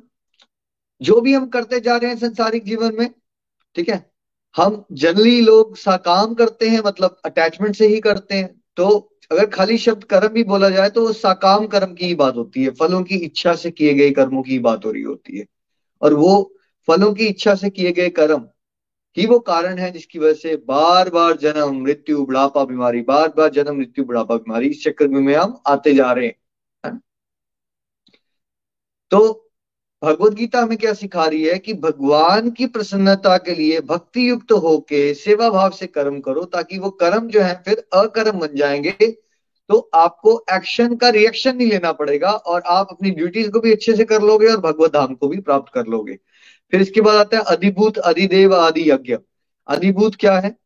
जो 1.01 1.21
भी 1.21 1.35
हम 1.35 1.47
करते 1.49 1.81
जा 1.81 1.97
रहे 1.97 2.11
हैं 2.11 2.17
संसारिक 2.19 2.65
जीवन 2.65 2.97
में, 2.99 3.09
ठीक 3.77 3.89
है, 3.89 4.05
हम 4.55 4.85
जनरली 4.93 5.41
लोग 5.41 5.77
साकाम 5.77 6.35
करते 6.35 6.69
हैं 6.69 6.81
मतलब 6.87 7.17
अटैचमेंट 7.25 7.75
से 7.77 7.87
ही 7.87 8.01
करते 8.01 8.35
हैं। 8.35 8.49
तो 8.77 8.89
अगर 9.31 9.47
खाली 9.47 9.77
शब्द 9.79 10.05
कर्म 10.05 10.29
भी 10.29 10.45
बोला 10.45 10.69
जाए 10.71 10.91
तो 10.91 11.13
साकाम 11.13 11.67
कर्म 11.67 11.95
की 11.95 12.07
ही 12.07 12.15
बात 12.15 12.37
होती 12.37 12.65
है। 12.65 12.71
फलों 12.71 13.03
की 13.03 13.17
इच्छा 13.17 13.55
से 13.55 13.71
किए 13.71 13.95
गए 13.95 14.11
कर्मों 14.11 14.43
की 14.43 14.59
बात 14.61 14.85
हो 14.85 14.91
रही 14.91 15.03
होती 15.03 15.39
है। 15.39 15.45
और 16.03 16.15
वो 16.15 16.55
फलों 16.89 17.15
की 17.15 17.27
इच्छा 17.27 17.55
से 17.55 17.71
किए 17.71 17.93
गए 17.93 18.09
कर्म 18.09 18.49
ही 19.17 19.27
वो 19.27 19.39
कारण 19.39 19.79
है 19.79 19.91
जिसकी 19.91 20.19
वजह 20.19 20.35
से 20.35 20.57
बार 20.57 21.11
बार 21.11 21.37
जन्म 21.37 21.83
मृत्यु, 21.83 22.25
बुढ़ापा, 22.27 22.65
बीमारी, 22.65 23.01
बार 23.03 23.29
बार 23.29 23.49
जन्म, 23.49 23.77
मृत्यु, 23.77 24.05
बुढ़ापा, 24.05 24.37
बीमारी, 24.37 24.69
इस 24.69 24.85
चक्कर 24.85 25.09
में 25.09 25.35
हम 25.35 25.63
आते 25.67 25.95
जा 25.95 26.13
रहे 26.13 26.27
हैं। 26.27 27.01
तो 29.11 29.51
भगवत 30.05 30.33
गीता 30.33 30.61
हमें 30.61 30.79
क्या 30.79 30.93
सिखा 30.93 31.27
रही 31.27 31.45
है 31.45 31.59
कि 31.59 31.75
भगवान 31.75 32.51
की 32.51 32.67
प्रसन्नता 32.67 33.37
के 33.39 33.55
लिए 33.55 33.81
भक्ति 33.81 34.31
युक्त 34.31 34.53
होके 34.53 35.15
सेवा 35.15 35.51
भाव 35.51 35.71
से 35.71 35.87
कर्म 35.87 36.21
करो 36.21 36.45
ताकि 36.45 36.79
वो 36.79 36.91
कर्म 36.91 37.29
जो 37.29 37.41
है 37.41 37.63
फिर 37.67 37.89
अकर्म 37.93 38.39
बन 38.39 38.57
जाएँगे। 38.57 39.30
तो 39.71 39.91
आपको 39.95 40.45
एक्शन 40.53 40.97
का 40.97 41.09
रिएक्शन 41.09 41.57
नहीं 41.57 41.69
लेना 41.69 41.93
पड़ेगा 41.93 42.31
और 42.31 42.63
आप 42.67 42.87
अपनी 42.91 43.11
ड्यूटीज़ 43.11 43.51
को 43.51 43.61
भी 43.61 43.73
अच्छे 43.73 43.97
से 43.97 44.05
कर 44.05 44.23
लोगे 44.23 44.47
और 44.47 44.57
भगवत 44.57 44.93
धाम 44.93 45.15
को 45.15 45.29
भी 45.29 45.41
प्राप्त 45.41 45.73
कर 45.75 45.87
लोगे। 45.87 46.15
फिर 46.71 46.81
इसके 46.81 47.01
बाद 47.01 47.17
आता 47.17 47.37
है 47.37 47.43
अधिभूत, 47.43 47.99
अधिदेव 47.99 48.55
आदि 48.55 48.91
यज्ञ 48.91 49.19
अधिभूत 49.69 50.15
क्या 50.15 50.39
है? 50.39 50.57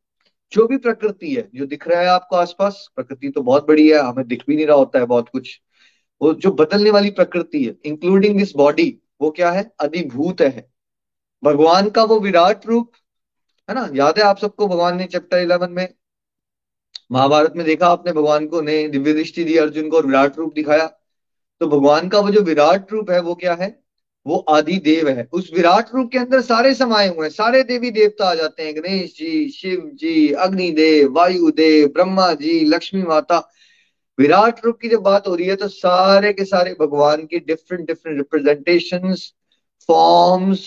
जो 0.52 0.66
भी 0.66 0.76
प्रकृति 0.76 1.34
है, 1.34 1.50
जो 1.54 1.66
दिख 1.66 1.88
रहा 1.88 2.00
है 2.00 2.06
आपको 2.06 2.36
आसपास, 2.36 2.88
प्रकृति 2.96 3.28
तो 3.28 3.42
बहुत 3.42 3.68
बड़ी 3.68 3.88
है, 3.90 3.98
हमें 3.98 4.26
दिख 4.28 4.42
भी 4.48 4.56
नहीं 4.56 4.66
रहा 4.66 4.76
होता 4.76 4.98
है 4.98 5.06
बहुत 5.06 5.28
कुछ। 5.28 5.60
वो 6.22 6.34
जो 6.34 6.50
बदलने 6.50 6.90
वाली 6.90 7.10
प्रकृति 7.10 7.64
है 7.64 7.76
इंक्लूडिंग 7.84 8.38
दिस 8.38 8.56
बॉडी 8.56 8.98
वो 9.20 9.30
क्या 9.30 9.50
है? 9.50 9.72
अधिभूत 9.80 10.40
है। 10.40 10.70
भगवान 11.44 11.90
का 11.90 12.04
वो 12.04 12.20
विराट 12.20 12.66
रूप, 12.66 12.92
है 13.70 13.74
ना? 13.74 13.88
याद 13.94 14.18
है 14.18 14.24
आप 14.24 14.38
सबको 14.38 14.66
भगवान 14.66 14.96
ने 14.96 15.04
चैप्टर 15.04 15.38
इलेवन 15.38 15.70
में? 15.70 15.94
महाभारत 17.10 17.52
में 17.56 17.64
देखा 17.66 17.86
आपने, 17.86 18.12
भगवान 18.12 18.46
को 18.46 18.60
ने 18.60 18.88
दिव्य 18.88 19.12
दृष्टि 19.12 19.44
दी 19.44 19.56
अर्जुन 19.56 19.88
को 19.88 19.96
और 19.96 20.06
विराट 20.06 20.38
रूप 20.38 20.54
दिखाया। 20.54 20.86
तो 21.60 21.66
भगवान 21.66 22.08
का 22.08 22.18
वो 22.18 22.30
जो 22.30 22.40
विराट 22.40 22.92
रूप 22.92 23.10
है, 23.10 23.20
वो 23.20 23.34
क्या 23.34 23.54
है? 23.54 23.84
वो 24.26 24.36
आदि 24.38 24.76
देव 24.76 25.08
है। 25.08 25.28
उस 25.32 25.50
विराट 25.54 25.88
रूप 25.94 26.10
के 26.12 26.18
अंदर 26.18 26.40
सारे 26.40 26.74
समाये 26.74 27.08
हुए 27.08 27.26
हैं। 27.26 27.34
सारे 27.34 27.62
देवी 27.62 27.90
देवता 27.90 28.24
आ 28.24 28.34
जाते 28.34 28.62
हैं। 28.62 28.74
गणेश 28.76 29.14
जी, 29.16 29.48
शिव 29.48 29.90
जी 29.94 30.32
अग्निदेव 30.32 31.12
वायुदेव 31.12 31.88
ब्रह्मा 31.88 32.32
जी, 32.32 32.64
लक्ष्मी 32.64 33.02
माता। 33.02 33.38
विराट 34.18 34.64
रूप 34.64 34.78
की 34.82 34.88
जब 34.88 35.00
बात 35.00 35.26
हो 35.28 35.34
रही 35.34 35.46
है 35.46 35.56
तो 35.56 35.68
सारे 35.68 36.32
के 36.32 36.44
सारे 36.44 36.76
भगवान 36.80 37.24
की 37.26 37.38
डिफरेंट 37.38 37.86
डिफरेंट 37.86 38.18
रिप्रेजेंटेशन 38.18 39.14
फॉर्म्स 39.88 40.60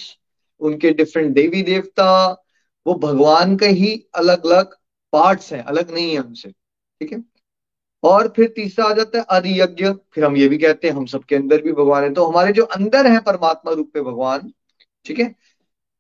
उनके 0.62 0.92
डिफरेंट 0.92 1.34
देवी 1.34 1.62
देवता, 1.62 2.46
वो 2.88 2.94
भगवान 2.94 3.56
के 3.58 3.68
ही 3.68 3.94
अलग 4.16 4.46
अलग 4.46 4.76
पार्ट्स 5.14 5.54
हैं, 5.54 5.64
अलग 5.64 5.92
नहीं 5.92 6.12
है 6.12 6.18
हमसे 6.18 6.50
ठीक 7.02 7.14
है? 7.14 7.24
और 8.04 8.34
फिर 8.36 8.48
तीसरा 8.48 8.86
आ 8.86 8.94
जाता 8.94 9.20
है 9.20 9.26
आदि 9.30 9.62
यज्ञ 9.62 9.90
फिर 10.14 10.26
हम 10.26 10.38
ये 10.38 10.48
भी 10.48 10.58
कहते 10.58 10.88
हैं, 10.88 10.96
हम 10.96 11.06
सबके 11.06 11.36
अंदर 11.36 11.62
भी 11.62 11.72
भगवान 11.72 12.04
है। 12.04 12.14
तो 12.14 12.26
हमारे 12.26 12.54
जो 12.54 12.64
अंदर 12.64 13.08
है 13.08 13.20
परमात्मा 13.20 13.72
रूप 13.72 13.92
में 13.96 14.06
भगवान, 14.06 14.54
ठीक 15.06 15.20
है? 15.20 15.36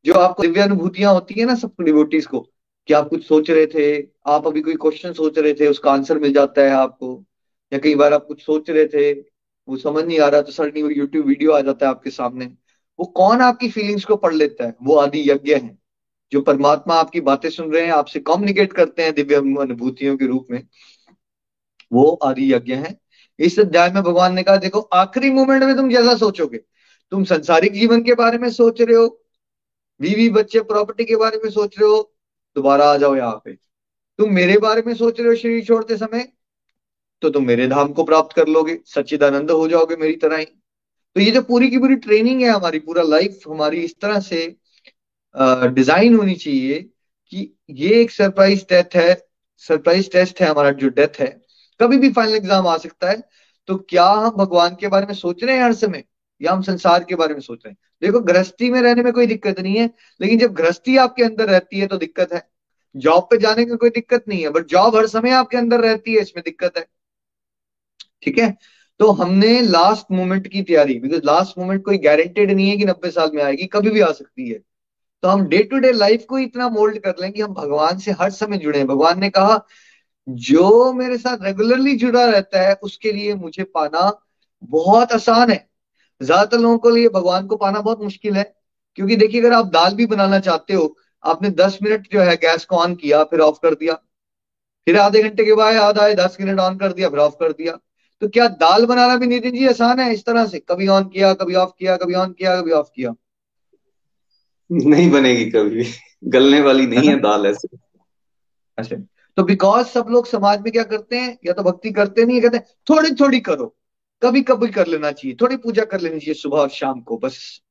जो 0.05 0.13
आपको 0.13 0.43
दिव्य 0.43 0.61
अनुभूतियाँ 0.61 1.13
होती 1.13 1.39
है 1.39 1.45
ना 1.45 1.55
सब 1.55 1.75
डिवोटीज 1.81 2.25
को, 2.25 2.39
कि 2.87 2.93
आप 2.93 3.09
कुछ 3.09 3.27
सोच 3.27 3.49
रहे 3.51 3.65
थे, 3.65 4.07
आप 4.25 4.47
अभी 4.47 4.61
कोई 4.61 4.75
क्वेश्चन 4.75 5.13
सोच 5.13 5.37
रहे 5.37 5.53
थे, 5.53 5.67
उसका 5.67 5.91
आंसर 5.91 6.19
मिल 6.19 6.33
जाता 6.33 6.61
है 6.61 6.69
आपको, 6.69 7.25
या 7.73 7.79
कई 7.79 7.95
बार 7.95 8.13
आप 8.13 8.25
कुछ 8.25 8.41
सोच 8.41 8.69
रहे 8.69 8.85
थे, 8.85 9.13
वो 9.67 9.77
समझ 9.77 10.05
नहीं 10.05 10.19
आ 10.19 10.27
रहा 10.27 10.41
तो 10.41 10.51
सडनली 10.51 10.81
वो 10.83 10.89
यूट्यूब 10.89 11.25
वीडियो 11.25 11.51
आ 11.51 11.61
जाता 11.61 11.85
है 11.85 11.89
आपके 11.89 12.09
सामने। 12.09 12.45
वो 12.99 13.05
कौन 13.05 13.41
आपकी 13.41 13.69
फीलिंग्स 13.69 14.05
को 14.05 14.15
पढ़ 14.15 14.33
लेता 14.33 14.65
है? 14.65 14.75
वो 14.83 14.95
आदि 14.95 15.31
यज्ञ 15.31 15.53
है। 15.55 15.86
जो 16.31 16.41
परमात्मा 16.41 16.95
आपकी 16.95 17.21
बातें 17.21 17.49
सुन 17.49 17.71
रहे 17.73 17.85
हैं, 17.85 17.91
आपसे 17.91 18.19
कम्युनिकेट 18.19 18.73
करते 18.73 19.03
हैं 19.03 19.13
दिव्य 19.13 19.35
अनुभूतियों 19.35 20.15
के 20.17 20.27
रूप 20.27 20.47
में, 20.51 20.61
वो 21.91 22.11
आदि 22.23 22.53
यज्ञ 22.53 22.73
है। 22.73 22.97
इस 23.39 23.59
अध्याय 23.59 23.91
में 23.91 24.01
भगवान 24.03 24.33
ने 24.33 24.43
कहा, 24.43 24.55
देखो, 24.57 24.79
आखिरी 24.79 25.29
मोमेंट 25.29 25.63
में 25.63 25.75
तुम 25.75 25.89
जैसा 25.89 26.15
सोचोगे। 26.15 26.57
तुम 27.11 27.23
संसारिक 27.23 27.73
जीवन 27.73 28.03
के 28.03 28.13
बारे 28.15 28.37
में 28.37 28.49
सोच 28.51 28.81
रहे 28.81 28.95
हो, 28.95 29.07
बीवी 29.99 30.29
बच्चे 30.29 30.59
प्रॉपर्टी 30.61 31.05
के 31.05 31.15
बारे 31.15 31.39
में 31.43 31.49
सोच 31.51 31.77
रहे 31.79 31.89
हो, 31.89 32.01
दोबारा 32.55 32.85
आ 32.85 32.97
जाओ 32.97 33.15
यहाँ 33.15 33.41
पे। 33.45 33.53
तुम 34.19 34.33
मेरे 34.33 34.57
बारे 34.57 34.81
में 34.87 34.93
सोच 34.95 35.19
रहे 35.19 35.29
हो 35.29 35.35
शरीर 35.35 35.63
छोड़ते 35.65 35.97
समय 35.97 36.27
तो 37.21 37.29
तुम 37.29 37.45
मेरे 37.45 37.67
धाम 37.67 37.91
को 37.93 38.03
प्राप्त 38.03 38.35
कर 38.35 38.47
लोगे, 38.47 38.77
सच्चिदानंद 38.85 39.51
हो 39.51 39.67
जाओगे 39.67 39.95
मेरी 39.95 40.15
तरह 40.15 40.37
ही। 40.37 40.45
तो 40.45 41.21
ये 41.21 41.31
जो 41.31 41.41
पूरी 41.41 41.69
की 41.69 41.77
पूरी 41.77 41.95
ट्रेनिंग 41.95 42.41
है 42.41 42.49
हमारी, 42.49 42.79
पूरा 42.79 43.03
लाइफ 43.03 43.39
हमारी 43.47 43.79
इस 43.79 43.95
तरह 44.01 44.19
से 44.19 44.45
डिज़ाइन 45.37 46.15
होनी 46.15 46.35
चाहिए 46.35 46.79
कि 47.31 47.51
ये 47.71 48.01
एक 48.01 48.11
सरप्राइज़ 48.11 48.63
डेथ 48.69 48.95
है 48.95 49.15
सरप्राइज़ 49.63 50.09
टेस्ट 50.11 50.41
है 50.41 50.47
हमारा 50.47 50.71
जो 50.73 50.89
डेथ 50.89 51.19
है। 51.19 51.27
कभी 51.79 51.97
भी 51.97 52.11
फाइनल 52.11 52.35
एग्ज़ाम 52.35 52.67
आ 52.67 52.77
सकता 52.77 53.09
है 53.09 53.21
तो 53.69 53.75
क्या 53.89 54.05
हम 54.05 54.29
भगवान 54.37 54.75
के 54.79 54.87
बारे 54.87 55.05
में 55.05 55.13
सोच 55.15 55.43
रहे 55.43 55.55
हैं 55.55 55.63
हर 55.63 55.73
समय? 55.75 56.03
या 56.41 56.51
हम 56.51 56.61
संसार 56.61 57.03
के 57.03 57.15
बारे 57.15 57.33
में 57.33 57.39
सोच 57.41 57.59
रहे 57.65 57.71
हैं? 57.71 57.77
देखो, 58.01 58.19
गृहस्थी 58.21 58.69
में 58.71 58.81
रहने 58.81 59.03
में 59.03 59.11
कोई 59.13 59.27
दिक्कत 59.27 59.59
नहीं 59.59 59.75
है, 59.77 59.89
लेकिन 60.19 60.39
जब 60.39 60.53
गृहस्थी 60.53 60.97
आपके 60.97 61.23
अंदर 61.23 61.49
रहती 61.49 61.79
है 61.79 61.87
तो 61.87 61.97
दिक्कत 61.97 62.33
है। 62.33 62.41
जॉब 62.95 63.27
पे 63.31 63.37
जाने 63.37 63.65
में 63.65 63.75
कोई 63.77 63.89
दिक्कत 63.89 64.23
नहीं 64.29 64.41
है 64.43 64.49
बट 64.49 64.65
जॉब 64.67 64.95
हर 64.95 65.07
समय 65.07 65.31
आपके 65.33 65.57
अंदर 65.57 65.81
रहती 65.81 66.13
है, 66.13 66.21
इसमें 66.21 66.43
दिक्कत 66.45 66.77
है। 66.77 66.85
ठीक 68.23 68.37
है? 68.39 68.55
तो 68.99 69.11
हमने 69.13 69.59
लास्ट 69.61 70.11
मोमेंट 70.11 70.47
की 70.47 70.61
तैयारी 70.63 70.99
बिकॉज़ 70.99 71.21
लास्ट 71.25 71.57
मोमेंट 71.59 71.83
कोई 71.85 71.97
गारंटेड 71.99 72.51
नहीं 72.51 72.69
है 72.69 72.77
कि 72.77 72.85
नब्बे 72.85 73.11
साल 73.11 73.31
में 73.33 73.43
आएगी, 73.43 73.65
कभी 73.67 73.89
भी 73.89 73.99
आ 74.01 74.11
सकती 74.11 74.49
है। 74.49 74.59
तो 75.27 75.31
हम 75.31 75.47
डे 75.47 75.57
टू 75.63 75.77
डे 75.77 75.91
लाइफ 75.91 76.25
को 76.29 76.37
इतना 76.37 76.67
मोल्ड 76.69 76.97
कर 76.97 77.15
लें 77.21 77.31
कि 77.31 77.41
हम 77.41 77.53
भगवान 77.53 77.97
से 77.97 78.11
हर 78.11 78.29
समय 78.29 78.57
जुड़े 78.57 78.79
हैं। 78.79 78.87
भगवान 78.87 79.19
ने 79.19 79.29
कहा, 79.29 79.67
जो 80.29 80.93
मेरे 80.93 81.17
साथ 81.17 81.37
रेगुलरली 81.41 81.95
जुड़ा 81.95 82.25
रहता 82.25 82.61
है, 82.61 82.73
उसके 82.73 83.11
लिए 83.11 83.35
मुझे 83.35 83.63
पाना 83.63 84.21
बहुत 84.63 85.13
आसान 85.13 85.51
है। 85.51 85.69
ज़्यादातर 86.21 86.59
लोगों 86.59 86.77
के 86.77 86.91
लिए 86.91 87.09
भगवान 87.09 87.47
को 87.47 87.55
पाना 87.55 87.81
बहुत 87.81 88.03
मुश्किल 88.03 88.37
है, 88.37 88.55
क्योंकि 88.95 89.15
देखिए, 89.15 89.41
अगर 89.41 89.53
आप 89.53 89.65
दाल 89.65 89.95
भी 89.95 90.05
बनाना 90.05 90.39
चाहते 90.39 90.73
हो, 90.73 90.97
आपने 91.23 91.49
दस 91.49 91.79
मिनट 91.83 92.07
जो 92.13 92.21
है 92.21 92.35
गैस 92.37 92.65
को 92.65 92.75
ऑन 92.75 92.95
किया, 92.95 93.23
फिर 93.23 93.39
ऑफ़ 93.39 93.59
कर 93.63 93.75
दिया। 93.75 93.93
फिर 94.85 94.97
आधे 94.97 95.23
घंटे 95.23 95.45
के 95.45 95.53
बाद 95.53 95.75
याद 95.75 95.99
आए 95.99 96.15
दस 96.15 96.37
मिनट 96.41 96.59
ऑन 96.59 96.77
कर 96.77 96.93
दिया, 96.93 97.09
फिर 97.09 97.19
ऑफ़ 97.19 97.33
कर 97.33 97.51
दिया। 97.51 97.79
तो 98.21 98.29
क्या 98.29 98.47
दाल 98.47 98.85
बनाना 98.85 99.15
भी 99.15 99.27
नितिन 99.27 99.51
जी 99.51 99.67
आसान 99.67 99.99
है? 99.99 100.13
इस 100.13 100.25
तरह 100.25 100.45
से, 100.45 100.59
कभी 100.59 100.87
ऑन 100.87 101.03
किया, 101.03 101.33
कभी 101.33 101.55
ऑफ़ 101.55 101.71
किया, 101.79 101.97
कभी 101.97 102.13
ऑन 102.13 102.31
किया, 102.31 102.61
कभी 102.61 102.71
ऑफ़ 102.71 102.87
किया। 102.95 103.13
नहीं 104.71 105.11
बनेगी 105.11 105.45
कभी 105.51 105.85
गलने 106.23 106.61
वाली 106.61 106.87
नहीं 106.87 107.09
है 107.09 107.19
दाल 107.19 107.45
ऐसे। 107.45 107.67
अच्छा 108.77 108.95
तो 109.37 109.43
बिकॉज़ 109.43 109.87
सब 109.87 110.05
लोग 110.09 110.27
समाज 110.27 110.61
में 110.61 110.71
क्या 110.71 110.83
करते 110.83 111.17
हैं? 111.17 111.37
या 111.45 111.53
तो 111.53 111.63
भक्ति 111.63 111.91
करते 111.91 112.25
नहीं 112.25 112.41
कहते 112.41 112.59
थोड़ी 112.59 113.11
थोड़ी 113.11 113.39
करो। 113.39 113.75
कभी 114.23 114.41
कभी 114.41 114.67
कर 114.67 114.87
लेना 114.87 115.11
चाहिए, 115.11 115.37
थोड़ी 115.41 115.57
पूजा 115.57 115.83
कर 115.83 116.01
लेनी 116.01 116.19
चाहिए 116.19 116.33
सुबह 116.33 116.57
और 116.57 116.69
शाम 116.69 117.01
को, 117.01 117.17
बस। 117.17 117.61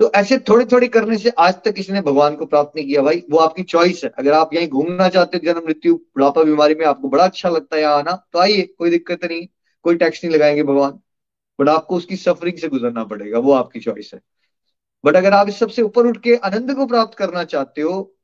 तो 0.00 0.12
ऐसे 0.14 0.38
थोड़ी 0.38 0.64
थोड़ी 0.64 0.88
करने 0.88 1.18
से 1.18 1.28
आज 1.28 1.54
तक 1.54 1.72
किसी 1.72 1.92
ने 1.92 2.00
भगवान 2.00 2.36
को 2.36 2.46
प्राप्त 2.46 2.72
नहीं 2.76 2.86
किया। 2.86 3.02
भाई, 3.02 3.22
वो 3.30 3.38
आपकी 3.38 3.62
चॉइस 3.62 4.04
है। 4.04 4.10
अगर 4.18 4.32
आप 4.32 4.54
यहीं 4.54 4.68
घूमना 4.68 5.08
चाहते 5.08 5.36
हो, 5.36 5.52
जन्म, 5.52 5.66
मृत्यु, 5.66 5.94
बुढ़ापा, 5.94 6.42
बीमारी 6.42 6.74
में 6.74 6.86
आपको 6.86 7.08
बड़ा 7.08 7.24
अच्छा 7.24 7.48
लगता 7.48 7.76
है 7.76 7.82
यहाँ 7.82 7.98
आना 7.98 8.28
तो 8.32 8.38
आइए, 8.38 8.62
कोई 8.62 8.90
दिक्कत 8.90 9.24
नहीं। 9.24 9.46
कोई 9.82 9.96
टैक्स 9.96 10.24
नहीं 10.24 10.34
लगाएँगे 10.34 10.62
भगवान। 10.62 10.98
बट 11.60 11.68
आपको 11.68 11.96
उसकी 11.96 12.16
सफरिंग 12.16 12.58
से 12.58 12.68
गुजरना 12.68 13.04
पड़ेगा, 13.04 13.38
वो 13.38 13.52
आपकी 13.52 13.80
चॉइस 13.80 14.10
है। 14.14 14.20
बट 15.04 15.16
अगर 15.16 15.32
आप 15.32 15.48
इस 15.48 15.58
सबसे 15.58 15.82
ऊपर 15.82 16.06
उठ 16.06 16.22
के 16.22 16.34
आनंद 16.36 16.74
को 16.74 16.86
प्राप्त 16.86 17.18
करना 17.18 17.44
चाहते 17.44 17.80
हो, 17.80 18.14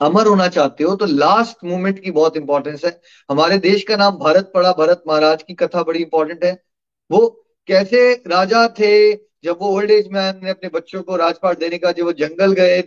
अमर 0.00 0.26
होना 0.26 0.48
चाहते 0.48 0.84
हो 0.84 0.94
तो 0.96 1.06
लास्ट 1.06 1.64
मोमेंट 1.64 1.98
की 1.98 2.10
बहुत 2.10 2.36
इंपॉर्टेंस 2.36 2.84
है। 2.84 3.00
हमारे 3.30 3.58
देश 3.58 3.82
का 3.82 3.96
नाम 3.96 4.16
भारत 4.18 4.50
पड़ा। 4.54 4.72
भरत 4.72 5.02
महाराज 5.08 5.42
की 5.42 5.54
कथा 5.54 5.82
बड़ी 5.82 6.02
इंपॉर्टेंट 6.02 6.44
है। 6.44 6.62
वो 7.10 7.28
कैसे 7.68 8.12
राजा 8.26 8.66
थे, 8.68 9.14
जब 9.14 9.58
वो 9.60 9.68
ओल्ड 9.68 9.90
एज 9.90 10.08
मैन 10.12 10.40
ने 10.44 10.50
अपने 10.50 10.68
बच्चों 10.68 11.02
को 11.02 11.16
राजपाट 11.16 11.58
देने 11.58 11.78
का 11.78 11.92
जब 11.92 12.04
वो 12.04 12.12
जंगल 12.12 12.52
गए, 12.52 12.80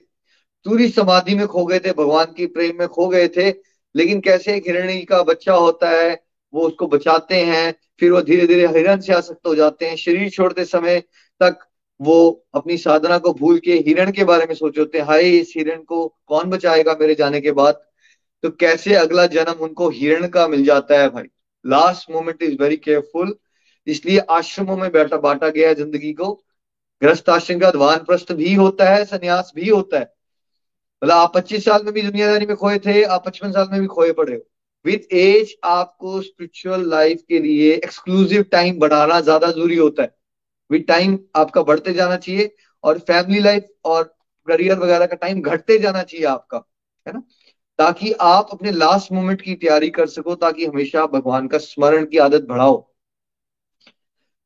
पूरी 0.66 0.90
समाधि 0.90 1.36
में 1.36 1.46
खो 1.48 1.66
गए 1.66 1.80
थे, 1.80 1.92
भगवान 1.92 2.34
की 2.38 2.46
प्रेम 2.46 2.80
में 2.80 2.88
खो 2.88 3.08
गए 3.08 3.28
थे। 3.28 3.50
लेकिन 3.96 4.20
कैसे 4.22 4.56
एक 4.56 4.68
हिरणी 4.68 5.02
का 5.02 5.22
बच्चा 5.24 5.54
होता 5.54 5.90
है, 5.90 6.24
वो 6.54 6.68
उसको 6.68 6.88
बचाते 6.88 7.36
हैं, 7.36 7.74
फिर 8.00 8.12
वो 8.12 8.22
धीरे 8.22 8.48
धीरे 8.48 8.68
हिरण 8.68 9.00
से 9.00 9.14
आसक्त 9.14 9.48
हो 9.48 9.56
जाते 9.56 9.86
हैं। 9.86 9.96
शरीर 9.96 10.30
छोड़ते 10.30 10.66
समय 10.66 11.00
तक 11.42 11.60
वो 12.02 12.46
अपनी 12.56 12.78
साधना 12.78 13.18
को 13.18 13.34
भूल 13.34 13.60
के 13.60 13.74
हिरण 13.74 14.12
के 14.12 14.24
बारे 14.24 14.46
में 14.46 14.56
सोच 14.56 14.80
होते 14.80 14.98
हैं, 14.98 15.06
हाय, 15.06 15.30
इस 15.30 15.54
हिरण 15.58 15.82
को 15.84 16.18
कौन 16.28 16.50
बचाएगा 16.50 16.98
मेरे 17.02 17.16
जाने 17.16 17.42
के 17.42 17.52
बाद? 17.52 17.82
तो 18.44 18.50
कैसे 18.50 18.96
अगला 18.96 19.26
जन्म 19.26 19.64
उनको 19.64 19.90
हिरण 19.90 20.28
का 20.28 20.48
मिल 20.48 20.66
जाता 20.66 21.00
है 21.00 21.10
भाई? 21.10 21.24
Last 21.66 22.12
moment 22.12 22.44
is 22.44 22.62
very 22.62 22.76
careful 22.76 23.36
इसलिए 23.88 24.18
आश्रमों 24.20 24.78
में 24.78 24.92
बैठा 24.92 25.18
बांटा 25.18 25.50
गया 25.50 25.74
ज़िंदगी 25.74 26.14
को। 26.14 26.34
ग्रस्त 27.02 27.30
आश्रम 27.30 27.60
का 27.60 27.72
वान 27.76 27.98
प्रस्थ 27.98 28.32
भी 28.32 28.54
होता 28.54 28.90
है, 28.90 29.06
संन्यास 29.06 29.52
भी 29.56 29.70
होता 29.70 30.00
है। 30.00 30.14
मतलब 31.04 31.16
आप 31.16 31.32
25 31.36 31.66
साल 31.66 31.84
में 31.84 31.94
भी 31.94 32.02
दुनियादारी 32.02 32.46
में 32.46 32.56
खोए 32.56 32.80
थे, 32.80 33.04
आप 33.04 33.26
55 33.26 33.52
साल 33.52 33.68
में 33.72 33.82
भी 33.82 33.88
खोए 33.88 34.12
पड़े 34.12 34.34
हो। 34.34 34.40
विद 34.86 35.08
एज 35.12 35.56
आपको 35.64 36.22
स्पिरिचुअल 36.22 36.90
लाइफ 36.90 37.22
के 37.30 37.40
लिए 37.40 37.74
एक्सक्लूसिव 37.74 38.44
टाइम 38.44 38.80
बढ़ाना 38.80 39.20
ज़्यादा 39.22 39.52
ज़रूरी 39.52 39.76
होता 39.76 40.04
है। 40.04 40.21
विद 40.72 40.86
टाइम 40.88 41.20
आपका 41.36 41.64
बढ़ते 41.64 41.94
जाना 41.94 42.18
चाहिए 42.18 42.56
और 42.84 43.00
फैमिली 43.00 43.40
लाइफ 43.40 43.66
और 43.86 44.04
करियर 44.48 44.80
वगैरह 44.80 45.06
का 45.06 45.16
टाइम 45.16 45.42
घटते 45.42 45.80
जाना 45.80 46.04
चाहिए 46.04 46.26
आपका, 46.26 46.64
है 47.08 47.14
ना? 47.14 47.24
ताकि 47.78 48.12
आप 48.12 48.48
अपने 48.52 48.72
लास्ट 48.72 49.12
मोमेंट 49.12 49.42
की 49.42 49.56
तैयारी 49.56 49.90
कर 49.90 50.08
सको, 50.08 50.36
ताकि 50.36 50.66
हमेशा 50.66 51.06
भगवान 51.06 51.48
का 51.48 51.58
स्मरण 51.58 52.06
की 52.06 52.18
आदत 52.18 52.42
बढ़ाओ। 52.42 52.92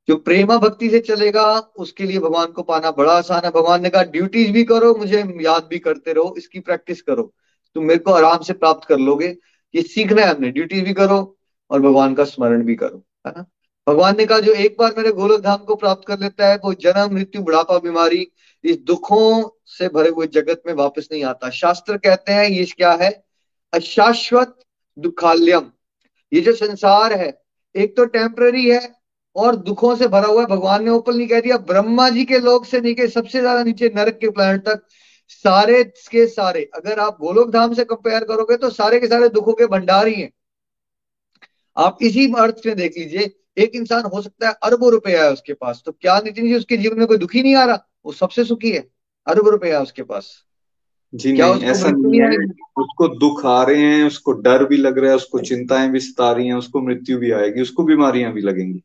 जो 0.07 0.15
प्रेमा 0.15 0.57
भक्ति 0.57 0.89
से 0.89 0.99
चलेगा, 0.99 1.59
उसके 1.59 2.03
लिए 2.03 2.19
भगवान 2.19 2.45
को 2.45 2.63
पाना 2.63 2.91
बड़ा 2.91 3.13
आसान 3.13 3.41
है। 3.45 3.49
भगवान 3.49 3.81
ने 3.81 3.89
कहा 3.89 4.03
ड्यूटीज़ 4.03 4.51
भी 4.51 4.63
करो, 4.63 4.95
मुझे 4.95 5.23
याद 5.41 5.67
भी 5.69 5.79
करते 5.79 6.13
रहो, 6.13 6.35
इसकी 6.37 6.59
प्रैक्टिस 6.59 7.01
करो। 7.01 7.33
तुम 7.75 7.83
मेरे 7.83 7.99
को 7.99 8.11
आराम 8.11 8.37
से 8.37 8.53
प्राप्त 8.53 8.87
कर 8.87 8.97
लोगे। 8.97 9.37
ये 9.75 9.81
सीखना 9.81 10.21
है 10.21 10.35
हमने। 10.35 10.49
ड्यूटीज़ 10.49 10.85
भी 10.85 10.93
करो 10.93 11.37
और 11.69 11.81
भगवान 11.81 12.13
का 12.15 12.23
स्मरण 12.23 12.63
भी 12.63 12.75
करो, 12.75 13.05
है 13.27 13.33
ना? 13.37 13.45
भगवान 13.87 14.17
ने 14.17 14.25
कहा, 14.25 14.39
जो 14.39 14.53
एक 14.53 14.75
बार 14.79 14.93
मेरे 14.97 15.11
गोलक 15.11 15.41
धाम 15.41 15.57
को 15.57 15.75
प्राप्त 15.75 16.07
कर 16.07 16.19
लेता 16.19 16.47
है, 16.47 16.55
वो 16.55 16.73
जन्म, 16.73 17.13
मृत्यु, 17.13 17.41
बुढ़ापा, 17.41 17.77
बीमारी, 17.79 18.27
इस 18.63 18.77
दुखों 18.77 19.49
से 19.67 19.87
भरे 19.87 20.09
हुए 20.09 20.27
जगत 20.27 20.61
में 20.67 20.73
वापस 20.73 21.07
नहीं 21.11 21.23
आता। 21.23 21.49
शास्त्र 21.51 21.97
कहते 21.97 22.31
हैं, 22.31 22.47
ये 22.49 22.65
क्या 22.67 22.91
है? 22.93 23.11
अशाश्वत 23.73 24.57
दुखाल्यम। 24.97 25.71
ये 26.31 26.41
जो 26.41 26.53
संसार 26.55 27.13
है, 27.13 27.31
एक 27.75 27.95
तो 27.97 28.05
टेम्पररी 28.07 28.69
है 28.69 28.81
और 29.35 29.55
दुखों 29.55 29.95
से 29.95 30.07
भरा 30.07 30.27
हुआ 30.27 30.41
है। 30.41 30.47
भगवान 30.47 30.83
ने 30.83 30.89
ऊपर 30.91 31.13
नहीं 31.13 31.27
कह 31.27 31.41
दिया, 31.41 31.57
ब्रह्मा 31.59 32.09
जी 32.09 32.25
के 32.25 32.39
लोग 32.39 32.65
से 32.65 32.81
नीचे 32.81 33.07
सबसे 33.07 33.39
ज़्यादा 33.39 33.63
नीचे 33.63 33.91
नरक 33.95 34.17
के 34.17 34.29
प्लान 34.29 34.57
तक, 34.59 34.81
सारे 35.29 35.83
के 36.11 36.25
सारे। 36.27 36.69
अगर 36.75 36.99
आप 36.99 37.17
गोलोक 37.21 37.51
धाम 37.51 37.73
से 37.73 37.83
कंपेयर 37.85 38.23
करोगे 38.23 38.57
तो 38.57 38.69
सारे 38.71 38.99
के 38.99 39.07
सारे 39.07 39.29
दुखों 39.29 39.53
के 39.53 39.65
भंडार 39.67 40.07
ही 40.07 40.21
हैं। 40.21 40.31
आप 41.77 41.97
इसी 42.01 42.25
अर्थ 42.33 42.61
में 42.65 42.75
देख 42.75 42.97
लीजिए 42.97 43.33
एक 43.57 43.75
इंसान 43.75 44.03
हो 44.05 44.21
सकता 44.21 44.47
है 44.47 44.53
अरबों 44.63 44.91
रुपया 44.91 45.23
है 45.23 45.31
उसके 45.33 45.53
पास। 45.53 45.81
तो 45.85 45.91
क्या 45.91 46.19
नितिन 46.19 46.47
जी 46.47 46.55
उसके 46.55 46.77
जीवन 46.77 46.99
में 46.99 47.07
कोई 47.07 47.17
दुखी 47.17 47.43
नहीं 47.43 47.55
आ 47.55 47.65
रहा? 47.65 47.87
वो 48.05 48.11
सबसे 48.13 48.43
सुखी 48.43 48.71
है। 48.71 48.87
अरब 49.27 49.47
रुपया 49.47 49.77
है 49.77 49.81
उसके 49.83 50.03
पास। 50.03 50.33
जी 51.13 51.35
क्या 51.35 51.53
नहीं 51.53 51.63
ऐसा 51.63 51.89
नहीं 51.89 52.21
है। 52.21 52.37
उसको 52.77 53.07
दुख 53.09 53.45
आ 53.45 53.61
रहे 53.63 53.81
हैं 53.81 54.03
उसको 54.03 54.31
डर 54.41 54.65
भी 54.65 54.77
लग 54.77 54.97
रहा 54.97 55.09
है 55.09 55.15
उसको 55.15 55.39
चिंताएँ 55.41 55.89
भी 55.89 55.99
सता 55.99 56.31
रही 56.31 56.47
हैं 56.47 56.53
उसको 56.53 56.81
मृत्यु 56.81 57.17
भी 57.17 57.31
आएगी 57.31 57.61
उसको 57.61 57.83
बीमारियाँ 57.83 58.31
भी 58.33 58.41
लगेंगी। 58.41 58.83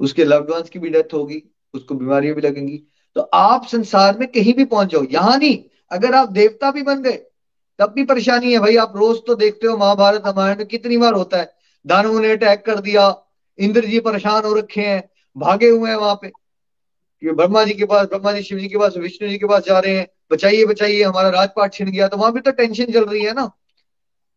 उसके 0.00 0.24
लव्ड 0.24 0.50
वंस 0.50 0.68
की 0.70 0.78
भी 0.78 0.88
डेथ 0.90 1.14
होगी 1.14 1.42
उसको 1.74 1.94
बीमारियाँ 1.94 2.34
भी 2.34 2.40
लगेंगी। 2.40 2.82
तो 3.16 3.20
आप 3.20 3.66
संसार 3.66 4.18
में 4.18 4.26
कहीं 4.28 4.54
भी 4.54 4.64
पहुँच 4.64 4.90
जाओ 4.92 5.04
यहाँ 5.10 5.38
नहीं। 5.38 5.58
अगर 5.90 6.14
आप 6.14 6.32
देवता 6.32 6.70
भी 6.70 6.82
बन 6.82 7.02
गए 7.02 7.16
तब 7.78 7.92
भी 7.94 8.04
परेशानी 8.04 8.52
है। 8.52 8.58
भाई 8.58 8.76
आप 8.76 8.92
रोज 8.96 9.18
तो 9.26 9.34
देखते 9.34 9.66
हो 9.66 9.76
महाभारत 9.76 10.22
रामायण 10.26 10.58
में 10.58 10.66
कितनी 10.66 10.96
बार 10.96 11.14
होता 11.14 11.38
है 11.38 11.52
दानवों 11.84 12.20
ने 12.20 12.30
अटैक 12.32 12.64
कर 12.66 12.80
दिया 12.80 13.08
इंद्र 13.58 13.84
जी 13.84 14.00
परेशान 14.00 14.44
हो 14.44 14.54
रखे 14.54 14.80
हैं, 14.80 15.10
भागे 15.36 15.68
हुए 15.68 15.90
हैं 15.90 15.96
वहाँ 15.96 16.14
पे। 16.14 16.28
कि 17.20 17.30
ब्रह्मा 17.32 17.64
जी 17.64 17.72
के 17.72 17.84
पास, 17.84 18.06
ब्रह्मा 18.06 18.32
जी, 18.32 18.42
शिव 18.42 18.58
जी 18.58 18.68
के 18.68 18.78
पास, 18.78 18.96
विष्णु 18.96 19.28
जी 19.28 19.38
के 19.38 19.46
पास 19.46 19.62
जा 19.62 19.78
रहे 19.78 19.98
हैं, 19.98 20.08
बचाइए 20.32 20.64
बचाइए, 20.64 21.02
हमारा 21.02 21.28
राजपाट 21.28 21.72
छिन 21.72 21.90
गया। 21.90 22.08
तो 22.08 22.16
वहाँ 22.16 22.32
भी 22.32 22.40
तो 22.40 22.50
टेंशन 22.50 22.84
चल 22.84 23.04
रही 23.04 23.24
है 23.24 23.32
ना। 23.32 23.50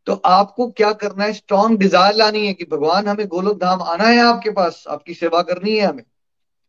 तो 0.05 0.13
आपको 0.13 0.69
क्या 0.69 0.93
करना 0.93 1.23
है? 1.23 1.33
स्ट्रॉन्ग 1.33 1.79
डिज़ायर 1.79 2.15
लानी 2.15 2.47
है 2.47 2.53
कि 2.53 2.65
भगवान 2.65 3.07
हमें 3.07 3.27
गोलोक 3.27 3.57
धाम 3.57 3.81
आना 3.81 4.03
है 4.03 4.19
आपके 4.19 4.49
पास, 4.49 4.83
आपकी 4.89 5.13
सेवा 5.13 5.41
करनी 5.41 5.75
है 5.75 5.87
हमें। 5.87 6.03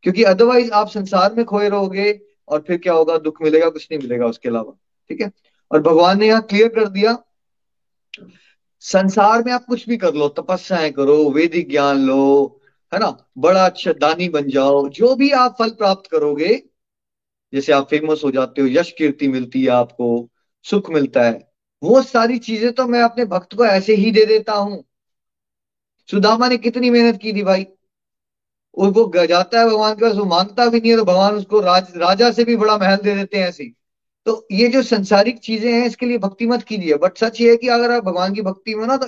क्योंकि 0.03 0.23
अदरवाइज़ 0.23 0.71
आप 0.71 0.89
संसार 0.89 1.35
में 1.35 1.45
खोए 1.45 1.69
रहोगे 1.69 2.21
और 2.49 2.65
फिर 2.67 2.79
क्या 2.79 2.93
होगा? 2.93 3.19
दुख 3.19 3.43
मिलेगा, 3.43 3.69
कुछ 3.69 3.89
नहीं 3.91 4.01
मिलेगा 4.01 4.27
उसके 4.27 4.49
अलावा। 4.49 4.73
ठीक 5.09 5.21
है? 5.21 5.33
और 5.73 5.83
भगवान 5.83 6.19
ने 6.19 6.27
यहाँ 6.27 6.43
क्लियर 6.43 6.69
कर 6.69 6.89
दिया 6.89 7.25
संसार 8.85 9.43
में 9.45 9.53
आप 9.53 9.65
कुछ 9.65 9.89
भी 9.89 9.97
कर 9.97 10.15
लो 10.15 10.29
तपस्याएँ 10.29 10.91
करो 10.93 11.31
वैदिक 11.31 11.71
ज्ञान 11.71 11.99
लो 11.99 12.21
है 12.93 12.99
ना? 13.01 13.31
बड़ा 13.39 13.65
अच्छा 13.67 13.93
दानी 13.93 14.29
बन 14.29 14.49
जाओ 14.49 14.89
जो 14.89 15.15
भी 15.17 15.31
आप 15.31 15.57
फल 15.59 15.71
प्राप्त 15.71 16.11
करोगे 16.11 16.55
जैसे 17.53 17.73
आप 17.73 17.89
फ़ेमस 17.91 18.21
हो 18.25 18.31
जाते 18.31 18.63
हो 18.63 18.69
यश 18.69 18.91
कीर्ति 18.99 19.29
मिलती 19.29 19.63
है 19.63 19.71
आपको 19.71 20.09
सुख 20.65 20.91
मिलता 20.91 21.23
है 21.23 21.51
वो 21.83 22.03
सारी 22.03 22.39
चीज़ें 22.39 22.73
तो 22.73 22.87
मैं 22.87 23.01
अपने 23.03 23.25
भक्त 23.25 23.55
को 23.55 23.65
ऐसे 23.67 23.95
ही 23.95 24.11
दे 24.11 24.25
देता 24.25 24.53
हूँ। 24.53 24.85
सुदामा 26.09 26.49
ने 26.49 26.57
कितनी 26.57 26.91
मेहनत 26.91 27.21
की 27.23 27.33
थी 27.33 27.43
भाई? 27.43 27.67
वो 28.79 29.27
जाता 29.27 29.61
है 29.61 29.67
भगवान 29.67 29.95
के 29.95 30.05
पास 30.05 30.15
वो 30.17 30.25
माँगता 30.25 30.67
भी 30.69 30.81
नहीं 30.81 30.91
है 30.91 30.97
तो 30.97 31.05
भगवान 31.05 31.35
उसको 31.35 31.61
राज, 31.61 31.93
राजा 31.97 32.31
से 32.33 32.45
भी 32.45 32.57
बड़ा 32.57 32.77
महल 32.79 32.97
दे 32.97 33.15
देते 33.15 33.39
हैं 33.39 33.49
ऐसे 33.49 33.73
तो 34.27 34.47
ये 34.53 34.69
जो 34.69 34.83
संसारिक 34.83 35.39
चीज़ें 35.39 35.73
हैं, 35.73 35.87
इसके 35.87 36.07
लिए 36.07 36.19
भक्ति 36.19 36.47
मत 36.47 36.63
कीजिए। 36.63 36.95
बट 36.95 37.19
सच 37.19 37.41
ये 37.41 37.51
है 37.51 37.57
कि 37.57 37.69
अगर 37.69 37.91
आप 37.91 38.05
भगवान 38.05 38.35
की 38.35 38.43
भक्ति 38.43 38.75
में 38.75 38.87
ना 38.87 38.97
तो 38.97 39.07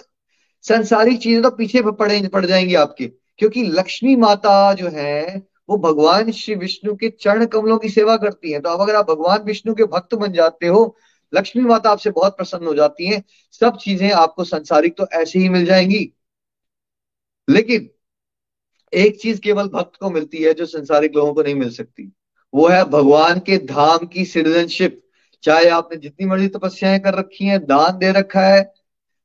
संसारिक 0.62 1.20
चीज़ें 1.20 1.42
तो 1.42 1.50
पीछे 1.50 1.82
पड़े, 1.82 2.28
पड़ 2.28 2.46
जाएँगी 2.46 2.74
आपके। 2.74 3.06
क्योंकि 3.38 3.62
लक्ष्मी 3.62 4.16
माता 4.16 4.72
जो 4.72 4.88
है, 4.88 5.42
वो 5.68 5.76
भगवान 5.78 6.30
श्री 6.30 6.54
विष्णु 6.54 6.94
के 6.96 7.08
चरण 7.10 7.46
कमलों 7.46 7.78
की 7.78 7.88
सेवा 7.88 8.16
करती 8.16 8.52
है। 8.52 8.60
तो 8.60 8.68
अब 8.68 8.80
अगर 8.80 8.94
आप 8.94 9.10
भगवान 9.10 9.42
विष्णु 9.42 9.74
के 9.74 9.84
भक्त 9.84 10.14
बन 10.14 10.32
जाते 10.32 10.66
हो, 10.66 10.96
लक्ष्मी 11.34 11.62
माता 11.62 11.90
आपसे 11.90 12.10
बहुत 12.10 12.36
प्रसन्न 12.36 12.66
हो 12.66 12.74
जाती 12.74 13.06
है। 13.06 13.22
सब 13.52 13.76
चीज़ें 13.76 14.10
आपको 14.12 14.44
संसारिक 14.44 14.96
तो 14.98 15.06
ऐसे 15.12 15.38
ही 15.38 15.48
मिल 15.48 15.64
जाएँगी। 15.64 16.12
लेकिन 17.50 17.90
एक 18.92 19.20
चीज़ 19.20 19.40
केवल 19.40 19.68
भक्त 19.68 19.96
को 20.00 20.10
मिलती 20.10 20.38
है, 20.38 20.54
जो 20.54 20.66
संसारिक 20.66 21.16
लोगों 21.16 21.34
को 21.34 21.42
नहीं 21.42 21.54
मिल 21.54 21.70
सकती। 21.70 22.12
वो 22.54 22.68
है 22.68 22.84
भगवान 22.84 23.38
के 23.38 23.58
धाम 23.58 24.06
की 24.06 24.24
सिटीजनशिप। 24.24 25.03
चाहे 25.44 25.68
आपने 25.68 25.96
जितनी 25.98 26.26
मर्ज़ी 26.26 26.48
तपस्याएँ 26.48 26.98
कर 26.98 27.14
रखी 27.14 27.44
हैं, 27.44 27.60
दान 27.66 27.98
दे 27.98 28.12
रखा 28.12 28.40
है, 28.40 28.72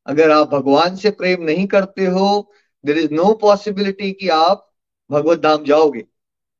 अगर 0.07 0.31
आप 0.31 0.49
भगवान 0.49 0.95
से 0.95 1.09
प्रेम 1.11 1.43
नहीं 1.43 1.67
करते 1.67 2.05
हो 2.05 2.51
देर 2.85 2.97
इज़ 2.97 3.13
नो 3.13 3.33
पॉसिबिलिटी 3.33 4.11
कि 4.11 4.29
आप 4.29 4.71
भगवत 5.11 5.39
धाम 5.39 5.63
जाओगे। 5.63 6.05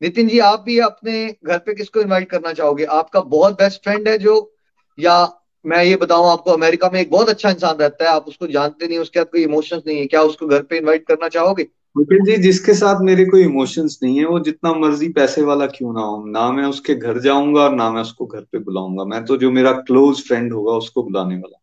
नितिन 0.02 0.28
जी, 0.28 0.40
आप 0.40 0.62
भी 0.62 0.80
अपने 0.80 1.36
घर 1.46 1.58
पे 1.58 1.74
किसको 1.74 2.02
इनवाइट 2.02 2.30
करना 2.30 2.54
चाहोगे? 2.54 2.84
आपका 2.86 3.22
बहुत 3.22 3.54
बेस्ट 3.54 3.84
फ्रेंड 3.84 4.08
है 4.08 4.18
जो, 4.18 4.56
या 5.00 5.44
मैं 5.66 5.84
ये 5.84 5.96
बताऊँ 5.96 6.32
आपको, 6.32 6.52
अमेरिका 6.52 6.90
में 6.90 7.00
एक 7.02 7.12
बहुत 7.12 7.30
अच्छा 7.30 7.50
इंसान 7.50 7.76
रहता 7.76 8.06
है, 8.06 8.10
आप 8.10 8.26
उसको 8.26 8.48
जानते 8.48 8.88
नहीं, 8.88 9.00
उसके 9.00 9.24
कोई 9.24 9.44
इमोशंस 9.44 9.84
नहीं 9.88 9.98
है, 10.00 10.06
क्या 10.06 10.22
उसको 10.22 10.48
घर 10.48 10.62
पे 10.62 10.78
इनवाइट 10.78 11.08
करना 11.08 11.28
चाहोगे? 11.28 11.68
नितिन 11.96 12.26
जी 12.26 12.36
जिसके 12.38 12.74
साथ 12.74 13.02
मेरे 13.02 13.26
कोई 13.26 13.44
इमोशंस 13.44 14.00
नहीं 14.04 14.18
है 14.20 14.26
वो 14.26 14.40
जितना 14.40 14.74
मर्ज़ी 14.74 15.10
पैसे 15.10 15.42
वाला 15.42 15.66
क्यों 15.68 15.94
ना 15.94 16.02
हो? 16.02 16.26
ना 16.26 16.52
मैं 16.52 16.64
उसके 16.64 16.96
घर 16.96 17.20
जाऊँगा 17.20 17.62
और 17.62 17.76
ना 17.76 17.90
मैं 17.92 18.02
उसको 18.02 18.26
घर 18.26 18.42
पे 18.42 18.60
बुलाऊँगा। 18.60 19.04
मैं 19.06 19.24
तो 19.26 19.38
जो 19.38 19.52
मेरा 19.52 19.72
क्लोज 19.72 20.22
फ्रेंड 20.28 20.54
होगा 20.54 20.74
उसको 20.74 21.04
बुलाने 21.04 21.36
वाला 21.36 21.60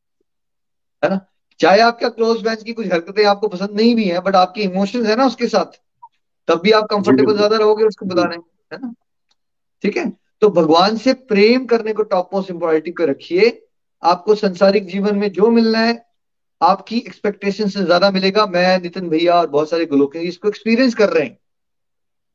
है। 1.02 1.10
ना? 1.10 1.20
चाहे 1.60 1.80
आपका 1.80 2.08
क्लोज 2.08 2.42
फ्रेंड 2.42 2.62
की 2.62 2.72
कुछ 2.72 2.86
हरकतें 2.92 3.24
आपको 3.24 3.48
पसंद 3.48 3.70
नहीं 3.70 3.94
भी 3.94 4.04
है 4.04 4.20
बट 4.20 4.36
आपके 4.36 4.62
इमोशंस 4.62 5.06
है 5.06 5.16
ना 5.16 5.26
उसके 5.26 5.48
साथ 5.48 5.80
तब 6.48 6.60
भी 6.60 6.70
आप 6.70 6.86
कंफर्टेबल 6.90 7.36
ज़्यादा 7.36 7.56
रहोगे 7.56 7.84
उसको 7.84 8.06
बुलाने 8.06 8.36
है 8.72 8.78
ना? 8.82 8.92
ठीक 9.84 9.96
है? 9.96 10.10
तो 10.40 10.48
भगवान 10.50 10.96
से 10.96 11.12
प्रेम 11.12 11.66
करने 11.66 11.92
को 11.92 12.02
टॉप 12.02 12.30
मोस्ट 12.34 12.50
इम्पोर्टिटी 12.50 12.90
को 12.90 13.04
रखिए। 13.04 13.62
आपको 14.02 14.34
संसारिक 14.34 14.86
जीवन 14.86 15.16
में 15.16 15.30
जो 15.32 15.50
मिलना 15.50 15.78
है 15.78 16.05
आपकी 16.60 16.98
एक्सपेक्टेशन 16.98 17.68
से 17.68 17.84
ज़्यादा 17.84 18.10
मिलेगा। 18.10 18.46
मैं, 18.46 18.80
नितिन 18.82 19.08
भैया 19.08 19.34
और 19.34 19.46
बहुत 19.48 19.70
सारे 19.70 19.86
गुलोक 19.86 20.16
इसको 20.16 20.48
एक्सपीरियंस 20.48 20.94
कर 20.94 21.08
रहे 21.08 21.24
हैं। 21.24 21.38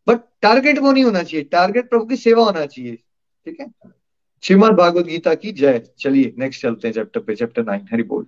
बट 0.08 0.20
टारगेट 0.42 0.80
वो 0.80 0.92
नहीं 0.92 1.04
होना 1.04 1.24
चाहिए। 1.24 1.44
टारगेट 1.52 1.90
प्रभु 1.90 2.06
की 2.06 2.16
सेवा 2.18 2.44
होना 2.44 2.66
चाहिए। 2.66 2.96
ठीक 2.96 3.60
है? 3.60 3.68
श्रीमद 4.44 4.72
भागवत 4.72 5.06
गीता 5.06 5.34
की 5.36 5.52
जय। 5.54 5.82
चलिए 6.00 6.34
नेक्स्ट 6.40 6.62
चलते 6.62 6.88
हैं 6.88 6.94
चैप्टर 6.94 7.20
पे 7.20 7.36
चैप्टर 7.36 7.64
नाइन 7.64 7.88
हरी 7.92 8.04
बोल। 8.04 8.26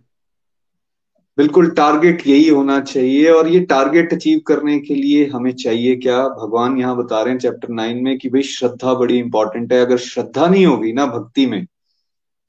बिल्कुल 1.37 1.69
टारगेट 1.69 2.21
यही 2.27 2.47
होना 2.47 2.79
चाहिए 2.81 3.29
और 3.29 3.47
ये 3.47 3.59
टारगेट 3.65 4.13
अचीव 4.13 4.39
करने 4.47 4.79
के 4.79 4.95
लिए 4.95 5.25
हमें 5.27 5.51
चाहिए 5.53 5.95
क्या? 5.95 6.27
भगवान 6.29 6.77
यहाँ 6.77 6.95
बता 6.97 7.21
रहे 7.21 7.33
हैं 7.33 7.39
चैप्टर 7.39 7.69
नाइन 7.69 8.03
में 8.03 8.17
कि 8.17 8.29
भाई 8.29 8.41
श्रद्धा 8.43 8.93
बड़ी 8.93 9.17
इंपॉर्टेंट 9.17 9.73
है। 9.73 9.79
अगर 9.81 9.97
श्रद्धा 9.99 10.47
नहीं 10.47 10.65
होगी 10.65 10.93
ना 10.93 11.05
भक्ति 11.07 11.45
में 11.45 11.65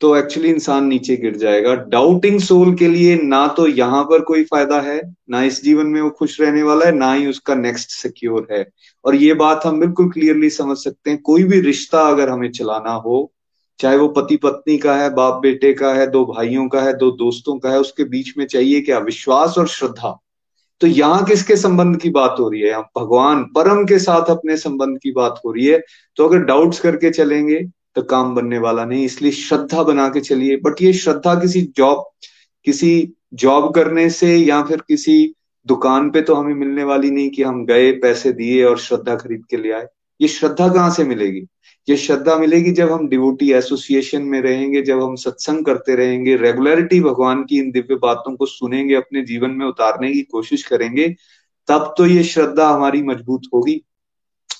तो 0.01 0.16
एक्चुअली 0.16 0.49
इंसान 0.51 0.86
नीचे 0.86 1.16
गिर 1.16 1.36
जाएगा। 1.36 1.74
डाउटिंग 1.74 2.38
सोल 2.40 2.74
के 2.74 2.88
लिए 2.88 3.16
ना 3.16 3.47
तो 3.49 3.66
यहाँ 3.66 4.03
पर 4.05 4.20
कोई 4.20 4.42
फ़ायदा 4.45 4.80
है, 4.80 5.01
ना 5.30 5.42
इस 5.42 5.62
जीवन 5.64 5.86
में 5.86 6.01
वो 6.01 6.11
खुश 6.11 6.40
रहने 6.40 6.62
वाला 6.62 6.86
है, 6.86 6.92
ना 6.92 7.12
ही 7.12 7.26
उसका 7.26 7.55
नेक्स्ट 7.55 7.90
सिक्योर 7.90 8.47
है। 8.53 8.66
और 9.05 9.14
ये 9.14 9.34
बात 9.34 9.66
हम 9.66 9.80
बिल्कुल 9.80 10.11
क्लियरली 10.11 10.51
समझ 10.51 10.76
सकते 10.76 11.11
हैं। 11.11 11.20
कोई 11.22 11.45
भी 11.45 11.61
रिश्ता 11.61 12.01
अगर 12.01 12.28
हमें 12.28 12.51
चलाना 12.51 12.92
हो, 12.92 13.30
चाहे 13.78 13.97
वो 13.97 14.09
पति 14.09 14.36
पत्नी 14.36 14.76
का 14.78 14.95
है 14.97 15.09
बाप 15.14 15.40
बेटे 15.42 15.72
का 15.72 15.92
है, 15.95 16.07
दो 16.07 16.24
भाइयों 16.24 16.68
का 16.68 16.80
है, 16.80 16.92
दो 16.97 17.11
दोस्तों 17.11 17.59
का 17.59 17.70
है, 17.70 17.78
उसके 17.78 18.05
बीच 18.05 18.32
में 18.38 18.47
चाहिए 18.47 18.80
क्या 18.80 18.99
विश्वास 18.99 19.59
और 19.59 19.68
श्रद्धा? 19.68 20.18
तो 20.80 20.86
यहाँ 20.86 21.24
किसके 21.24 21.57
संबंध 21.57 21.97
की 21.97 22.11
बात 22.11 22.36
हो 22.40 22.49
रही 22.49 22.61
है? 22.61 22.80
भगवान 22.99 23.42
परम 23.45 23.84
के 23.84 23.99
साथ 23.99 24.30
अपने 24.30 24.57
संबंध 24.57 24.99
की 24.99 25.12
बात 25.12 25.40
हो 25.47 25.53
रही 25.53 25.66
है। 25.66 25.82
तो 26.16 26.28
अगर 26.28 26.38
डाउट्स 26.38 26.80
करके 26.80 27.11
चलेंगे 27.11 27.61
तो 27.97 28.03
काम 28.03 28.34
बनने 28.34 28.59
वाला 28.59 28.84
नहीं, 28.84 29.05
इसलिए 29.05 29.32
श्रद्धा 29.32 29.82
बना 29.82 30.09
के 30.09 30.20
चलिए। 30.20 30.57
बट 30.57 30.82
ये 30.82 30.92
श्रद्धा 30.92 31.34
किसी 31.34 31.61
जॉब 31.76 32.05
किसी 32.66 33.12
जॉब 33.34 33.72
करने 33.74 34.09
से 34.11 34.36
या 34.36 34.62
फिर 34.62 34.82
किसी 34.88 35.34
दुकान 35.66 36.11
पे 36.11 36.20
तो 36.22 36.34
हमें 36.34 36.55
मिलने 36.55 36.84
वाली 36.84 37.11
नहीं 37.11 37.30
कि 37.30 37.42
हम 37.42 37.64
गए, 37.66 37.90
पैसे 37.92 38.32
दिए 38.32 38.64
और 38.64 38.78
श्रद्धा 38.78 39.14
खरीद 39.14 39.42
के 39.51 39.57
ले 39.57 39.72
आए। 39.72 39.86
ये 40.20 40.28
श्रद्धा 40.28 40.68
कहाँ 40.68 40.90
से 40.90 41.05
मिलेगी? 41.05 41.47
ये 41.88 41.97
श्रद्धा 41.97 42.36
मिलेगी 42.36 42.72
जब 42.72 42.92
हम 42.92 43.09
डिवोटी 43.09 43.51
एसोसिएशन 43.53 44.22
में 44.22 44.40
रहेंगे, 44.40 44.82
जब 44.82 45.03
हम 45.03 45.14
सत्संग 45.14 45.64
करते 45.64 45.95
रहेंगे 45.97 46.36
रेगुलरिटी 46.36 47.01
भगवान 47.01 47.42
की 47.45 47.59
इन 47.59 47.70
दिव्य 47.70 47.95
बातों 47.95 48.34
को 48.36 48.47
सुनेंगे, 48.47 48.95
अपने 48.95 49.22
जीवन 49.22 49.51
में 49.51 49.66
उतारने 49.66 50.12
की 50.12 50.22
कोशिश 50.22 50.62
करेंगे, 50.62 51.09
तब 51.68 51.95
तो 51.99 52.07
ये 52.07 52.22
श्रद्धा 52.24 52.68
हमारी 52.68 53.03
मज़बूत 53.03 53.42
होगी। 53.55 53.82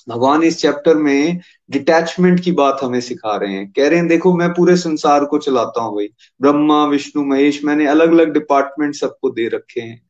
भगवान 0.09 0.43
इस 0.43 0.57
चैप्टर 0.57 0.95
में 0.95 1.39
डिटैचमेंट 1.71 2.39
की 2.39 2.51
बात 2.51 2.77
हमें 2.83 3.01
सिखा 3.01 3.37
रहे 3.37 3.53
हैं। 3.53 3.73
कह 3.75 3.87
रहे 3.87 3.99
हैं, 3.99 4.07
देखो, 4.07 4.37
मैं 4.37 4.49
पूरे 4.49 4.77
संसार 4.77 5.25
को 5.25 5.37
चलाता 5.37 5.81
हूँ 5.81 5.95
भाई। 5.95 6.07
ब्रह्मा, 6.41 6.85
विष्णु, 6.85 7.23
महेश, 7.23 7.65
मैंने 7.65 7.87
अलग 7.87 8.11
अलग 8.11 8.33
डिपार्टमेंट 8.33 8.95
सबको 8.95 9.29
दे 9.29 9.47
रखे 9.47 9.81
हैं। 9.81 10.01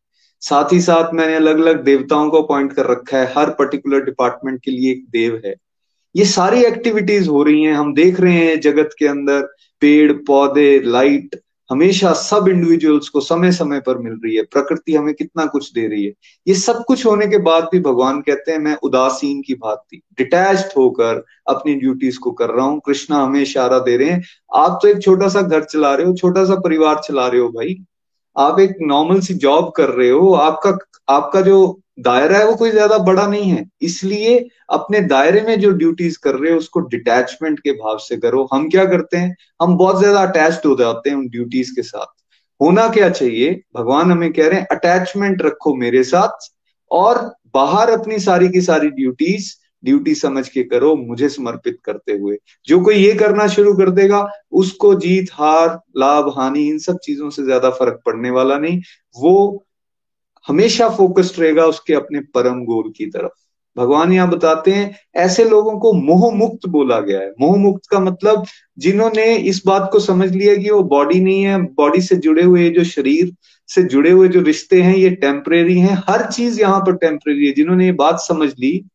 साथ 0.42 0.74
ही 0.74 0.82
साथ 0.82 1.14
मैंने 1.14 1.36
अलग 1.36 1.60
अलग 1.60 1.84
देवताओं 1.84 2.30
को 2.30 2.42
अपॉइंट 2.42 2.74
कर 2.74 2.86
रखा 2.86 3.18
है। 3.18 3.34
हर 3.38 3.50
पर्टिकुलर 3.50 4.04
डिपार्टमेंट 4.04 4.62
के 4.64 4.72
लिए 4.72 4.92
एक 4.92 5.06
देव 5.10 5.42
है। 5.46 5.56
ये 6.16 6.26
सारी 6.26 6.64
एक्टिविटीज़ 6.64 7.30
हो 7.30 7.44
रही 7.44 7.64
हैं। 7.64 7.74
हम 7.74 7.94
देख 7.94 8.20
रहे 8.20 8.34
हैं 8.34 8.60
जगत 8.62 8.90
के 9.00 9.08
अंदर 9.08 9.42
पेड़, 9.82 10.14
पौधे 10.14 10.82
लाइट 10.86 11.42
हमेशा 11.70 12.12
सब 12.14 12.48
इंडिविजुअल्स 12.48 13.08
को 13.10 13.22
समय 13.22 13.52
समय 13.52 13.80
पर 13.80 13.98
मिल 13.98 14.14
रही 14.26 14.36
है, 14.36 14.44
प्रकृति 14.44 14.96
हमें 14.96 15.14
कितना 15.14 15.46
कुछ 15.46 15.72
दे 15.74 15.88
रही 15.88 16.06
है। 16.06 16.12
ये 16.48 16.54
सब 16.56 16.84
कुछ 16.88 17.06
होने 17.06 17.28
के 17.28 17.38
बाद 17.38 17.70
भी 17.72 17.80
भगवान 17.80 18.22
कहते 18.22 18.52
हैं, 18.52 18.60
मैं 18.60 18.76
उदासीन 18.84 19.42
की 19.42 19.54
भांति 19.56 20.02
डिटैच 20.18 20.74
होकर 20.78 21.24
अपनी 21.50 21.76
ड्यूटीज़ 21.76 22.20
को 22.20 22.32
कर 22.32 22.50
रहा 22.50 22.66
हूँ। 22.66 22.80
कृष्णा 22.86 23.24
हमें 23.24 23.42
इशारा 23.42 23.80
दे 23.80 23.98
रहे 23.98 24.10
हैं, 24.10 24.22
आप 24.56 24.80
तो 24.82 24.88
एक 24.88 25.02
छोटा 25.02 25.28
सा 25.28 25.42
घर 25.42 25.64
चला 25.64 25.94
रहे 25.96 26.08
हो 26.08 26.14
छोटा 26.16 26.46
सा 26.46 26.56
परिवार 26.56 27.02
चला 27.08 27.28
रहे 27.28 27.42
हो 27.42 27.50
भाई। 27.50 27.76
आप 28.36 28.60
एक 28.60 28.78
नॉर्मल 28.82 29.20
सी 29.20 29.34
जॉब 29.34 29.72
कर 29.78 29.90
रहे 29.90 30.10
हो, 30.10 30.32
आपका 30.34 30.78
आपका 31.10 31.42
जो 31.42 31.82
दायरा 31.98 32.38
है 32.38 32.46
वो 32.46 32.56
कोई 32.56 32.72
ज़्यादा 32.72 32.98
बड़ा 33.00 33.26
नहीं 33.28 33.50
है। 33.52 33.64
इसलिए 33.82 34.38
अपने 34.70 35.00
दायरे 35.04 35.42
में 35.42 35.60
जो 35.60 35.72
ड्यूटीज़ 35.72 36.18
कर 36.24 36.36
रहे 36.36 36.52
हो, 36.52 36.58
उसको 36.58 36.80
डिटैचमेंट 36.80 37.60
के 37.60 37.72
भाव 37.74 37.98
से 37.98 38.18
करो। 38.18 38.48
हम 38.54 38.70
क्या 38.70 38.86
करते 38.86 39.18
हैं? 39.18 39.36
हम 39.62 39.78
बहुत 39.78 40.00
ज़्यादा 40.00 40.22
अटैच्ड 40.22 40.66
हो 40.68 40.76
जाते 40.76 41.10
हैं 41.10 41.18
उन 41.18 41.28
ड्यूटीज़ 41.30 41.72
के 41.76 41.82
साथ। 41.82 42.14
होना 42.60 42.88
क्या 42.90 43.10
चाहिए? 43.10 43.62
भगवान 43.76 44.12
हमें 44.12 44.32
कह 44.34 44.48
रहे 44.48 44.60
हैं 44.60 44.68
अटैचमेंट 44.72 45.42
रखो 45.42 45.76
मेरे 45.76 46.04
साथ 46.04 46.50
और 46.92 47.20
बाहर 47.54 47.90
अपनी 47.90 48.20
सारी 48.20 48.50
की 48.50 48.62
सारी 48.62 48.90
ड्यूटीज़ 48.92 49.54
ड्यूटी 49.84 50.14
समझ 50.16 50.48
के 50.50 50.64
करो, 50.64 50.96
मुझे 50.96 51.28
समर्पित 51.30 51.78
करते 51.86 52.14
हुए। 52.14 52.38
जो 52.68 52.80
कोई 52.80 52.96
ये 52.96 53.14
करना 53.14 53.48
शुरू 53.48 53.74
कर 53.74 53.90
देगा, 53.90 54.26
उसको 54.52 54.94
जीत, 54.96 55.30
हार, 55.34 55.80
लाभ, 55.98 56.34
हानि, 56.38 56.68
इन 56.70 56.80
सब 56.80 56.98
चीज़ों 57.04 57.30
से 57.30 57.44
ज़्यादा 57.44 57.70
फ़र्क 57.70 58.02
पड़ने 58.06 58.30
वाला 58.30 58.58
नहीं। 58.58 58.82
वो 59.16 59.66
हमेशा 60.48 60.90
फोकस्ड 60.90 61.40
रहेगा 61.40 61.66
उसके 61.66 61.94
अपने 61.94 62.20
परम 62.34 62.64
गोल 62.66 62.92
की 62.98 63.06
तरफ़। 63.06 63.32
भगवान 63.78 64.12
यहाँ 64.14 64.30
बताते 64.30 64.72
हैं, 64.72 64.96
ऐसे 65.16 65.44
लोगों 65.44 65.78
को 65.80 65.92
मोह 65.94 66.32
मुक्त 66.36 66.68
बोला 66.68 67.00
गया 67.00 67.20
है। 67.20 67.32
मोह 67.42 67.58
मुक्त 67.58 67.90
का 67.92 68.00
मतलब 68.00 68.46
जिन्होंने 68.78 69.36
इस 69.36 69.62
बात 69.66 69.90
को 69.92 70.00
समझ 70.00 70.32
लिया 70.32 70.56
कि 70.56 70.70
वो 70.70 70.84
बॉडी 70.84 71.20
नहीं 71.20 71.44
है 71.44 71.62
बॉडी 71.74 72.02
से 72.02 72.16
जुड़े 72.16 72.44
हुए 72.44 72.70
जो 72.70 72.84
शरीर, 72.84 73.32
से 73.70 73.84
जुड़े 73.84 74.12
हुए 74.12 74.28
जो 74.28 74.42
रिश्ते 74.42 74.82
हैं, 74.82 74.96
ये 74.96 75.10
टेम्परेरी 75.10 75.80
हैं। 75.80 75.98
हर 76.10 76.26
चीज़ 76.32 76.62
यहाँ 76.62 76.80
पर 76.80 76.96
टेम्परेरी 76.96 77.46
है। 77.48 77.54
जिन्होंने 77.54 77.86
ये 77.86 77.92
बात 77.92 78.20
समझ 78.20 78.50
ली 78.60 78.86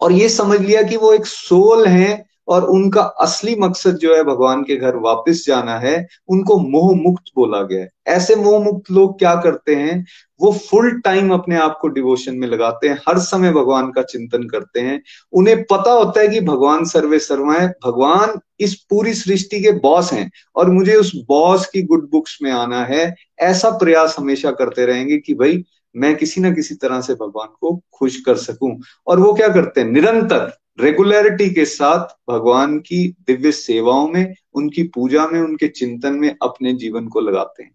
और 0.00 0.12
ये 0.12 0.28
समझ 0.28 0.60
लिया 0.60 0.82
कि 0.82 0.96
वो 0.96 1.12
एक 1.12 1.26
सोल 1.26 1.86
है 1.86 2.33
और 2.48 2.64
उनका 2.64 3.00
असली 3.00 3.56
मकसद 3.56 3.96
जो 3.96 4.16
है 4.16 4.24
भगवान 4.24 4.62
के 4.62 4.76
घर 4.76 4.96
वापस 4.96 5.44
जाना 5.46 5.78
है, 5.78 6.06
उनको 6.28 6.58
मोह 6.58 6.94
मुक्त 6.96 7.24
बोला 7.36 7.62
गया 7.62 7.80
है। 7.80 7.90
ऐसे 8.06 8.34
मोह 8.34 8.64
मुक्त 8.64 8.90
लोग 8.90 9.18
क्या 9.18 9.34
करते 9.34 9.74
हैं? 9.74 10.06
वो 10.40 10.52
फुल 10.52 11.00
टाइम 11.00 11.34
अपने 11.34 11.56
आप 11.56 11.78
को 11.80 11.88
डिवोशन 11.88 12.34
में 12.34 12.48
लगाते 12.48 12.88
हैं, 12.88 12.98
हर 13.08 13.18
समय 13.18 13.52
भगवान 13.52 13.90
का 13.90 14.02
चिंतन 14.02 14.42
करते 14.42 14.80
हैं। 14.80 15.02
उन्हें 15.32 15.62
पता 15.62 15.92
होता 15.92 16.20
है 16.20 16.28
कि 16.28 16.40
भगवान 16.40 16.84
सर्वे 16.84 17.18
सर्वा 17.18 17.54
है, 17.54 17.68
भगवान 17.86 18.40
इस 18.60 18.74
पूरी 18.74 19.14
सृष्टि 19.14 19.60
के 19.60 19.72
बॉस 19.72 20.12
हैं 20.12 20.30
और 20.56 20.70
मुझे 20.70 20.96
उस 20.96 21.12
बॉस 21.28 21.66
की 21.66 21.82
गुड 21.82 22.10
बुक्स 22.10 22.38
में 22.42 22.52
आना 22.52 22.84
है। 22.84 23.14
ऐसा 23.38 23.70
प्रयास 23.70 24.16
हमेशा 24.18 24.50
करते 24.50 24.86
रहेंगे 24.86 25.18
कि 25.18 25.34
भाई, 25.34 25.64
मैं 25.96 26.16
किसी 26.16 26.40
ना 26.40 26.50
किसी 26.50 26.74
तरह 26.74 27.00
से 27.00 27.14
भगवान 27.14 27.48
को 27.60 27.82
खुश 27.94 28.20
कर 28.20 28.36
सकूँ। 28.36 28.82
और 29.06 29.20
वो 29.20 29.34
क्या 29.34 29.48
करते 29.48 29.80
हैं? 29.80 29.88
निरंतर 29.88 30.52
रेगुलरिटी 30.78 31.50
के 31.50 31.64
साथ 31.64 32.32
भगवान 32.32 32.78
की 32.78 33.16
दिव्य 33.26 33.52
सेवाओं 33.52 34.08
में, 34.08 34.34
उनकी 34.54 34.82
पूजा 34.82 35.26
में, 35.26 35.40
उनके 35.40 35.68
चिंतन 35.68 36.12
में 36.12 36.36
अपने 36.42 36.72
जीवन 36.72 37.08
को 37.08 37.20
लगाते 37.20 37.62
हैं। 37.62 37.70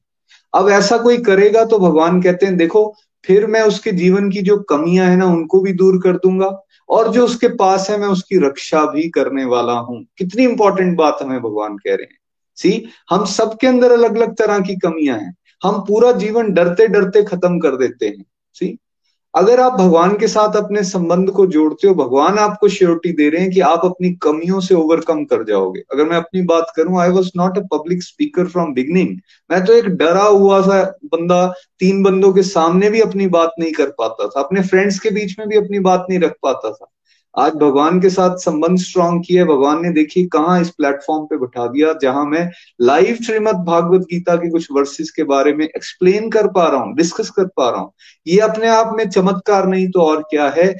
अब 0.53 0.69
ऐसा 0.69 0.97
कोई 0.97 1.17
करेगा 1.17 1.65
तो 1.65 1.79
भगवान 1.79 2.21
कहते 2.21 2.45
हैं, 2.45 2.57
देखो, 2.57 2.95
फिर 3.25 3.47
मैं 3.47 3.61
उसके 3.61 3.91
जीवन 3.91 4.29
की 4.31 4.41
जो 4.41 4.57
कमियाँ 4.59 5.07
है 5.07 5.17
ना, 5.17 5.25
उनको 5.25 5.61
भी 5.61 5.73
दूर 5.73 5.97
कर 5.97 6.17
दूँगा 6.17 6.63
और 6.89 7.11
जो 7.11 7.25
उसके 7.25 7.47
पास 7.47 7.89
है, 7.89 7.97
मैं 7.99 8.07
उसकी 8.07 8.37
रक्षा 8.47 8.85
भी 8.85 9.09
करने 9.09 9.45
वाला 9.45 9.73
हूँ। 9.73 10.05
कितनी 10.17 10.43
इंपॉर्टेंट 10.43 10.97
बात 10.97 11.17
हमें 11.21 11.41
भगवान 11.41 11.77
कह 11.77 11.95
रहे 11.95 12.03
हैं। 12.03 12.17
सी 12.55 12.89
हम 13.09 13.25
सबके 13.25 13.67
अंदर 13.67 13.91
अलग 13.91 14.17
अलग 14.17 14.35
तरह 14.35 14.59
की 14.59 14.75
कमियाँ 14.75 15.17
हैं। 15.17 15.35
हम 15.63 15.79
पूरा 15.79 16.11
जीवन 16.11 16.51
डरते 16.53 16.87
डरते 16.87 17.23
खत्म 17.23 17.59
कर 17.59 17.75
देते 17.75 18.07
हैं। 18.07 18.25
सी 18.53 18.77
अगर 19.33 19.59
आप 19.59 19.73
भगवान 19.73 20.15
के 20.17 20.27
साथ 20.27 20.55
अपने 20.57 20.83
संबंध 20.83 21.29
को 21.31 21.45
जोड़ते 21.47 21.87
हो, 21.87 21.93
भगवान 21.95 22.37
आपको 22.39 22.67
श्योरिटी 22.67 23.11
दे 23.13 23.29
रहे 23.29 23.41
हैं 23.41 23.51
कि 23.51 23.59
आप 23.61 23.81
अपनी 23.85 24.09
कमियों 24.23 24.59
से 24.59 24.75
ओवरकम 24.75 25.23
कर 25.25 25.43
जाओगे। 25.43 25.83
अगर 25.93 26.05
मैं 26.05 26.17
अपनी 26.17 26.41
बात 26.43 26.71
करूँ 26.75 26.99
I 27.01 27.09
was 27.09 27.29
not 27.37 27.57
a 27.57 27.61
public 27.71 28.03
speaker 28.03 28.47
from 28.47 28.73
beginning 28.73 29.15
मैं 29.49 29.63
तो 29.65 29.73
एक 29.73 29.85
डरा 29.97 30.23
हुआ 30.23 30.61
सा 30.61 30.83
बंदा, 31.05 31.45
तीन 31.79 32.03
बंदों 32.03 32.33
के 32.33 32.43
सामने 32.43 32.89
भी 32.89 33.01
अपनी 33.01 33.27
बात 33.29 33.53
नहीं 33.59 33.71
कर 33.73 33.89
पाता 33.97 34.27
था, 34.27 34.41
अपने 34.41 34.61
फ्रेंड्स 34.63 34.99
के 34.99 35.09
बीच 35.09 35.37
में 35.39 35.47
भी 35.47 35.57
अपनी 35.57 35.79
बात 35.81 36.05
नहीं 36.09 36.19
रख 36.19 36.35
पाता 36.43 36.71
था। 36.71 36.85
आज 37.35 37.53
भगवान 37.53 37.99
के 38.01 38.09
साथ 38.09 38.37
संबंध 38.37 38.77
स्ट्रॉन्ग 38.79 39.23
किया 39.25 39.43
भगवान 39.45 39.81
ने 39.81 39.89
देखिए 39.93 40.25
कहाँ 40.27 40.59
इस 40.61 40.69
प्लेटफॉर्म 40.69 41.25
पे 41.25 41.37
बैठा 41.37 41.65
दिया, 41.67 41.91
जहाँ 41.93 42.23
मैं 42.25 42.49
लाइव 42.81 43.17
श्रीमद 43.25 43.55
भागवत 43.65 44.05
गीता 44.11 44.35
के 44.35 44.49
कुछ 44.49 44.67
वर्सेस 44.71 45.11
के 45.11 45.23
बारे 45.23 45.53
में 45.53 45.65
एक्सप्लेन 45.65 46.29
कर 46.29 46.47
पा 46.47 46.67
रहा 46.67 46.79
हूँ 46.79 46.95
डिस्कस 46.95 47.29
कर 47.29 47.45
पा 47.47 47.69
रहा 47.69 47.81
हूँ। 47.81 47.91
ये 48.27 48.39
अपने 48.39 48.67
आप 48.67 48.93
में 48.97 49.07
चमत्कार 49.09 49.67
नहीं 49.67 49.89
तो 49.89 50.01
और 50.01 50.21
क्या 50.31 50.47
है? 50.49 50.73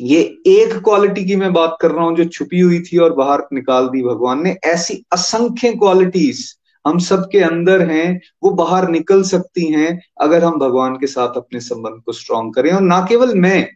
ये 0.00 0.20
एक 0.46 0.76
क्वालिटी 0.78 1.24
की 1.24 1.36
मैं 1.36 1.52
बात 1.52 1.76
कर 1.80 1.90
रहा 1.90 2.04
हूँ 2.04 2.16
जो 2.16 2.24
छुपी 2.26 2.60
हुई 2.60 2.80
थी 2.82 2.98
और 2.98 3.14
बाहर 3.14 3.46
निकाल 3.52 3.88
दी 3.88 4.02
भगवान 4.02 4.42
ने। 4.42 4.56
ऐसी 4.66 5.02
असंख्य 5.12 5.72
क्वालिटीज 5.74 6.46
हम 6.84 6.98
सबके 7.00 7.38
अंदर 7.40 7.82
हैं, 7.82 8.20
वो 8.42 8.50
बाहर 8.52 8.88
निकल 8.88 9.22
सकती 9.24 9.64
हैं 9.72 10.00
अगर 10.20 10.44
हम 10.44 10.58
भगवान 10.58 10.94
के 10.96 11.06
साथ 11.06 11.36
अपने 11.36 11.60
संबंध 11.60 12.02
को 12.02 12.12
स्ट्रांग 12.12 12.52
करें। 12.54 12.72
और 12.72 12.80
ना 12.82 13.00
केवल 13.08 13.34
मैं 13.36 13.68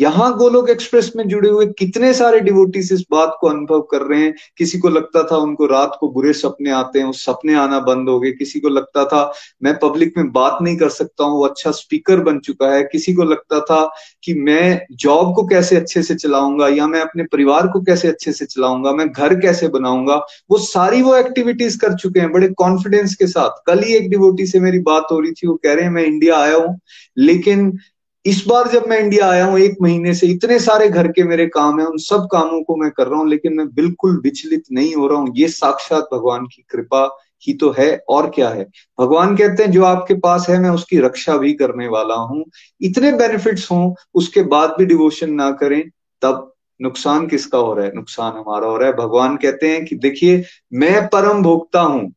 यहाँ 0.00 0.36
गोलोक 0.36 0.70
एक्सप्रेस 0.70 1.12
में 1.16 1.28
जुड़े 1.28 1.48
हुए 1.48 1.66
कितने 1.66 2.12
सारे 2.14 2.40
डिवोटीज 2.40 2.92
इस 2.92 3.04
बात 3.10 3.36
को 3.40 3.48
अनुभव 3.48 3.80
कर 3.80 4.02
रहे 4.02 4.20
हैं? 4.20 4.34
किसी 4.58 4.78
को 4.78 4.88
लगता 4.88 5.22
था 5.22 5.36
उनको 5.36 5.66
रात 5.66 5.96
को 6.00 6.08
बुरे 6.08 6.32
सपने 6.32 6.70
आते 6.70 6.98
हैं, 6.98 7.06
उस 7.06 7.24
सपने 7.24 7.54
आना 7.54 7.80
बंद 7.80 8.08
हो 8.08 8.20
गए। 8.20 8.30
किसी 8.30 8.60
को 8.60 8.68
लगता 8.68 9.04
था, 9.04 9.32
मैं 9.62 9.78
पब्लिक 9.78 10.14
में 10.16 10.32
बात 10.32 10.58
नहीं 10.62 10.76
कर 10.76 10.88
सकता 10.88 11.24
हूँ, 11.24 11.38
वो 11.38 11.46
अच्छा 11.46 11.70
स्पीकर 11.70 12.20
बन 12.20 12.38
चुका 12.38 12.72
है। 12.72 12.82
किसी 12.82 13.14
को 13.14 13.24
लगता 13.24 13.60
था 13.60 13.92
कि 14.24 14.34
मैं 14.34 14.86
जॉब 14.92 15.34
को 15.34 15.46
कैसे 15.46 15.76
अच्छे 15.76 16.02
से 16.02 16.14
चलाऊँगा, 16.14 16.68
या 16.68 16.86
मैं 16.86 17.00
अपने 17.00 17.24
परिवार 17.24 17.66
को 17.66 17.80
कैसे 17.80 18.08
अच्छे 18.08 18.32
से 18.32 18.46
चलाऊँगा, 18.46 18.92
मैं 18.92 19.08
घर 19.12 19.34
कैसे 19.40 19.68
बनाऊँगा, 19.68 20.16
वो 20.50 20.58
सारी 20.58 21.02
वो 21.02 21.16
एक्टिविटीज़ 21.16 21.78
कर 21.78 21.94
चुके 21.94 22.20
हैं 22.20 22.32
बड़े 22.32 22.48
कॉन्फिडेंस 22.48 23.14
के 23.14 23.26
साथ। 23.26 23.62
कल 23.66 23.78
ही 23.78 23.94
एक 23.94 24.10
डिवोटी 24.10 24.46
से 24.46 24.60
मेरी 24.60 24.78
बात 24.78 25.06
हो 25.12 25.20
रही 25.20 25.32
थी, 25.32 25.46
वो 25.46 25.54
कह 25.54 25.74
रहे 25.74 25.84
हैं, 25.84 25.90
मैं 25.90 26.04
इंडिया 26.04 26.36
आया 26.36 26.56
हूँ, 26.56 26.78
लेकिन 27.18 27.78
इस 28.26 28.44
बार 28.48 28.68
जब 28.68 28.84
मैं 28.88 29.00
इंडिया 29.00 29.28
आया 29.28 29.44
हूँ, 29.44 29.58
एक 29.58 29.76
महीने 29.82 30.14
से 30.14 30.26
इतने 30.26 30.58
सारे 30.58 30.88
घर 30.88 31.08
के 31.08 31.22
मेरे 31.22 31.46
काम 31.46 31.80
है, 31.80 31.86
उन 31.86 31.98
सब 31.98 32.28
कामों 32.32 32.62
को 32.62 32.76
मैं 32.76 32.90
कर 32.90 33.06
रहा 33.06 33.20
हूँ, 33.20 33.28
लेकिन 33.28 33.54
मैं 33.54 33.74
बिल्कुल 33.74 34.20
विचलित 34.24 34.64
नहीं 34.72 34.94
हो 34.94 35.06
रहा 35.08 35.18
हूँ। 35.18 35.32
ये 35.36 35.48
साक्षात 35.48 36.08
भगवान 36.14 36.46
की 36.46 36.64
कृपा 36.70 37.18
ही 37.46 37.54
तो 37.54 37.74
है, 37.78 38.04
और 38.08 38.30
क्या 38.30 38.48
है? 38.48 38.66
भगवान 39.00 39.36
कहते 39.36 39.62
हैं, 39.62 39.70
जो 39.70 39.84
आपके 39.84 40.14
पास 40.14 40.46
है, 40.50 40.60
मैं 40.60 40.70
उसकी 40.70 40.98
रक्षा 40.98 41.36
भी 41.36 41.52
करने 41.52 41.88
वाला 41.88 42.14
हूँ। 42.14 42.44
इतने 42.80 43.12
बेनिफिट्स 43.12 43.70
हों, 43.70 43.94
उसके 44.14 44.42
बाद 44.42 44.74
भी 44.78 44.84
डिवोशन 44.84 45.32
ना 45.32 45.50
करें, 45.50 45.90
तब 46.22 46.52
नुकसान 46.82 47.26
किसका 47.26 47.58
हो 47.58 47.74
रहा 47.74 47.86
है? 47.86 47.92
नुकसान 47.94 48.32
हमारा 48.32 48.66
हो 48.66 48.76
रहा 48.76 48.88
है। 48.88 48.96
भगवान 48.96 49.36
कहते 49.36 49.68
हैं 49.68 49.84
कि, 49.84 49.96
देखिए, 49.96 50.44
मैं 50.72 51.06
परम 51.06 51.42
भोक्ता 51.42 51.80
हूँ 51.80 52.12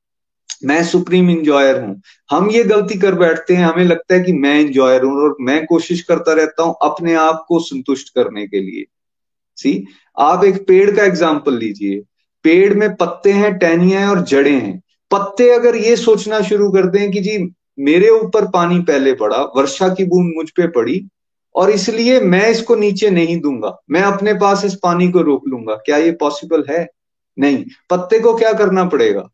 मैं 0.65 0.83
सुप्रीम 0.83 1.29
इंजॉयर 1.29 1.81
हूँ। 1.81 2.01
हम 2.31 2.49
ये 2.51 2.63
गलती 2.63 2.99
कर 2.99 3.15
बैठते 3.15 3.55
हैं, 3.55 3.65
हमें 3.65 3.85
लगता 3.85 4.15
है 4.15 4.23
कि 4.23 4.33
मैं 4.33 4.59
इंजॉयर 4.59 5.03
हूँ 5.03 5.21
और 5.21 5.35
मैं 5.41 5.65
कोशिश 5.65 6.01
करता 6.01 6.33
रहता 6.33 6.63
हूँ 6.63 6.75
अपने 6.81 7.13
आप 7.13 7.45
को 7.47 7.59
संतुष्ट 7.59 8.09
करने 8.09 8.47
के 8.47 8.59
लिए। 8.59 8.85
सी 9.57 9.85
आप 10.17 10.43
एक 10.43 10.67
पेड़ 10.67 10.95
का 10.95 11.03
एग्ज़ाम्पल 11.03 11.57
लीजिए। 11.57 12.03
पेड़ 12.45 12.73
में 12.73 12.95
पत्ते 12.95 13.31
हैं, 13.31 13.57
टहनिया 13.57 13.99
हैं 13.99 14.07
और 14.07 14.21
जड़े 14.21 14.51
हैं। 14.51 14.81
पत्ते 15.11 15.49
अगर 15.49 15.75
ये 15.75 15.95
सोचना 15.95 16.41
शुरू 16.41 16.71
कर 16.71 16.85
दें 16.85 17.11
कि 17.11 17.19
जी, 17.19 17.53
मेरे 17.79 18.09
ऊपर 18.09 18.45
पानी 18.45 18.79
पहले 18.79 19.13
पड़ा, 19.13 19.37
वर्षा 19.37 19.89
की 19.89 20.05
बूंद 20.05 20.33
मुझ 20.37 20.49
पे 20.49 20.67
पड़ी, 20.67 21.07
और 21.55 21.69
इसलिए 21.69 22.19
मैं 22.19 22.49
इसको 22.49 22.75
नीचे 22.75 23.09
नहीं 23.09 23.39
दूँगा। 23.41 23.77
मैं 23.89 24.01
अपने 24.01 24.33
पास 24.33 24.65
इस 24.65 24.75
पानी 24.75 25.11
को 25.11 25.21
रोक 25.21 25.47
लूँगा। 25.47 25.75
क्या 25.75 25.97
ये 25.97 26.11
पॉसिबल 26.11 26.63
है? 26.69 26.87
नहीं। 27.37 27.65
पत्ते 27.89 28.19
को 28.19 28.33
क्या 28.33 28.53
करना 28.53 28.85
पड़ेगा? 28.85 29.29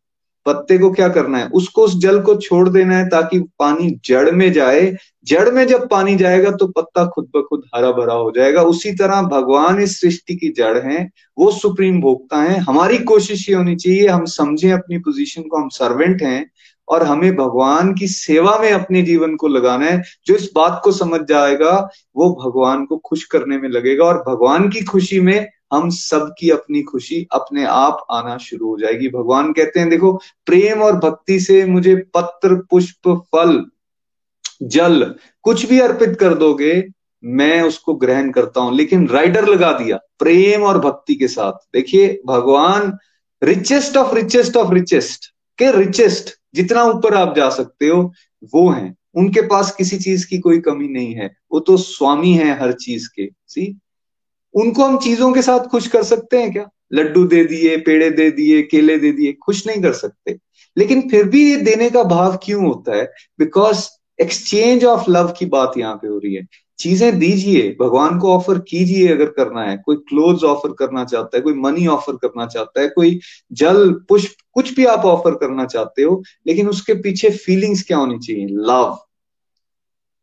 पत्ते 0.46 0.78
को 0.78 0.90
क्या 0.90 1.08
करना 1.08 1.38
है? 1.38 1.46
उसको 1.46 1.82
उस 1.82 1.96
जल 1.98 2.20
को 2.20 2.34
छोड़ 2.34 2.68
देना 2.68 2.96
है 2.96 3.08
ताकि 3.08 3.38
पानी 3.58 3.90
जड़ 4.04 4.30
में 4.30 4.52
जाए। 4.52 4.96
जड़ 5.24 5.50
में 5.50 5.66
जब 5.66 5.88
पानी 5.88 6.16
जाएगा 6.16 6.50
तो 6.50 6.66
पत्ता 6.66 7.04
खुद 7.06 7.28
ब 7.36 7.42
खुद 7.48 7.62
हरा 7.74 7.90
भरा 7.92 8.14
हो 8.14 8.32
जाएगा। 8.36 8.62
उसी 8.62 8.92
तरह 8.92 9.22
भगवान 9.22 9.80
इस 9.82 10.00
सृष्टि 10.00 10.36
की 10.36 10.48
जड़ 10.48 10.78
है, 10.78 11.10
वो 11.38 11.50
सुप्रीम 11.50 12.00
भोक्ता 12.00 12.42
है। 12.42 12.58
हमारी 12.58 12.98
कोशिश 12.98 13.48
ये 13.48 13.54
होनी 13.54 13.76
चाहिए, 13.76 14.08
हम 14.08 14.24
समझें 14.24 14.72
अपनी 14.72 14.98
पोजीशन 14.98 15.42
को, 15.42 15.56
हम 15.56 15.68
सर्वेंट 15.68 16.22
हैं 16.22 16.50
और 16.88 17.02
हमें 17.02 17.36
भगवान 17.36 17.94
की 17.94 18.06
सेवा 18.08 18.58
में 18.58 18.70
अपने 18.72 19.02
जीवन 19.02 19.36
को 19.36 19.48
लगाना 19.48 19.86
है। 19.86 20.02
जो 20.26 20.34
इस 20.34 20.50
बात 20.54 20.80
को 20.84 20.92
समझ 20.92 21.20
जाएगा, 21.20 21.88
वो 22.16 22.30
भगवान 22.44 22.84
को 22.84 22.96
खुश 22.96 23.24
करने 23.24 23.58
में 23.58 23.68
लगेगा 23.68 24.04
और 24.04 24.24
भगवान 24.28 24.68
की 24.68 24.82
खुशी 24.82 25.20
में 25.20 25.48
हम 25.72 25.90
सबकी 25.90 26.50
अपनी 26.50 26.82
खुशी 26.82 27.26
अपने 27.32 27.64
आप 27.64 28.06
आना 28.10 28.38
शुरू 28.38 28.68
हो 28.68 28.78
जाएगी। 28.78 29.08
भगवान 29.08 29.52
कहते 29.52 29.80
हैं, 29.80 29.88
देखो, 29.88 30.20
प्रेम 30.46 30.82
और 30.82 30.96
भक्ति 30.96 31.40
से 31.40 31.66
मुझे 31.66 31.96
पत्र, 31.96 32.54
पुष्प, 32.54 33.08
फल, 33.08 33.66
जल 34.62 35.14
कुछ 35.42 35.66
भी 35.66 35.80
अर्पित 35.80 36.16
कर 36.20 36.34
दोगे, 36.34 36.88
मैं 37.24 37.62
उसको 37.62 37.94
ग्रहण 37.94 38.30
करता 38.30 38.60
हूँ। 38.60 38.76
लेकिन 38.76 39.08
राइडर 39.08 39.48
लगा 39.48 39.72
दिया, 39.72 39.96
प्रेम 40.18 40.62
और 40.62 40.78
भक्ति 40.78 41.14
के 41.14 41.28
साथ। 41.28 41.52
देखिए, 41.52 42.20
भगवान 42.26 42.98
richest 43.42 43.96
of 43.96 44.14
richest 44.14 44.56
of 44.56 44.74
richest 44.74 45.24
के 45.58 45.72
रिचेस्ट 45.72 46.40
जितना 46.54 46.84
ऊपर 46.84 47.14
आप 47.14 47.36
जा 47.36 47.50
सकते 47.50 47.88
हो, 47.88 48.12
वो 48.54 48.70
हैं। 48.70 48.96
उनके 49.14 49.40
पास 49.40 49.74
किसी 49.74 49.98
चीज़ 49.98 50.26
की 50.26 50.38
कोई 50.38 50.58
कमी 50.58 50.88
नहीं 50.88 51.14
है। 51.14 51.36
वो 51.52 51.60
तो 51.60 51.76
स्वामी 51.76 52.32
है 52.32 52.60
हर 52.60 52.72
चीज़ 52.72 53.08
के। 53.08 53.28
सी 53.46 53.78
उनको 54.54 54.84
हम 54.84 54.98
चीज़ों 54.98 55.32
के 55.32 55.42
साथ 55.42 55.60
खुश 55.60 55.86
कर 55.86 56.02
सकते 56.02 56.42
हैं 56.42 56.52
क्या? 56.52 56.70
लड्डू 56.92 57.24
दे 57.24 57.44
दिए, 57.44 57.76
पेड़े 57.76 58.10
दे 58.10 58.30
दिए, 58.30 58.62
केले 58.62 58.98
दे 58.98 59.12
दिए, 59.12 59.32
खुश 59.32 59.66
नहीं 59.66 59.82
कर 59.82 59.92
सकते। 59.92 60.38
लेकिन 60.78 61.08
फिर 61.08 61.24
भी 61.24 61.50
ये 61.50 61.56
देने 61.56 61.90
का 61.90 62.02
भाव 62.02 62.38
क्यों 62.44 62.66
होता 62.66 62.96
है? 62.96 63.12
बिकॉज़ 63.38 63.88
एक्सचेंज 64.22 64.84
ऑफ़ 64.84 65.10
लव 65.10 65.34
की 65.38 65.46
बात 65.46 65.72
यहाँ 65.78 65.96
पे 65.96 66.08
हो 66.08 66.18
रही 66.18 66.34
है। 66.34 66.46
चीज़ें 66.78 67.18
दीजिए, 67.18 67.76
भगवान 67.80 68.18
को 68.18 68.32
ऑफ़र 68.32 68.58
कीजिए 68.58 69.08
अगर 69.08 69.24
करना 69.24 69.62
है। 69.62 69.76
कोई 69.76 69.96
क्लोथ 69.96 70.44
ऑफ़र 70.44 70.72
करना 70.72 71.04
चाहता 71.04 71.36
है, 71.36 71.42
कोई 71.42 71.54
मनी 71.54 71.86
ऑफ़र 71.86 72.16
करना 72.16 72.46
चाहता 72.46 72.80
है, 72.80 72.88
कोई 72.88 73.20
जल, 73.52 73.90
पुष्प, 74.08 74.34
कुछ 74.52 74.74
भी 74.74 74.84
आप 74.84 74.98
ऑफ़र 74.98 75.34
करना 75.34 75.64
चाहते 75.64 76.02
हो, 76.02 76.22
लेकिन 76.46 76.68
उसके 76.68 76.94
पीछे 76.94 77.30
फीलिंग्स 77.30 77.82
क्या 77.82 77.98
होनी 77.98 78.18
चाहिए? 78.18 78.46
लव 78.50 78.98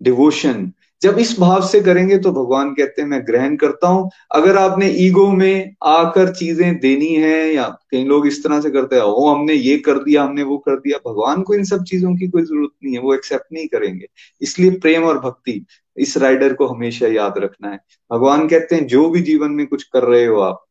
डिवोशन 0.04 0.74
जब 1.02 1.20
इस 1.20 1.40
भाव 1.40 1.68
से 1.68 1.82
करेंगे 1.82 2.18
तो 2.18 2.32
भगवान 2.32 2.74
कहते 2.74 3.02
हैं, 3.02 3.10
मैं 3.10 3.28
ग्रहण 3.28 3.56
करता 3.56 3.88
हूँ। 3.88 4.10
अगर 4.32 4.58
आपने 4.58 4.90
ईगो 4.90 5.32
में 5.32 5.76
आकर 5.84 6.34
चीज़ें 6.34 6.80
देनी 6.80 7.14
है 7.16 7.54
या 7.54 7.78
कई 7.92 8.04
लोग 8.04 8.28
इस 8.28 8.44
तरह 8.44 8.62
से 8.62 8.70
करते 8.70 8.96
हैं, 8.96 9.04
ओ, 9.04 9.28
हमने 9.28 9.54
ये 9.54 9.78
कर 9.78 9.98
दिया, 10.04 10.24
हमने 10.24 10.44
वो 10.44 10.58
कर 10.58 10.76
दिया। 10.76 10.98
भगवान 11.10 11.42
को 11.42 11.54
इन 11.54 11.64
सब 11.64 11.84
चीज़ों 11.84 12.16
की 12.16 12.28
कोई 12.28 12.42
ज़रूरत 12.42 12.70
नहीं 12.84 12.94
है, 12.94 13.00
वो 13.00 13.14
एक्सेप्ट 13.14 13.46
नहीं 13.54 13.68
करेंगे। 13.68 14.06
इसलिए 14.42 14.72
प्रेम 14.72 15.04
और 15.04 15.20
भक्ति 15.20 15.66
इस 15.98 16.18
राइडर 16.18 16.54
को 16.54 16.68
हमेशा 16.68 17.08
याद 17.08 17.34
रखना 17.38 17.70
है। 17.70 17.80
भगवान 18.12 18.48
कहते 18.48 18.76
हैं, 18.76 18.88
जो 18.88 19.10
भी 19.10 19.22
जीवन 19.22 19.52
में 19.52 19.68
कुछ 19.68 19.84
कर 19.84 20.04
रहे 20.04 20.26
हो 20.26 20.40
आप, 20.40 20.66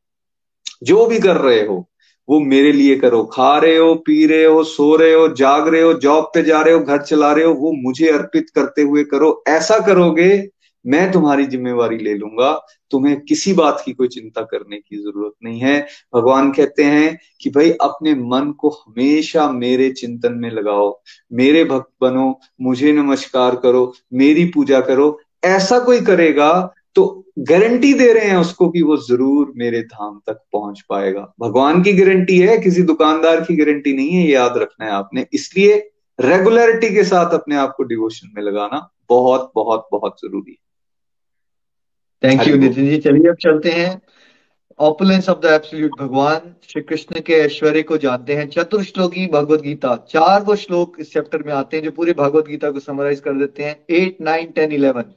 जो 0.82 1.06
भी 1.06 1.18
कर 1.18 1.36
रहे 1.36 1.66
हो 1.66 1.90
वो 2.28 2.40
मेरे 2.40 2.72
लिए 2.72 2.96
करो। 2.96 3.24
खा 3.24 3.58
रहे 3.58 3.76
हो, 3.76 3.94
पी 3.94 4.26
रहे 4.26 4.44
हो, 4.44 4.64
सो 4.64 4.96
रहे 4.96 5.12
हो, 5.12 5.28
जाग 5.28 5.68
रहे 5.68 5.82
हो, 5.82 5.94
जॉब 5.94 6.24
पे 6.24 6.42
जा 6.42 6.60
रहे 6.60 6.74
हो, 6.74 6.80
घर 6.80 7.02
चला 7.02 7.32
रहे 7.32 7.44
हो, 7.44 7.54
वो 7.54 7.72
मुझे 7.72 8.08
अर्पित 8.08 8.50
करते 8.54 8.82
हुए 8.82 9.04
करो। 9.04 9.44
ऐसा 9.48 9.78
करोगे, 9.78 10.48
मैं 10.86 11.12
तुम्हारी 11.12 11.46
जिम्मेवारी 11.46 11.98
ले 11.98 12.14
लूँगा। 12.14 12.66
तुम्हें 12.90 13.20
किसी 13.20 13.52
बात 13.52 13.82
की 13.84 13.92
कोई 13.92 14.08
चिंता 14.08 14.42
करने 14.42 14.76
की 14.76 14.96
ज़रूरत 14.96 15.32
नहीं 15.44 15.60
है। 15.60 15.86
भगवान 16.14 16.52
कहते 16.52 16.82
हैं 16.82 17.18
कि 17.40 17.50
भाई, 17.50 17.70
अपने 17.70 18.14
मन 18.14 18.52
को 18.58 18.68
हमेशा 18.68 19.50
मेरे 19.50 19.90
चिंतन 19.90 20.32
में 20.32 20.50
लगाओ। 20.50 21.02
मेरे 21.32 21.64
भक्त 21.64 21.90
बनो, 22.00 22.40
मुझे 22.60 22.92
नमस्कार 22.92 23.56
करो, 23.56 23.94
मेरी 24.12 24.44
पूजा 24.44 24.80
करो। 24.80 25.20
ऐसा 25.44 25.78
कोई 25.78 26.00
करेगा 26.00 26.72
तो 26.96 27.04
गारंटी 27.40 27.92
दे 27.94 28.12
रहे 28.12 28.26
हैं 28.26 28.36
उसको 28.36 28.68
कि 28.70 28.82
वो 28.82 28.96
ज़रूर 28.98 29.52
मेरे 29.56 29.80
धाम 29.84 30.20
तक 30.26 30.40
पहुँच 30.52 30.80
पाएगा। 30.90 31.20
भगवान 31.40 31.82
की 31.82 31.92
गारंटी 31.92 32.38
है 32.38 32.56
किसी 32.58 32.82
दुकानदार 32.84 33.40
की 33.40 33.56
गारंटी 33.56 33.92
नहीं 33.92 34.10
है 34.10 34.22
ये 34.22 34.32
याद 34.32 34.56
रखना 34.58 34.86
है 34.86 34.92
आपने। 34.92 35.26
इसलिए 35.32 35.76
रेगुलरिटी 36.18 36.94
के 36.94 37.04
साथ 37.04 37.34
अपने 37.34 37.56
आप 37.56 37.74
को 37.76 37.82
डिवोशन 37.84 38.32
में 38.36 38.42
लगाना 38.42 38.88
बहुत 39.08 39.50
बहुत 39.54 39.88
बहुत 39.92 40.16
ज़रूरी 40.20 40.50
है। 40.50 40.56
थैंक 42.22 42.48
यू 42.48 42.56
नितिन 42.56 42.88
जी 42.88 42.96
चलिए 42.98 43.28
अब 43.30 43.36
चलते 43.40 43.70
हैं। 43.70 44.00
ऑपुलेंस 44.80 45.28
ऑफ़ 45.28 45.38
द 45.40 45.52
एब्सोल्यूट 45.52 45.98
भगवान 46.00 46.54
श्री 46.70 46.82
कृष्ण 46.82 47.20
के 47.20 47.32
ऐश्वर्य 47.34 47.82
को 47.82 47.96
जानते 47.98 48.34
हैं। 48.34 48.48
चतुर्श्लोकी 48.50 49.26
भगवत 49.28 49.60
गीता 49.62 49.94
चार 50.10 50.42
वो 50.42 50.56
श्लोक 50.56 50.96
इस 51.00 51.12
चैप्टर 51.12 51.42
में 51.42 51.52
आते 51.54 51.76
हैं 51.76 51.84
जो 51.84 51.90
पूरे 51.90 52.12
भगवत 52.14 52.48
गीता 52.48 52.70
को 52.70 52.80
समराइज 52.80 53.20
कर 53.20 53.38
देते 53.38 53.64
हैं। 53.64 53.76
एट 53.90 54.20
नाइन 54.22 54.50
टेन 54.50 54.72
इलेवन 54.72 55.12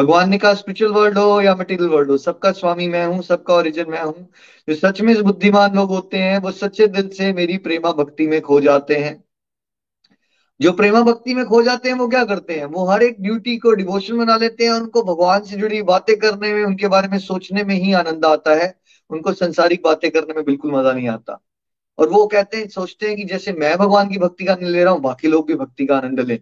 भगवान 0.00 0.30
ने 0.30 0.38
कहा 0.38 0.54
स्पिरिचुअल 0.54 0.92
वर्ल्ड 0.92 1.18
हो 1.18 1.40
या 1.40 1.54
मटेरियल 1.54 1.88
वर्ल्ड 1.90 2.10
हो, 2.10 2.16
सबका 2.16 2.52
स्वामी 2.52 2.88
मैं 2.88 3.06
हूँ, 3.06 3.22
सबका 3.22 3.54
ओरिजिन 3.54 3.90
मैं 3.90 4.02
हूँ। 4.02 4.28
जो 4.68 4.74
सच 4.74 5.00
में 5.00 5.22
बुद्धिमान 5.22 5.74
लोग 5.74 5.90
होते 5.90 6.18
हैं, 6.18 6.38
वो 6.38 6.50
सच्चे 6.50 6.86
दिल 6.86 7.08
से 7.08 7.32
मेरी 7.32 7.56
प्रेमा 7.58 7.92
भक्ति 7.92 8.26
में 8.26 8.40
खो 8.40 8.60
जाते 8.60 8.96
हैं। 8.96 9.24
जो 10.60 10.72
प्रेमा 10.72 11.02
भक्ति 11.02 11.34
में 11.34 11.44
खो 11.44 11.62
जाते 11.62 11.88
हैं, 11.88 11.96
वो 11.96 12.08
क्या 12.08 12.24
करते 12.24 12.54
हैं? 12.54 12.64
वो 12.64 12.86
हर 12.86 13.02
एक 13.02 13.22
ड्यूटी 13.22 13.56
को 13.56 13.72
डिवोशन 13.72 14.18
बना 14.18 14.36
लेते 14.36 14.64
हैं, 14.64 14.72
उनको 14.72 15.02
भगवान 15.02 15.44
से 15.44 15.56
जुड़ी 15.56 15.82
बातें 15.82 16.18
करने 16.18 16.52
में, 16.52 16.64
उनके 16.64 16.88
बारे 16.88 17.08
में 17.08 17.18
सोचने 17.18 17.64
में 17.64 17.74
ही 17.74 17.92
आनंद 17.92 18.24
आता 18.24 18.54
है। 18.54 18.80
उनको 19.10 19.32
संसारिक 19.32 19.82
बातें 19.84 20.10
करने 20.10 20.34
में 20.34 20.44
बिल्कुल 20.44 20.72
मज़ा 20.72 20.92
नहीं 20.92 21.08
आता। 21.08 21.42
और 21.98 22.08
वो 22.08 22.26
कहते 22.26 22.56
हैं, 22.56 22.68
सोचते 22.68 23.06
हैं 23.06 23.16
कि 23.16 23.24
जैसे 23.24 23.52
मैं 23.52 23.78
भगवान 23.78 24.08
की 24.08 24.18
भक्ति 24.18 24.44
का 24.44 24.52
आनंद 24.52 24.68
ले 24.68 24.84
रहा 24.84 24.92
हूँ, 24.92 25.00
बाकी 25.00 25.28
लोग 25.28 25.46
भी 25.46 25.54
भक्ति 25.54 25.86
का 25.86 25.96
आनंद 25.96 26.20
लें। 26.20 26.38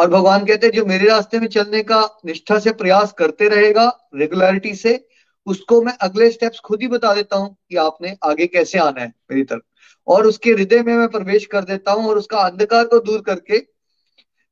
और 0.00 0.10
भगवान 0.10 0.44
कहते 0.46 0.66
हैं, 0.66 0.72
जो 0.72 0.84
मेरे 0.84 1.08
रास्ते 1.08 1.38
में 1.40 1.46
चलने 1.46 1.82
का 1.82 2.20
निष्ठा 2.26 2.58
से 2.58 2.72
प्रयास 2.72 3.12
करते 3.12 3.48
रहेगा 3.48 4.10
रेगुलरिटी 4.14 4.74
से, 4.74 5.08
उसको 5.46 5.82
मैं 5.82 5.92
अगले 6.00 6.30
स्टेप्स 6.30 6.58
खुद 6.58 6.82
ही 6.82 6.88
बता 6.88 7.14
देता 7.14 7.36
हूँ 7.36 7.56
कि 7.70 7.76
आपने 7.76 8.16
आगे 8.24 8.46
कैसे 8.46 8.78
आना 8.78 9.00
है 9.00 9.12
मेरी 9.30 9.42
तरफ़। 9.42 9.62
और 10.06 10.26
उसके 10.26 10.50
हृदय 10.50 10.82
में 10.82 10.96
मैं 10.96 11.08
प्रवेश 11.08 11.46
कर 11.46 11.64
देता 11.64 11.92
हूँ 11.92 12.08
और 12.08 12.18
उसका 12.18 12.38
अंधकार 12.38 12.84
को 12.84 12.98
दूर 13.00 13.20
करके 13.20 13.58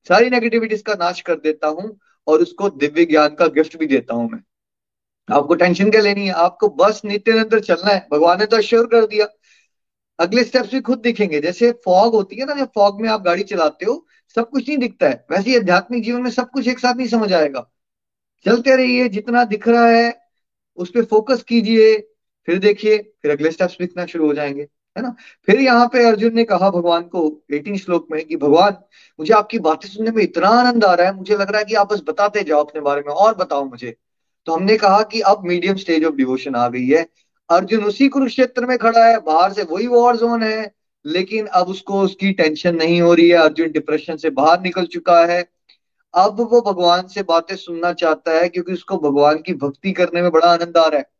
सारी 0.09 0.31
नेगेटिविटीज 0.31 0.83
का 0.83 0.95
नाश 0.95 1.21
कर 1.21 1.35
देता 1.35 1.69
हूँ 1.69 1.99
और 2.27 2.43
उसको 2.43 2.71
दिव्य 2.71 3.05
ज्ञान 3.05 3.29
का 3.29 3.47
गिफ्ट 3.47 3.77
भी 3.77 3.87
देता 3.87 4.15
हूँ 4.15 4.31
मैं। 4.31 4.41
आपको 5.37 5.55
टेंशन 5.55 5.91
क्या 5.91 6.01
लेनी 6.01 6.27
है? 6.27 6.33
आपको 6.33 6.69
बस 6.69 7.01
नित्य 7.05 7.33
निरंतर 7.33 7.61
चलना 7.61 7.91
है। 7.91 8.07
भगवान 8.13 8.39
ने 8.39 8.47
तो 8.47 8.57
अश्योर 8.57 8.87
कर 8.87 9.07
दिया। 9.07 9.27
अगले 10.19 10.45
स्टेप्स 10.45 10.73
भी 10.73 10.81
खुद 10.81 10.99
दिखेंगे। 10.99 11.41
जैसे 11.41 11.73
फॉग 11.85 12.15
होती 12.15 12.37
है 12.37 12.47
ना, 12.47 12.55
जब 12.55 12.71
फॉग 12.75 13.01
में 13.01 13.09
आप 13.09 13.23
गाड़ी 13.23 13.43
चलाते 13.43 13.87
हो 13.87 14.07
सब 14.35 14.51
कुछ 14.51 14.69
नहीं 14.69 14.79
दिखता 14.79 15.09
है। 15.09 15.27
वैसे 15.31 15.51
ही 15.51 15.57
आध्यात्मिक 15.57 16.03
जीवन 16.03 16.23
में 16.23 16.31
सब 16.31 16.51
कुछ 16.51 16.69
एक 16.69 16.79
साथ 16.79 16.95
नहीं 16.95 17.09
समझ 17.09 17.33
आएगा। 17.33 17.71
चलते 18.45 18.77
रहिए, 18.77 19.09
जितना 19.09 19.45
दिख 19.45 19.69
रहा 19.69 19.87
है, 19.87 20.23
उस 20.77 20.91
पर 20.91 21.05
फोकस 21.05 21.43
कीजिए, 21.43 21.99
फिर 22.47 22.59
देखिए, 22.59 22.99
फिर 23.23 23.31
अगले 23.31 23.51
स्टेप्स 23.51 23.77
लिखना 23.81 24.07
शुरू 24.07 24.27
हो 24.27 24.35
जाएँगे, 24.35 24.63
है 24.97 25.03
ना? 25.03 25.15
फिर 25.47 25.61
यहाँ 25.61 25.87
पे 25.87 26.05
अर्जुन 26.05 26.35
ने 26.35 26.45
कहा 26.45 26.71
भगवान 26.71 27.03
को 27.03 27.43
एटीन 27.53 27.77
श्लोक 27.77 28.09
में, 28.11 28.25
कि 28.25 28.37
भगवान, 28.37 28.77
मुझे 29.21 29.35
आपकी 29.35 29.59
बातें 29.59 29.89
सुनने 29.89 30.11
में 30.11 30.23
इतना 30.23 30.49
आनंद 30.49 30.85
आ 30.85 30.95
रहा 30.95 31.07
है, 31.07 31.15
मुझे 31.15 31.35
लग 31.35 31.51
रहा 31.51 31.59
है 31.59 31.65
कि 31.65 31.75
आप 31.75 31.93
बस 31.93 32.03
बताते 32.09 32.43
जाओ 32.43 32.65
अपने 32.65 32.81
बारे 32.81 33.01
में, 33.01 33.15
और 33.15 33.35
बताओ 33.35 33.65
मुझे। 33.65 33.97
तो 34.47 34.53
हमने 34.53 34.77
कहा 34.77 35.03
कि 35.03 35.21
अब 35.21 35.43
मीडियम 35.45 35.77
स्टेज 35.77 36.05
ऑफ़ 36.05 36.15
डिवोशन 36.15 36.55
आ 36.55 36.69
गई 36.69 36.87
है। 36.87 37.09
अर्जुन 37.51 37.85
उसी 37.85 38.09
कुरुक्षेत्र 38.09 38.67
में 38.67 38.79
खड़ा 38.79 39.07
है, 39.07 39.21
बाहर 39.21 39.53
से 39.53 39.63
वही 39.63 39.87
वॉर 39.87 40.17
जोन 40.17 40.43
है। 40.43 40.78
लेकिन 41.07 41.47
अब 41.47 41.69
उसको 41.69 42.01
उसकी 42.01 42.33
टेंशन 42.33 42.77
नहीं 42.77 43.01
हो 43.01 43.15
रही 43.15 43.29
है, 43.29 43.37
अर्जुन 43.37 43.71
डिप्रेशन 43.71 44.17
से 44.17 44.31
बाहर 44.31 44.61
निकल 44.61 44.87
चुका 44.87 45.27
है। 45.27 45.51
अब 46.15 46.41
वो 46.41 46.73
भगवान 46.73 47.07
से 47.07 47.23
बातें 47.23 47.57
सुनना 47.57 47.93
चाहता 47.93 48.33
है 48.33 48.49
क्योंकि 48.49 48.73
उसको 48.73 48.99
भगवान 48.99 49.39
की 49.39 49.55
भक्ति 49.55 49.93
करने 49.93 50.23
में 50.23 50.31
बड़ा 50.31 50.49
आनंद 50.49 50.77
आ 50.77 50.87
रहा 50.89 50.99
है। 50.99 51.11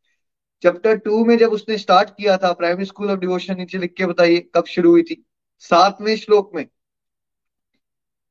चैप्टर 0.63 0.97
टू 0.97 1.25
में 1.25 1.39
जब 1.39 1.53
उसने 1.53 1.79
स्टार्ट 1.79 2.11
किया 2.11 2.37
था 2.37 2.53
प्राइमरी 2.53 2.85
स्कूल 2.85 3.11
ऑफ़ 3.11 3.19
डिवोशन 3.19 3.57
नीचे 3.57 3.79
लिख 3.79 3.95
के 3.95 4.07
बताइए, 4.07 4.51
कब 4.55 4.65
शुरू 4.65 4.91
हुई 4.91 5.03
थी? 5.03 5.27
सातवें 5.59 6.17
श्लोक 6.17 6.51
में। 6.55 6.67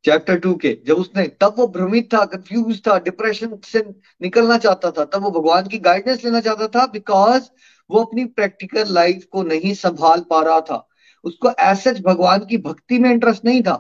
चैप्टर 0.06 0.40
टू 0.40 0.54
के, 0.56 0.78
जब 0.88 0.98
उसने, 0.98 1.28
तब 1.28 1.56
वो 1.58 1.68
भ्रमित 1.68 2.14
था 2.14 2.26
कंफ्यूज 2.26 2.82
था 2.88 3.00
डिप्रेशन 3.00 3.60
से 3.64 3.80
निकलना 4.22 4.58
चाहता 4.58 4.92
था। 4.92 5.06
तब 5.06 5.24
वो 5.24 5.32
भगवान 5.32 5.68
की 5.68 5.78
गाइडेंस 5.78 6.26
लेना 6.26 6.40
चाहता 6.42 6.68
था 6.68 6.86
बिकॉज़ 6.86 7.50
वो 7.92 8.04
अपनी 8.04 8.26
प्रैक्टिकल 8.26 8.86
लाइफ 8.88 9.26
को 9.32 9.44
नहीं 9.44 9.74
संभाल 9.74 10.20
पा 10.30 10.42
रहा 10.42 10.62
था। 10.62 10.87
उसको 11.28 11.52
एसच 11.62 12.02
भगवान 12.02 12.46
की 12.46 12.58
भक्ति 12.60 13.00
में 13.00 13.10
इंटरेस्ट 13.12 13.46
नहीं 13.46 13.62
था, 13.64 13.74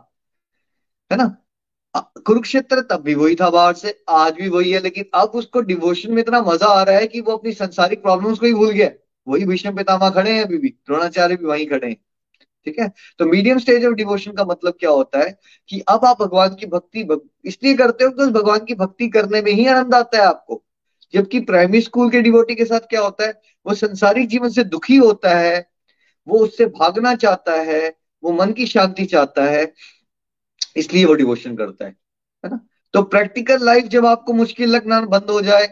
है 1.11 1.17
ना? 1.17 1.35
कुरुक्षेत्र 1.95 2.81
तब 2.81 3.01
भी 3.01 3.13
वही 3.15 3.35
था 3.35 3.49
बाहर 3.49 3.73
से, 3.73 3.97
आज 4.09 4.33
भी 4.33 4.47
वही 4.49 4.71
है, 4.71 4.79
लेकिन 4.79 5.05
अब 5.13 5.31
उसको 5.35 5.61
डिवोशन 5.63 6.11
में 6.11 6.21
इतना 6.21 6.41
मज़ा 6.43 6.67
आ 6.69 6.81
रहा 6.83 6.97
है 6.97 7.07
कि 7.07 7.21
वो 7.21 7.35
अपनी 7.35 7.51
संसारिक 7.53 8.01
प्रॉब्लम्स 8.01 8.39
को 8.39 8.45
ही 8.45 8.53
भूल 8.53 8.71
गया। 8.71 8.89
वही 9.27 9.45
भीष्म 9.45 9.75
पितामा 9.75 10.09
खड़े 10.09 10.31
हैं 10.31 10.43
अभी 10.43 10.57
भी, 10.57 10.69
द्रोणाचार्य 10.69 11.35
भी 11.35 11.45
वहीं 11.45 11.65
खड़े 11.67 11.87
हैं, 11.87 11.95
ठीक 12.67 12.79
है? 12.79 12.91
तो 13.19 13.25
मीडियम 13.25 13.59
स्टेज 13.59 13.85
ऑफ़ 13.85 13.93
डिवोशन 13.93 14.31
का 14.31 14.45
मतलब 14.45 14.73
क्या 14.79 14.89
होता 14.89 15.19
है 15.19 15.37
कि 15.69 15.79
अब 15.89 16.05
आप 16.05 16.21
भगवान 16.21 16.55
की 16.55 16.65
भक्ति 16.67 17.07
इसलिए 17.45 17.73
करते 17.75 18.03
हो 18.03 18.11
कि 18.11 18.31
भगवान 18.31 18.65
की 18.65 18.75
भक्ति 18.75 19.07
करने 19.09 19.41
में 19.41 19.51
ही 19.51 19.65
आनंद 19.67 19.95
आता 19.95 20.17
है 20.17 20.25
आपको। 20.25 20.63
जबकि 21.13 21.39
प्राइमरी 21.41 21.81
स्कूल 21.81 22.09
के 22.09 22.21
डिवोटी 22.21 22.55
के 22.55 22.65
साथ 22.65 22.87
क्या 22.89 23.01
होता 23.01 23.25
है, 23.25 23.41
वो 23.65 23.73
संसारिक 23.75 24.27
जीवन 24.27 24.49
से 24.49 24.63
दुखी 24.65 24.95
होता 24.97 25.37
है 25.37 25.69
वो 26.28 26.39
उससे 26.39 26.65
भागना 26.67 27.13
चाहता 27.15 27.53
है, 27.61 27.88
वो 28.23 28.32
मन 28.34 28.51
की 28.53 28.65
शांति 28.67 29.05
चाहता 29.05 29.43
है, 29.45 29.71
इसलिए 30.78 31.05
वो 31.05 31.13
डिवोशन 31.13 31.55
करता 31.57 31.86
है 31.86 31.95
है 32.43 32.49
ना? 32.49 32.59
तो 32.93 33.01
प्रैक्टिकल 33.03 33.65
लाइफ 33.65 33.86
जब 33.88 34.05
आपको 34.05 34.34
मुश्किल 34.34 34.69
लगना 34.69 34.99
बंद 35.07 35.30
हो 35.32 35.41
जाए 35.41 35.67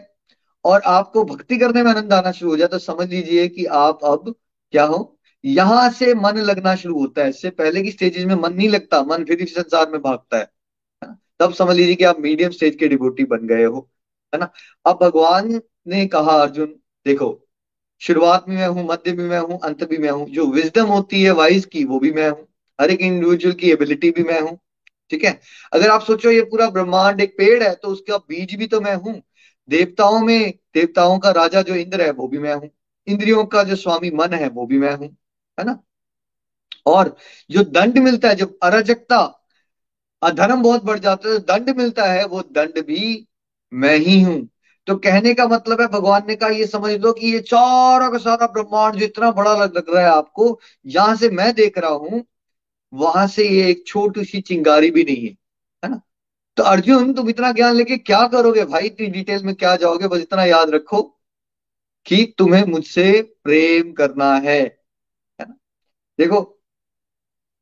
और 0.64 0.82
आपको 0.86 1.24
भक्ति 1.24 1.56
करने 1.58 1.82
में 1.82 1.90
आनंद 1.90 2.12
आना 2.12 2.32
शुरू 2.32 2.50
हो 2.50 2.56
जाए 2.56 2.68
तो 2.68 2.78
समझ 2.80 3.08
लीजिए 3.10 3.46
कि 3.48 3.64
आप 3.66 4.04
अब 4.04 4.34
क्या 4.72 4.84
हो? 4.84 5.18
यहाँ 5.44 5.88
से 5.90 6.14
मन 6.14 6.36
लगना 6.40 6.74
शुरू 6.76 6.98
होता 6.98 7.22
है, 7.22 7.28
इससे 7.30 7.50
पहले 7.52 7.82
की 7.82 7.90
स्टेजेस 7.90 8.24
में 8.24 8.34
मन 8.34 8.54
नहीं 8.54 8.68
लगता, 8.68 9.02
मन 9.04 9.24
फिर 9.24 9.40
इस 9.40 9.54
संसार 9.54 9.90
में 9.90 10.00
भागता 10.02 10.38
है 10.38 10.50
तब 11.40 11.52
समझ 11.54 11.76
लीजिए 11.76 11.94
कि 11.94 12.04
आप 12.04 12.20
मीडियम 12.20 12.50
स्टेज 12.50 12.76
के 12.76 12.88
डिबोटी 12.88 13.24
बन 13.26 13.46
गए 13.46 13.64
हो, 13.64 13.88
है 14.32 14.40
ना? 14.40 14.50
अब 14.86 14.98
भगवान 15.02 15.60
ने 15.88 16.06
कहा, 16.06 16.32
अर्जुन, 16.32 16.66
देखो 17.06 17.45
शुरुआत 18.00 18.44
में 18.48 18.56
मैं 18.56 18.66
हूँ, 18.66 18.86
मध्य 18.86 19.12
भी 19.12 19.22
मैं 19.22 19.38
हूँ, 19.38 19.60
अंत 19.64 19.84
भी 19.84 19.98
मैं 19.98 20.10
हूँ। 20.10 20.28
जो 20.30 20.46
विजडम 20.46 20.86
होती 20.86 21.22
है 21.22 21.30
वाइज 21.30 21.64
की, 21.64 21.84
वो 21.84 21.98
भी 21.98 22.12
मैं 22.12 22.28
हूँ। 22.30 22.46
हर 22.80 22.90
एक 22.90 23.00
इंडिविजुअल 23.00 23.54
की 23.54 23.70
एबिलिटी 23.70 24.10
भी 24.10 24.22
मैं 24.22 24.40
हूँ। 24.40 24.58
ठीक 25.10 25.24
है? 25.24 25.40
अगर 25.72 25.90
आप 25.90 26.02
सोचो 26.02 26.30
ये 26.30 26.42
पूरा 26.42 26.70
ब्रह्मांड 26.70 27.20
एक 27.20 27.34
पेड़ 27.38 27.62
है 27.62 27.74
तो 27.74 27.88
उसका 27.88 28.16
बीज 28.16 28.54
भी 28.54 28.66
तो 28.66 28.80
मैं 28.80 28.94
हूँ। 28.94 29.22
देवताओं 29.68 30.20
में, 30.20 30.54
देवताओं 30.74 31.18
का 31.18 31.30
राजा 31.30 31.62
जो 31.62 31.74
इंद्र 31.74 32.02
है, 32.02 32.10
वो 32.10 32.28
भी 32.28 32.38
मैं 32.38 32.54
हूँ। 32.54 32.70
इंद्रियों 33.06 33.44
का 33.44 33.62
जो 33.62 33.76
स्वामी 33.76 34.10
मन 34.10 34.34
है, 34.34 34.48
वो 34.48 34.66
भी 34.66 34.78
मैं 34.78 34.94
हूँ। 34.94 35.16
है 35.58 35.64
ना? 35.64 35.82
और 36.86 37.16
जो 37.50 37.62
दंड 37.64 37.98
मिलता 37.98 38.28
है 38.28 38.34
जो 38.34 38.58
अराजकता, 38.62 39.42
अधर्म 40.22 40.62
बहुत 40.62 40.84
बढ़ 40.84 40.98
जाता 40.98 41.28
है 41.28 41.38
दंड 41.38 41.70
मिलता 41.76 42.04
है, 42.04 42.26
वो 42.26 42.42
दंड 42.42 42.84
भी 42.86 43.28
मैं 43.72 43.96
ही 43.96 44.22
हूँ। 44.22 44.48
तो 44.86 44.96
कहने 44.96 45.32
का 45.34 45.46
मतलब 45.46 45.80
है 45.80 45.86
भगवान 45.88 46.22
ने 46.28 46.34
कहा 46.36 46.48
ये 46.48 46.66
समझ 46.66 46.92
लो 46.92 47.12
कि 47.12 47.32
ये 47.32 47.40
चारों 47.40 48.10
का 48.12 48.18
सारा 48.18 48.46
ब्रह्मांड 48.46 48.96
जो 48.96 49.04
इतना 49.06 49.30
बड़ा 49.32 49.54
लग, 49.64 49.84
रहा 49.90 50.02
है 50.02 50.08
आपको 50.08 50.60
जहाँ 50.86 51.16
से 51.16 51.30
मैं 51.30 51.52
देख 51.54 51.78
रहा 51.78 51.90
हूँ 51.90 52.24
वहाँ 52.92 53.26
से 53.28 53.48
ये 53.48 53.70
एक 53.70 53.84
छोटी 53.86 54.24
सी 54.24 54.40
चिंगारी 54.40 54.90
भी 54.90 55.04
नहीं 55.04 55.26
है 55.26 55.36
है 55.84 55.90
ना? 55.90 56.00
तो 56.56 56.62
अर्जुन 56.62 57.14
तुम 57.14 57.30
इतना 57.30 57.52
ज्ञान 57.52 57.76
लेके 57.76 57.96
क्या 57.98 58.26
करोगे 58.28 58.64
भाई? 58.64 58.86
इतनी 58.86 59.06
डिटेल 59.06 59.44
में 59.44 59.54
क्या 59.54 59.76
जाओगे? 59.76 60.08
बस 60.08 60.20
इतना 60.20 60.44
याद 60.44 60.70
रखो 60.70 61.02
कि 62.06 62.34
तुम्हें 62.38 62.64
मुझसे 62.64 63.22
प्रेम 63.44 63.92
करना 63.92 64.34
है 64.36 64.60
है 64.60 65.46
ना? 65.48 65.54
देखो 66.18 66.42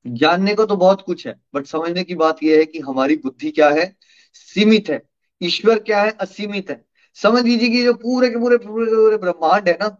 जानने 0.07 0.55
को 0.55 0.65
तो 0.67 0.77
बहुत 0.77 1.03
कुछ 1.03 1.27
है 1.27 1.35
बट 1.55 1.67
समझने 1.67 2.05
की 2.05 2.15
बात 2.15 2.43
यह 2.43 2.59
है 2.59 2.65
कि 2.65 2.79
हमारी 2.81 3.17
बुद्धि 3.17 3.51
क्या 3.51 3.69
है? 3.71 3.97
सीमित 4.35 4.89
है। 4.91 5.03
ईश्वर 5.43 5.79
क्या 5.79 6.03
है? 6.03 6.11
असीमित 6.11 6.71
है। 6.71 6.85
समझ 7.19 7.45
लीजिए 7.45 7.69
कि 7.71 7.83
जो 7.85 7.93
पूरे 7.97 8.29
के 8.31 8.39
पूरे 8.39 8.57
पूरे 8.59 9.17
ब्रह्मांड 9.19 9.69
है 9.69 9.77
ना, 9.81 9.97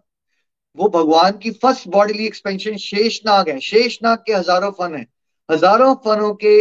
वो 0.79 0.89
भगवान 0.91 1.39
की 1.39 1.51
फ़र्स्ट 1.53 1.89
बॉडीली 1.89 2.27
एक्सपेंशन 2.27 2.77
शेषनाग 2.79 3.49
है। 3.49 3.59
शेषनाग 3.61 4.19
के 4.27 4.33
हज़ारों 4.33 4.71
फन 4.73 4.95
है। 4.95 5.07
हज़ारों 5.49 5.95
फनों 6.05 6.33
के 6.37 6.55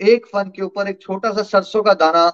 एक 0.00 0.26
फन 0.26 0.50
के 0.56 0.62
ऊपर 0.62 0.88
एक 0.88 1.00
छोटा 1.02 1.32
सा 1.32 1.42
सरसों 1.44 1.82
का 1.82 1.94
दाना, 1.94 2.26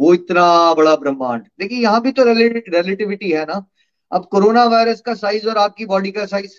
वो 0.00 0.14
इतना 0.14 0.74
बड़ा 0.74 0.94
ब्रह्मांड। 0.96 1.42
देखिए, 1.58 1.78
यहाँ 1.78 2.00
भी 2.02 2.12
तो 2.12 2.24
रिलेटिविटी 2.24 3.30
है 3.30 3.44
ना। 3.44 3.64
अब 4.12 4.24
कोरोना 4.26 4.64
वायरस 4.66 5.00
का 5.00 5.14
साइज़ 5.16 5.48
और 5.48 5.58
आपकी 5.58 5.86
बॉडी 5.86 6.10
का 6.10 6.24
साइज़ 6.26 6.58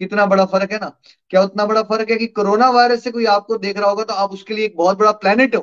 कितना 0.00 0.24
बड़ा 0.26 0.44
फ़र्क 0.46 0.72
है 0.72 0.78
ना? 0.78 0.88
क्या 1.30 1.42
उतना 1.42 1.64
बड़ा 1.66 1.82
फ़र्क 1.84 2.10
है 2.10 2.16
कि 2.16 2.26
कोरोना 2.28 2.68
वायरस 2.70 3.04
से 3.04 3.10
कोई 3.10 3.24
आपको 3.28 3.56
देख 3.58 3.76
रहा 3.78 3.90
होगा 3.90 4.04
तो 4.04 4.14
आप 4.14 4.32
उसके 4.32 4.54
लिए 4.54 4.64
एक 4.66 4.76
बहुत 4.76 4.98
बड़ा 4.98 5.12
प्लेनेट 5.14 5.56
हो। 5.56 5.60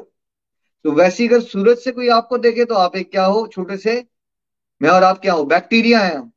तो 0.86 0.92
वैसे 0.94 1.28
अगर 1.28 1.42
सूरज 1.42 1.78
से 1.78 1.92
कोई 1.92 2.08
आपको 2.10 2.38
देखे 2.40 2.66
तो 2.66 2.76
आप 2.78 2.96
एक 2.96 3.12
क्या 3.12 3.26
हो? 3.26 3.46
छोटे 3.48 3.78
से 3.78 4.04
मैं 4.82 4.90
और 4.90 5.04
आप 5.04 5.20
क्या 5.20 5.34
हो 5.34 5.46
बैक्टीरिया 5.46 6.00
है 6.00 6.16
हम। 6.16 6.32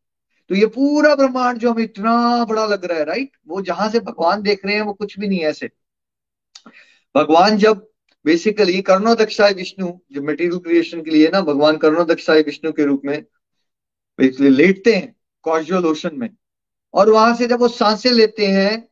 तो 0.51 0.55
ये 0.55 0.67
पूरा 0.67 1.15
ब्रह्मांड 1.15 1.59
जो 1.59 1.73
हमें 1.73 1.83
इतना 1.85 2.45
बड़ा 2.45 2.67
लग 2.67 2.85
रहा 2.85 2.99
है 2.99 3.05
राइट 3.05 3.31
वो 3.49 3.61
जहाँ 3.63 3.89
से 3.91 4.01
भगवान 4.01 4.43
देख 4.43 4.65
रहे 4.67 4.75
हैं, 4.75 4.83
वो 4.83 4.93
कुछ 4.93 5.19
भी 5.19 5.29
नहीं 5.29 5.39
है 5.39 5.47
ऐसे। 5.47 5.71
भगवान 7.15 7.57
जब 7.59 7.89
बेसिकली 8.25 8.81
कर्णो 8.83 9.15
दक्षाय 9.15 9.53
विष्णु 9.53 9.93
जो 10.13 10.23
मेटीरियल 10.23 10.59
क्रिएशन 10.59 11.03
के 11.03 11.11
लिए 11.11 11.29
ना, 11.29 11.41
भगवान 11.41 11.77
कर्णो 11.77 12.05
दक्षाय 12.05 12.43
विष्णु 12.43 12.73
के 12.73 12.85
रूप 12.85 13.03
में 13.05 13.21
बेसिकली 14.19 14.49
लेटते 14.49 14.95
हैं 14.95 15.15
कॉजुअल 15.45 15.87
ओशन 15.87 16.11
में। 16.15 16.29
और 16.95 17.11
वहाँ 17.11 17.35
से 17.37 17.47
जब 17.47 17.61
वो 17.61 17.69
साँसें 17.69 18.11
लेते 18.11 18.47
हैं, 18.47 18.89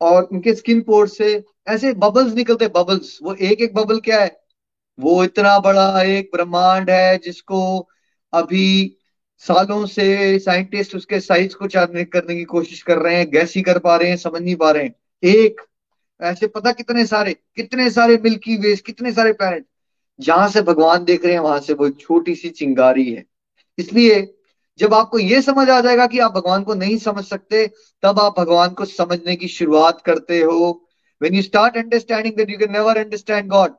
और 0.00 0.22
उनके 0.22 0.54
स्किन 0.54 0.80
पोर्ट 0.80 1.10
से 1.10 1.44
ऐसे 1.68 1.92
बबल्स 1.92 2.34
निकलते 2.34 2.68
बबल्स 2.68 3.18
वो 3.22 3.34
एक 3.34 3.60
एक 3.60 3.74
बबल 3.74 4.00
क्या 4.00 4.20
है? 4.20 4.40
वो 4.98 5.22
इतना 5.24 5.58
बड़ा 5.58 6.02
एक 6.02 6.30
ब्रह्मांड 6.34 6.90
है 6.90 7.18
जिसको 7.18 7.88
अभी 8.34 8.96
सालों 9.42 9.84
से 9.86 10.38
साइंटिस्ट 10.38 10.94
उसके 10.96 11.20
साइज़ 11.20 11.54
को 11.54 11.66
चार्ट 11.66 12.10
करने 12.10 12.34
की 12.36 12.44
कोशिश 12.44 12.82
कर 12.82 12.98
रहे 12.98 13.16
हैं 13.16 13.30
गैस 13.30 13.54
ही 13.56 13.62
कर 13.62 13.78
पा 13.78 13.96
रहे 13.96 14.08
हैं, 14.08 14.16
समझ 14.16 14.42
नहीं 14.42 14.56
पा 14.56 14.70
रहे 14.70 14.84
हैं। 14.84 14.94
एक, 15.22 15.60
ऐसे 16.20 16.46
पता 16.46 16.72
कितने 16.72 17.06
सारे 17.06 17.32
कितने 17.56 17.90
सारे 17.90 18.16
मिल्की 18.24 18.56
वेज 18.56 18.80
कितने 18.80 19.12
सारे 19.12 19.32
प्लैनेट 19.32 19.64
जहाँ 20.20 20.48
से 20.48 20.62
भगवान 20.62 21.04
देख 21.04 21.24
रहे 21.24 21.32
हैं, 21.32 21.40
वहाँ 21.40 21.60
से 21.60 21.74
वो 21.74 21.88
छोटी 21.90 22.34
सी 22.34 22.48
चिंगारी 22.48 23.10
है। 23.12 23.24
इसलिए 23.78 24.34
जब 24.78 24.94
आपको 24.94 25.18
ये 25.18 25.40
समझ 25.42 25.68
आ 25.70 25.80
जाएगा 25.80 26.06
कि 26.06 26.18
आप 26.18 26.32
भगवान 26.32 26.62
को 26.62 26.74
नहीं 26.74 26.98
समझ 26.98 27.24
सकते, 27.24 27.66
तब 28.02 28.20
आप 28.20 28.38
भगवान 28.38 28.68
को 28.68 28.84
समझने 28.84 29.36
की 29.36 29.48
शुरुआत 29.48 30.02
करते 30.02 30.40
हो। 30.40 30.88
When 31.22 31.34
you 31.34 31.42
start 31.42 31.76
understanding 31.76 32.36
that 32.36 32.50
you 32.50 32.58
can 32.58 32.72
never 32.72 32.96
understand 32.96 33.48
God 33.48 33.74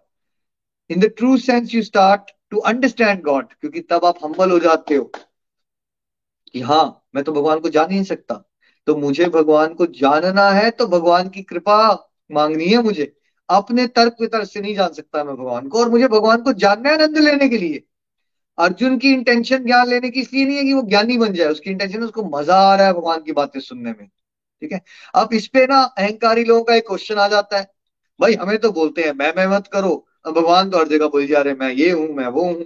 in 0.90 1.00
the 1.00 1.06
true 1.18 1.38
sense 1.38 1.74
you 1.76 1.82
start 1.84 2.32
to 2.52 2.58
understand 2.58 3.22
God 3.22 3.54
क्योंकि 3.54 3.82
तब 3.82 4.06
आप 4.06 4.24
हम्बल 4.24 4.52
हो 4.52 4.60
जाते 4.60 4.96
हो 4.96 5.12
कि 6.54 6.62
हाँ 6.62 7.08
मैं 7.16 7.24
तो 7.24 7.32
भगवान 7.32 7.60
को 7.60 7.70
जान 7.70 7.90
ही 7.90 7.96
नहीं 7.96 8.06
सकता। 8.06 8.44
तो 8.88 8.96
मुझे 8.96 9.26
भगवान 9.26 9.74
को 9.74 9.86
जानना 9.86 10.50
है 10.52 10.70
तो 10.72 10.88
भगवान 10.88 11.30
की 11.30 11.42
कृपा 11.44 11.78
मांगनी 12.30 12.66
है 12.66 12.82
मुझे। 12.84 13.12
अपने 13.50 13.86
तर्क 13.88 14.16
वितर्क 14.22 14.48
से 14.50 14.62
नहीं 14.62 14.76
जान 14.76 14.94
सकता 14.94 15.24
मैं 15.24 15.36
भगवान 15.36 15.68
को, 15.68 15.80
और 15.80 15.90
मुझे 15.90 16.08
भगवान 16.08 16.42
को 16.42 16.54
जानना 16.54 16.90
है 16.90 16.96
आनंद 16.96 17.18
लेने 17.18 17.50
के 17.50 17.58
लिए। 17.58 17.84
अर्जुन 18.58 18.98
की 18.98 19.12
इंटेंशन 19.14 19.66
ज्ञान 19.66 19.88
लेने 19.90 20.10
की 20.10 20.22
इसलिए 20.22 20.46
नहीं 20.46 20.58
है 20.58 20.64
कि 20.64 20.74
वो 20.74 20.82
ज्ञानी 20.82 21.18
बन 21.18 21.34
जाए, 21.34 21.48
उसकी 21.48 21.70
इंटेंशन 21.72 22.04
उसको 22.04 22.24
मज़ा 22.30 22.56
आ 22.62 22.76
रहा 22.76 22.88
है 22.88 22.94
भगवान 22.94 23.22
की 23.24 23.32
बातें 23.32 23.60
सुनने 23.60 23.92
में। 23.92 24.08
ठीक 24.62 24.72
है? 24.72 24.82
अब 25.16 25.34
इस 25.34 25.48
पे 25.48 25.66
ना 25.68 25.82
अहंकारी 25.82 26.44
लोगों 26.44 26.64
का 26.64 26.76
एक 26.76 26.88
क्वेश्चन 26.88 27.16
आ 27.16 27.28
जाता 27.28 27.58
है। 27.60 27.68
भाई, 28.20 28.34
हमें 28.36 28.58
तो 28.58 28.72
बोलते 28.72 29.04
हैं 29.04 29.14
मैं 29.14 29.34
मैं 29.38 29.48
मत 29.48 29.68
करो 29.68 30.05
भगवान 30.32 30.70
तो 30.70 30.78
हर 30.78 30.88
जगह 30.88 31.08
बोल 31.08 31.28
जा 31.28 31.42
रहे 31.42 31.54
मैं 31.54 31.72
ये 31.72 31.92
हूँ 31.92 32.08
मैं 32.16 32.28
वो 32.28 32.44
हूँ। 32.44 32.66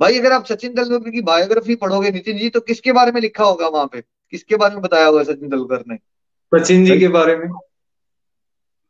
भाई 0.00 0.18
अगर 0.18 0.32
आप 0.32 0.44
सचिन 0.44 0.74
तेंदुलकर 0.74 1.10
की 1.10 1.20
बायोग्राफी 1.20 1.74
पढ़ोगे 1.74 2.10
नितिन 2.10 2.38
जी 2.38 2.48
तो 2.48 2.60
किसके 2.60 2.92
बारे 2.92 3.12
में 3.12 3.20
लिखा 3.20 3.44
होगा 3.44 3.68
वहाँ 3.68 3.86
पे? 3.86 4.00
किसके 4.00 4.56
बारे 4.56 4.74
में 4.74 4.82
बताया 4.82 5.06
होगा 5.06 5.22
सचिन 5.22 5.34
तेंदुलकर 5.34 5.84
ने? 5.88 5.96
सचिन 6.60 6.84
जी 6.84 6.98
के 6.98 7.08
बारे 7.08 7.36
में। 7.36 7.48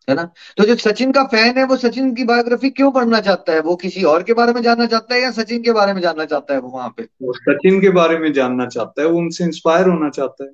है 0.08 0.14
ना? 0.14 0.30
तो 0.56 0.64
जो 0.64 0.74
सचिन 0.74 1.12
का 1.12 1.24
फ़ैन 1.24 1.58
है 1.58 1.64
वो 1.64 1.76
सचिन 1.76 2.14
की 2.14 2.24
बायोग्राफी 2.24 2.70
क्यों 2.70 2.90
पढ़ना 2.90 3.20
चाहता 3.20 3.52
है? 3.52 3.60
वो 3.60 3.76
किसी 3.76 4.02
और 4.02 4.22
के 4.22 4.32
बारे 4.32 4.52
में 4.52 4.62
जानना 4.62 4.86
चाहता 4.86 5.14
है 5.14 5.20
या 5.20 5.30
सचिन 5.30 5.62
के 5.62 5.72
बारे 5.72 5.92
में 5.92 6.00
जानना 6.02 6.24
चाहता 6.24 6.54
है 6.54 6.60
वो 6.60 6.68
वहाँ 6.68 6.94
पे? 6.96 7.02
वो 7.22 7.32
सचिन 7.32 7.80
के 7.80 7.90
बारे 7.90 8.18
में 8.18 8.32
जानना 8.32 8.66
चाहता 8.66 9.02
है 9.02 9.08
वो 9.08 9.18
उनसे 9.18 9.44
इंस्पायर 9.44 9.88
होना 9.88 10.10
चाहता 10.10 10.44
है। 10.44 10.50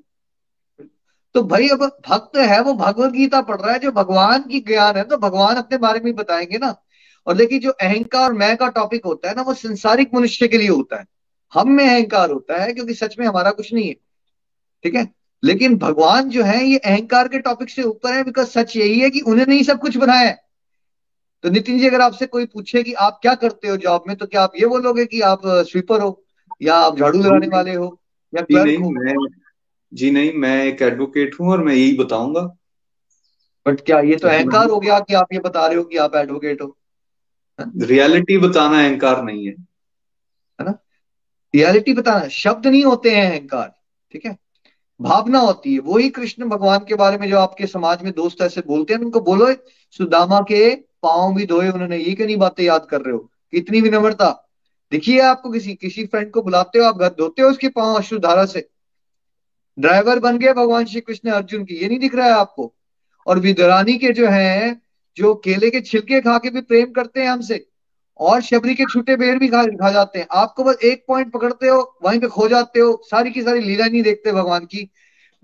तो 1.34 1.42
भाई 1.42 1.68
अब 1.68 1.98
भक्त 2.08 2.36
है 2.36 2.62
वो 2.62 2.74
भगवत 2.74 3.12
गीता 3.12 3.40
पढ़ 3.40 3.60
रहा 3.60 3.72
है 3.72 3.78
जो 3.78 3.92
भगवान 3.92 4.42
की 4.42 4.60
ज्ञान 4.60 4.96
है 4.96 5.04
तो 5.04 5.16
भगवान 5.16 5.56
अपने 5.56 5.78
बारे 5.78 6.00
में 6.00 6.14
बताएँगे 6.14 6.58
ना। 6.58 6.83
और 7.26 7.34
देखिए 7.34 7.58
जो 7.58 7.70
अहंकार 7.70 8.22
और 8.22 8.32
मैं 8.32 8.56
का 8.56 8.68
टॉपिक 8.68 9.04
होता 9.04 9.28
है 9.28 9.34
ना 9.34 9.42
वो 9.42 9.54
संसारिक 9.54 10.10
मनुष्य 10.14 10.48
के 10.48 10.58
लिए 10.58 10.68
होता 10.68 10.98
है। 10.98 11.06
हम 11.54 11.70
में 11.70 11.88
अहंकार 11.88 12.30
होता 12.30 12.62
है 12.62 12.72
क्योंकि 12.72 12.94
सच 12.94 13.16
में 13.18 13.26
हमारा 13.26 13.50
कुछ 13.50 13.74
नहीं 13.74 13.88
है। 13.88 13.94
ठीक 14.84 14.94
है? 14.94 15.14
लेकिन 15.44 15.76
भगवान 15.76 16.28
जो 16.28 16.42
है 16.42 16.64
ये 16.64 16.78
अहंकार 16.78 17.28
के 17.28 17.38
टॉपिक 17.38 17.70
से 17.70 17.82
ऊपर 17.82 18.12
है 18.12 18.24
बिकॉज़ 18.24 18.46
सच 18.46 18.76
यही 18.76 19.00
है 19.00 19.10
कि 19.10 19.20
उन्होंने 19.20 19.54
ही 19.56 19.64
सब 19.64 19.80
कुछ 19.80 19.96
बनाया 19.96 20.28
है। 20.28 20.44
तो 21.42 21.50
नितिन 21.50 21.78
जी 21.78 21.88
अगर 21.88 22.00
आपसे 22.00 22.26
कोई 22.26 22.46
पूछे 22.46 22.82
कि 22.82 22.92
आप 22.92 23.18
क्या 23.22 23.34
करते 23.34 23.68
हो 23.68 23.76
जॉब 23.76 24.04
में 24.06 24.16
तो 24.16 24.26
क्या 24.26 24.42
आप 24.42 24.52
ये 24.60 24.66
बोलोगे 24.66 25.06
कि 25.06 25.20
आप 25.20 25.40
स्वीपर 25.46 26.00
हो 26.00 26.24
या 26.62 26.74
आप 26.74 26.98
झाड़ू 26.98 27.22
लगाने 27.22 27.46
वाले 27.46 27.74
हो 27.74 28.00
या 28.34 28.42
जी 28.42 28.64
नहीं 28.64 28.76
हो? 28.76 28.90
मैं 28.90 29.14
जी 29.94 30.10
नहीं 30.10 30.32
मैं 30.32 30.64
एक 30.64 30.82
एडवोकेट 30.82 31.36
हूँ 31.40 31.50
और 31.50 31.62
मैं 31.62 31.74
यही 31.74 31.96
बताऊँगा। 31.96 32.40
बट 33.66 33.80
क्या 33.80 34.00
ये 34.00 34.16
तो 34.16 34.28
अहंकार 34.28 34.68
हो 34.68 34.80
गया 34.80 35.00
कि 35.00 35.14
आप 35.14 35.26
ये 35.32 35.38
बता 35.38 35.66
रहे 35.66 35.76
हो 35.76 35.84
कि 35.84 35.96
आप 35.96 36.16
एडवोकेट 36.16 36.62
हो? 36.62 36.76
रियलिटी 37.60 38.38
बताना 38.38 38.84
अहंकार 38.84 39.22
नहीं 39.22 39.46
है 39.46 39.52
है 40.60 40.64
ना? 40.64 40.78
रियलिटी 41.54 41.94
बताना, 41.94 42.28
शब्द 42.28 42.66
नहीं 42.66 42.84
होते 42.84 43.10
हैं 43.10 43.30
अहंकार, 43.30 43.74
ठीक 44.12 44.26
है? 44.26 44.38
भावना 45.00 45.38
होती 45.38 45.72
है, 45.74 45.78
वही 45.78 46.08
कृष्ण 46.08 46.48
भगवान 46.48 46.78
के 46.78 46.94
बारे 46.94 47.18
में 47.18 47.30
जो 47.30 47.38
आपके 47.38 47.66
समाज 47.66 48.02
में 48.02 48.12
दोस्त 48.12 48.42
ऐसे 48.42 48.62
बोलते 48.66 48.94
हैं, 48.94 49.00
उनको 49.00 49.20
बोलो, 49.20 49.54
सुदामा 49.90 50.40
के 50.40 50.74
पाँव 50.74 51.34
भी 51.34 51.46
धोए 51.46 51.68
उन्होंने, 51.68 51.98
ये 51.98 52.14
क्यों 52.14 52.26
नहीं 52.26 52.36
बातें 52.36 52.64
याद 52.64 52.86
कर 52.90 53.00
रहे 53.00 53.12
हो? 53.12 53.18
कितनी 53.50 53.80
विनम्रता। 53.80 54.50
दिखिए 54.92 55.20
आपको 55.20 55.50
किसी 55.50 55.74
किसी 55.74 56.06
फ्रेंड 56.06 56.30
को 56.30 56.42
बुलाते 56.42 56.78
हो, 56.78 56.84
आप 56.84 56.98
घर 56.98 57.08
धोते 57.08 57.42
हो 57.42 57.48
उसके 57.48 57.68
पाँव 57.68 57.96
अश्रु 57.96 58.18
धारा 58.18 58.46
से। 58.46 58.68
ड्राइवर 59.78 60.18
बन 60.18 60.38
गए 60.38 60.52
भगवान 60.52 60.84
श्री 60.84 61.00
कृष्ण 61.00 61.30
अर्जुन 61.30 61.64
की, 61.64 61.74
ये 61.74 61.88
नहीं 61.88 61.98
दिख 61.98 62.14
रहा 62.14 62.26
है 62.26 62.32
आपको? 62.32 62.74
और 63.26 63.38
विदरानी 63.38 63.98
के 63.98 64.12
जो 64.12 64.28
है 64.28 64.83
जो 65.16 65.34
केले 65.34 65.70
के 65.70 65.80
छिलके 65.80 66.20
खा 66.20 66.38
के 66.38 66.50
भी 66.50 66.60
प्रेम 66.60 66.90
करते 66.92 67.22
हैं 67.22 67.28
हमसे, 67.28 67.64
और 68.20 68.40
शबरी 68.42 68.74
के 68.74 68.84
छूटे 68.84 69.16
बेर 69.16 69.38
भी 69.38 69.48
खा 69.48 69.64
खा 69.64 69.90
जाते 69.90 70.18
हैं। 70.18 70.26
आपको 70.32 70.64
बस 70.64 70.76
एक 70.84 71.04
पॉइंट 71.08 71.32
पकड़ते 71.32 71.68
हो, 71.68 71.98
वहीं 72.04 72.20
पे 72.20 72.26
खो 72.26 72.48
जाते 72.48 72.80
हो। 72.80 73.00
सारी 73.04 73.30
की 73.30 73.42
सारी 73.42 73.60
लीला 73.60 73.86
नहीं 73.86 74.02
देखते 74.02 74.32
भगवान 74.32 74.64
की। 74.64 74.88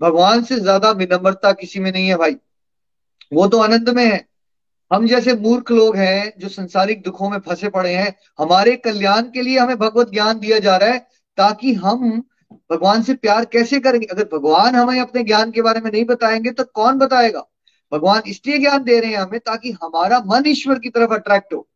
भगवान 0.01 0.43
से 0.43 0.59
ज़्यादा 0.59 0.91
विनम्रता 0.91 1.51
किसी 1.51 1.79
में 1.79 1.91
नहीं 1.91 2.07
है 2.07 2.15
भाई। 2.15 2.35
वो 3.33 3.47
तो 3.47 3.59
आनंद 3.59 3.89
में 3.89 4.05
है। 4.05 4.25
हम 4.91 5.07
जैसे 5.07 5.33
मूर्ख 5.33 5.71
लोग 5.71 5.95
हैं, 5.95 6.33
जो 6.39 6.47
संसारिक 6.49 7.01
दुखों 7.03 7.29
में 7.29 7.37
फंसे 7.39 7.69
पड़े 7.69 7.93
हैं, 7.93 8.15
हमारे 8.39 8.75
कल्याण 8.75 9.21
के 9.21 9.41
लिए 9.41 9.59
हमें 9.59 9.77
भगवत 9.77 10.11
ज्ञान 10.11 10.39
दिया 10.39 10.59
जा 10.59 10.75
रहा 10.77 10.89
है, 10.89 10.99
ताकि 11.37 11.73
हम 11.73 12.23
भगवान 12.71 13.01
से 13.03 13.13
प्यार 13.13 13.45
कैसे 13.45 13.79
करेंगे 13.79 14.07
अगर 14.07 14.23
भगवान 14.33 14.75
हमें 14.75 14.99
अपने 15.01 15.23
ज्ञान 15.23 15.51
के 15.51 15.61
बारे 15.61 15.81
में 15.81 15.91
नहीं 15.91 16.05
बताएँगे 16.05 16.51
तो 16.51 16.63
कौन 16.63 16.97
बताएगा? 16.97 17.45
भगवान 17.91 18.21
इसलिए 18.27 18.57
ज्ञान 18.57 18.83
दे 18.83 18.99
रहे 18.99 19.11
हैं 19.11 19.17
हमें 19.17 19.39
ताकि 19.39 19.71
हमारा 19.83 20.19
मन 20.27 20.47
ईश्वर 20.47 20.79
की 20.79 20.89
तरफ़ 20.89 21.13
अट्रैक्ट 21.13 21.53
हो। 21.53 21.67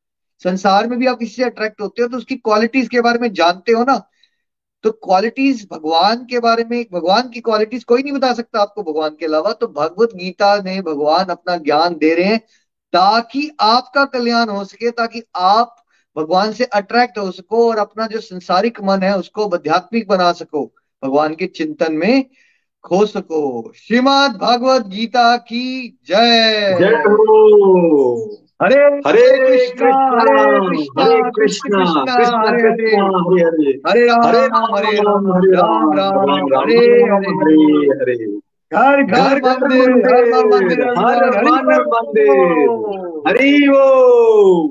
संसार 0.41 0.87
में 0.87 0.97
भी 0.99 1.07
आप 1.07 1.17
किसी 1.19 1.35
से 1.35 1.43
अट्रैक्ट 1.43 1.81
होते 1.81 2.01
हो 2.01 2.07
तो 2.07 2.17
उसकी 2.17 2.35
क्वालिटीज 2.35 2.87
के 2.89 3.01
बारे 3.01 3.19
में 3.19 3.31
जानते 3.33 3.71
हो 3.71 3.83
ना। 3.83 4.01
तो 4.83 4.91
क्वालिटीज 4.93 5.67
भगवान 5.71 6.25
के 6.25 6.39
बारे 6.39 6.63
में, 6.63 6.85
भगवान 6.93 7.29
की 7.29 7.39
क्वालिटीज 7.39 7.83
कोई 7.83 8.03
नहीं 8.03 8.13
बता 8.13 8.33
सकता 8.33 8.61
आपको 8.61 8.83
भगवान 8.83 9.15
के 9.19 9.25
अलावा। 9.25 9.51
तो 9.53 9.67
भगवत 9.67 10.09
गीता 10.15 10.55
में 10.61 10.81
भगवान 10.83 11.25
अपना 11.25 11.55
ज्ञान 11.57 11.95
दे 11.97 12.13
रहे 12.15 12.25
हैं 12.25 12.39
ताकि 12.93 13.49
आपका 13.59 14.05
कल्याण 14.05 14.49
हो 14.49 14.63
सके, 14.65 14.91
ताकि 14.91 15.23
आप 15.35 15.75
भगवान 16.15 16.51
से 16.53 16.63
अट्रैक्ट 16.63 17.17
हो 17.17 17.29
सको 17.31 17.67
और 17.69 17.77
अपना 17.77 18.07
जो 18.07 18.19
संसारिक 18.19 18.81
मन 18.81 19.03
है 19.03 19.17
उसको 19.17 19.47
आध्यात्मिक 19.49 20.07
बना 20.07 20.31
सको। 20.33 20.65
भगवान 21.03 21.35
के 21.35 21.47
चिंतन 21.47 21.93
में 21.93 22.25
खो 22.85 23.05
सको 23.05 23.71
श्रीमद 23.75 24.37
भागवत 24.41 24.87
गीता 24.87 25.35
की 25.37 25.97
जय। 26.07 26.75
जय 26.79 26.95
हो। 27.05 28.41
हरे 28.61 28.81
हरे 29.07 29.23
कृष्णा 29.37 29.93
हरे 30.17 31.21
कृष्णा 31.31 31.83
हरे 31.99 32.25
हरे 32.25 32.91
हरे 32.95 33.71
हरे। 33.87 34.05
राम 34.05 34.75
हरे 34.75 34.87
हरे 34.87 34.97
राम 34.97 35.27
राम 35.27 35.31
हरे 35.31 35.51
राम 35.51 35.91
राम 35.93 36.53
हरे 36.53 36.77
हरे 36.77 37.25
हरे 37.31 38.13
हरे। 38.13 38.39
घर 38.71 39.01
घर 39.03 39.41
मंदिर 39.45 39.89
हर 40.05 40.25
मंदिर 40.35 40.85
मंदिर 40.85 40.85
हर 40.97 41.81
मंदिर 41.87 42.29
हरि 43.27 43.67
वो 43.67 44.67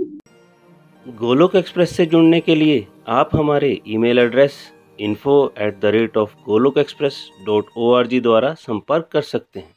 गोलोक 1.07 1.55
एक्सप्रेस 1.57 1.97
से 1.97 2.07
जुड़ने 2.07 2.41
के 2.41 2.55
लिए 2.55 2.87
आप 3.09 3.31
हमारे 3.35 3.81
email 3.89 4.19
address 4.19 4.53
info 5.01 5.53
at 5.59 5.79
the 5.81 5.85
rate 5.85 6.17
of 6.17 6.35
Golok 6.45 6.79
express 6.79 7.17
dot 7.47 7.67
O 7.77 7.93
R 7.95 8.07
G 8.07 8.21
द्वारा 8.21 8.53
संपर्क 8.55 9.09
कर 9.13 9.23
सकते 9.23 9.61
हैं। 9.61 9.75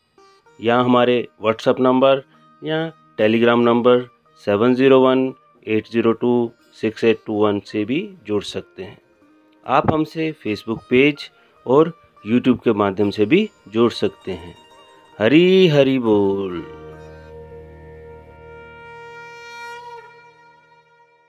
या 0.59 0.79
हमारे 0.79 1.27
व्हाट्सएप 1.41 1.79
नंबर 1.79 2.23
या 2.61 2.87
Telegram 3.17 3.59
number 3.59 4.07
seven 4.45 4.75
zero 4.75 4.99
one 5.01 5.33
eight 5.67 5.87
zero 5.91 6.11
two 6.13 6.51
six 6.81 7.03
eight 7.03 7.19
two 7.25 7.33
one 7.33 7.59
से 7.65 7.85
भी 7.85 7.99
जुड़ 8.27 8.43
सकते 8.43 8.83
हैं। 8.83 8.97
आप 9.65 9.93
हमसे 9.93 10.31
फेसबुक 10.31 10.81
पेज 10.89 11.29
और 11.65 11.93
यूट्यूब 12.25 12.59
के 12.59 12.73
माध्यम 12.73 13.09
से 13.09 13.25
भी 13.25 13.49
जुड़ 13.67 13.91
सकते 13.91 14.31
हैं। 14.31 14.55
हरी 15.19 15.67
हरी 15.67 15.99
बोल। 15.99 16.76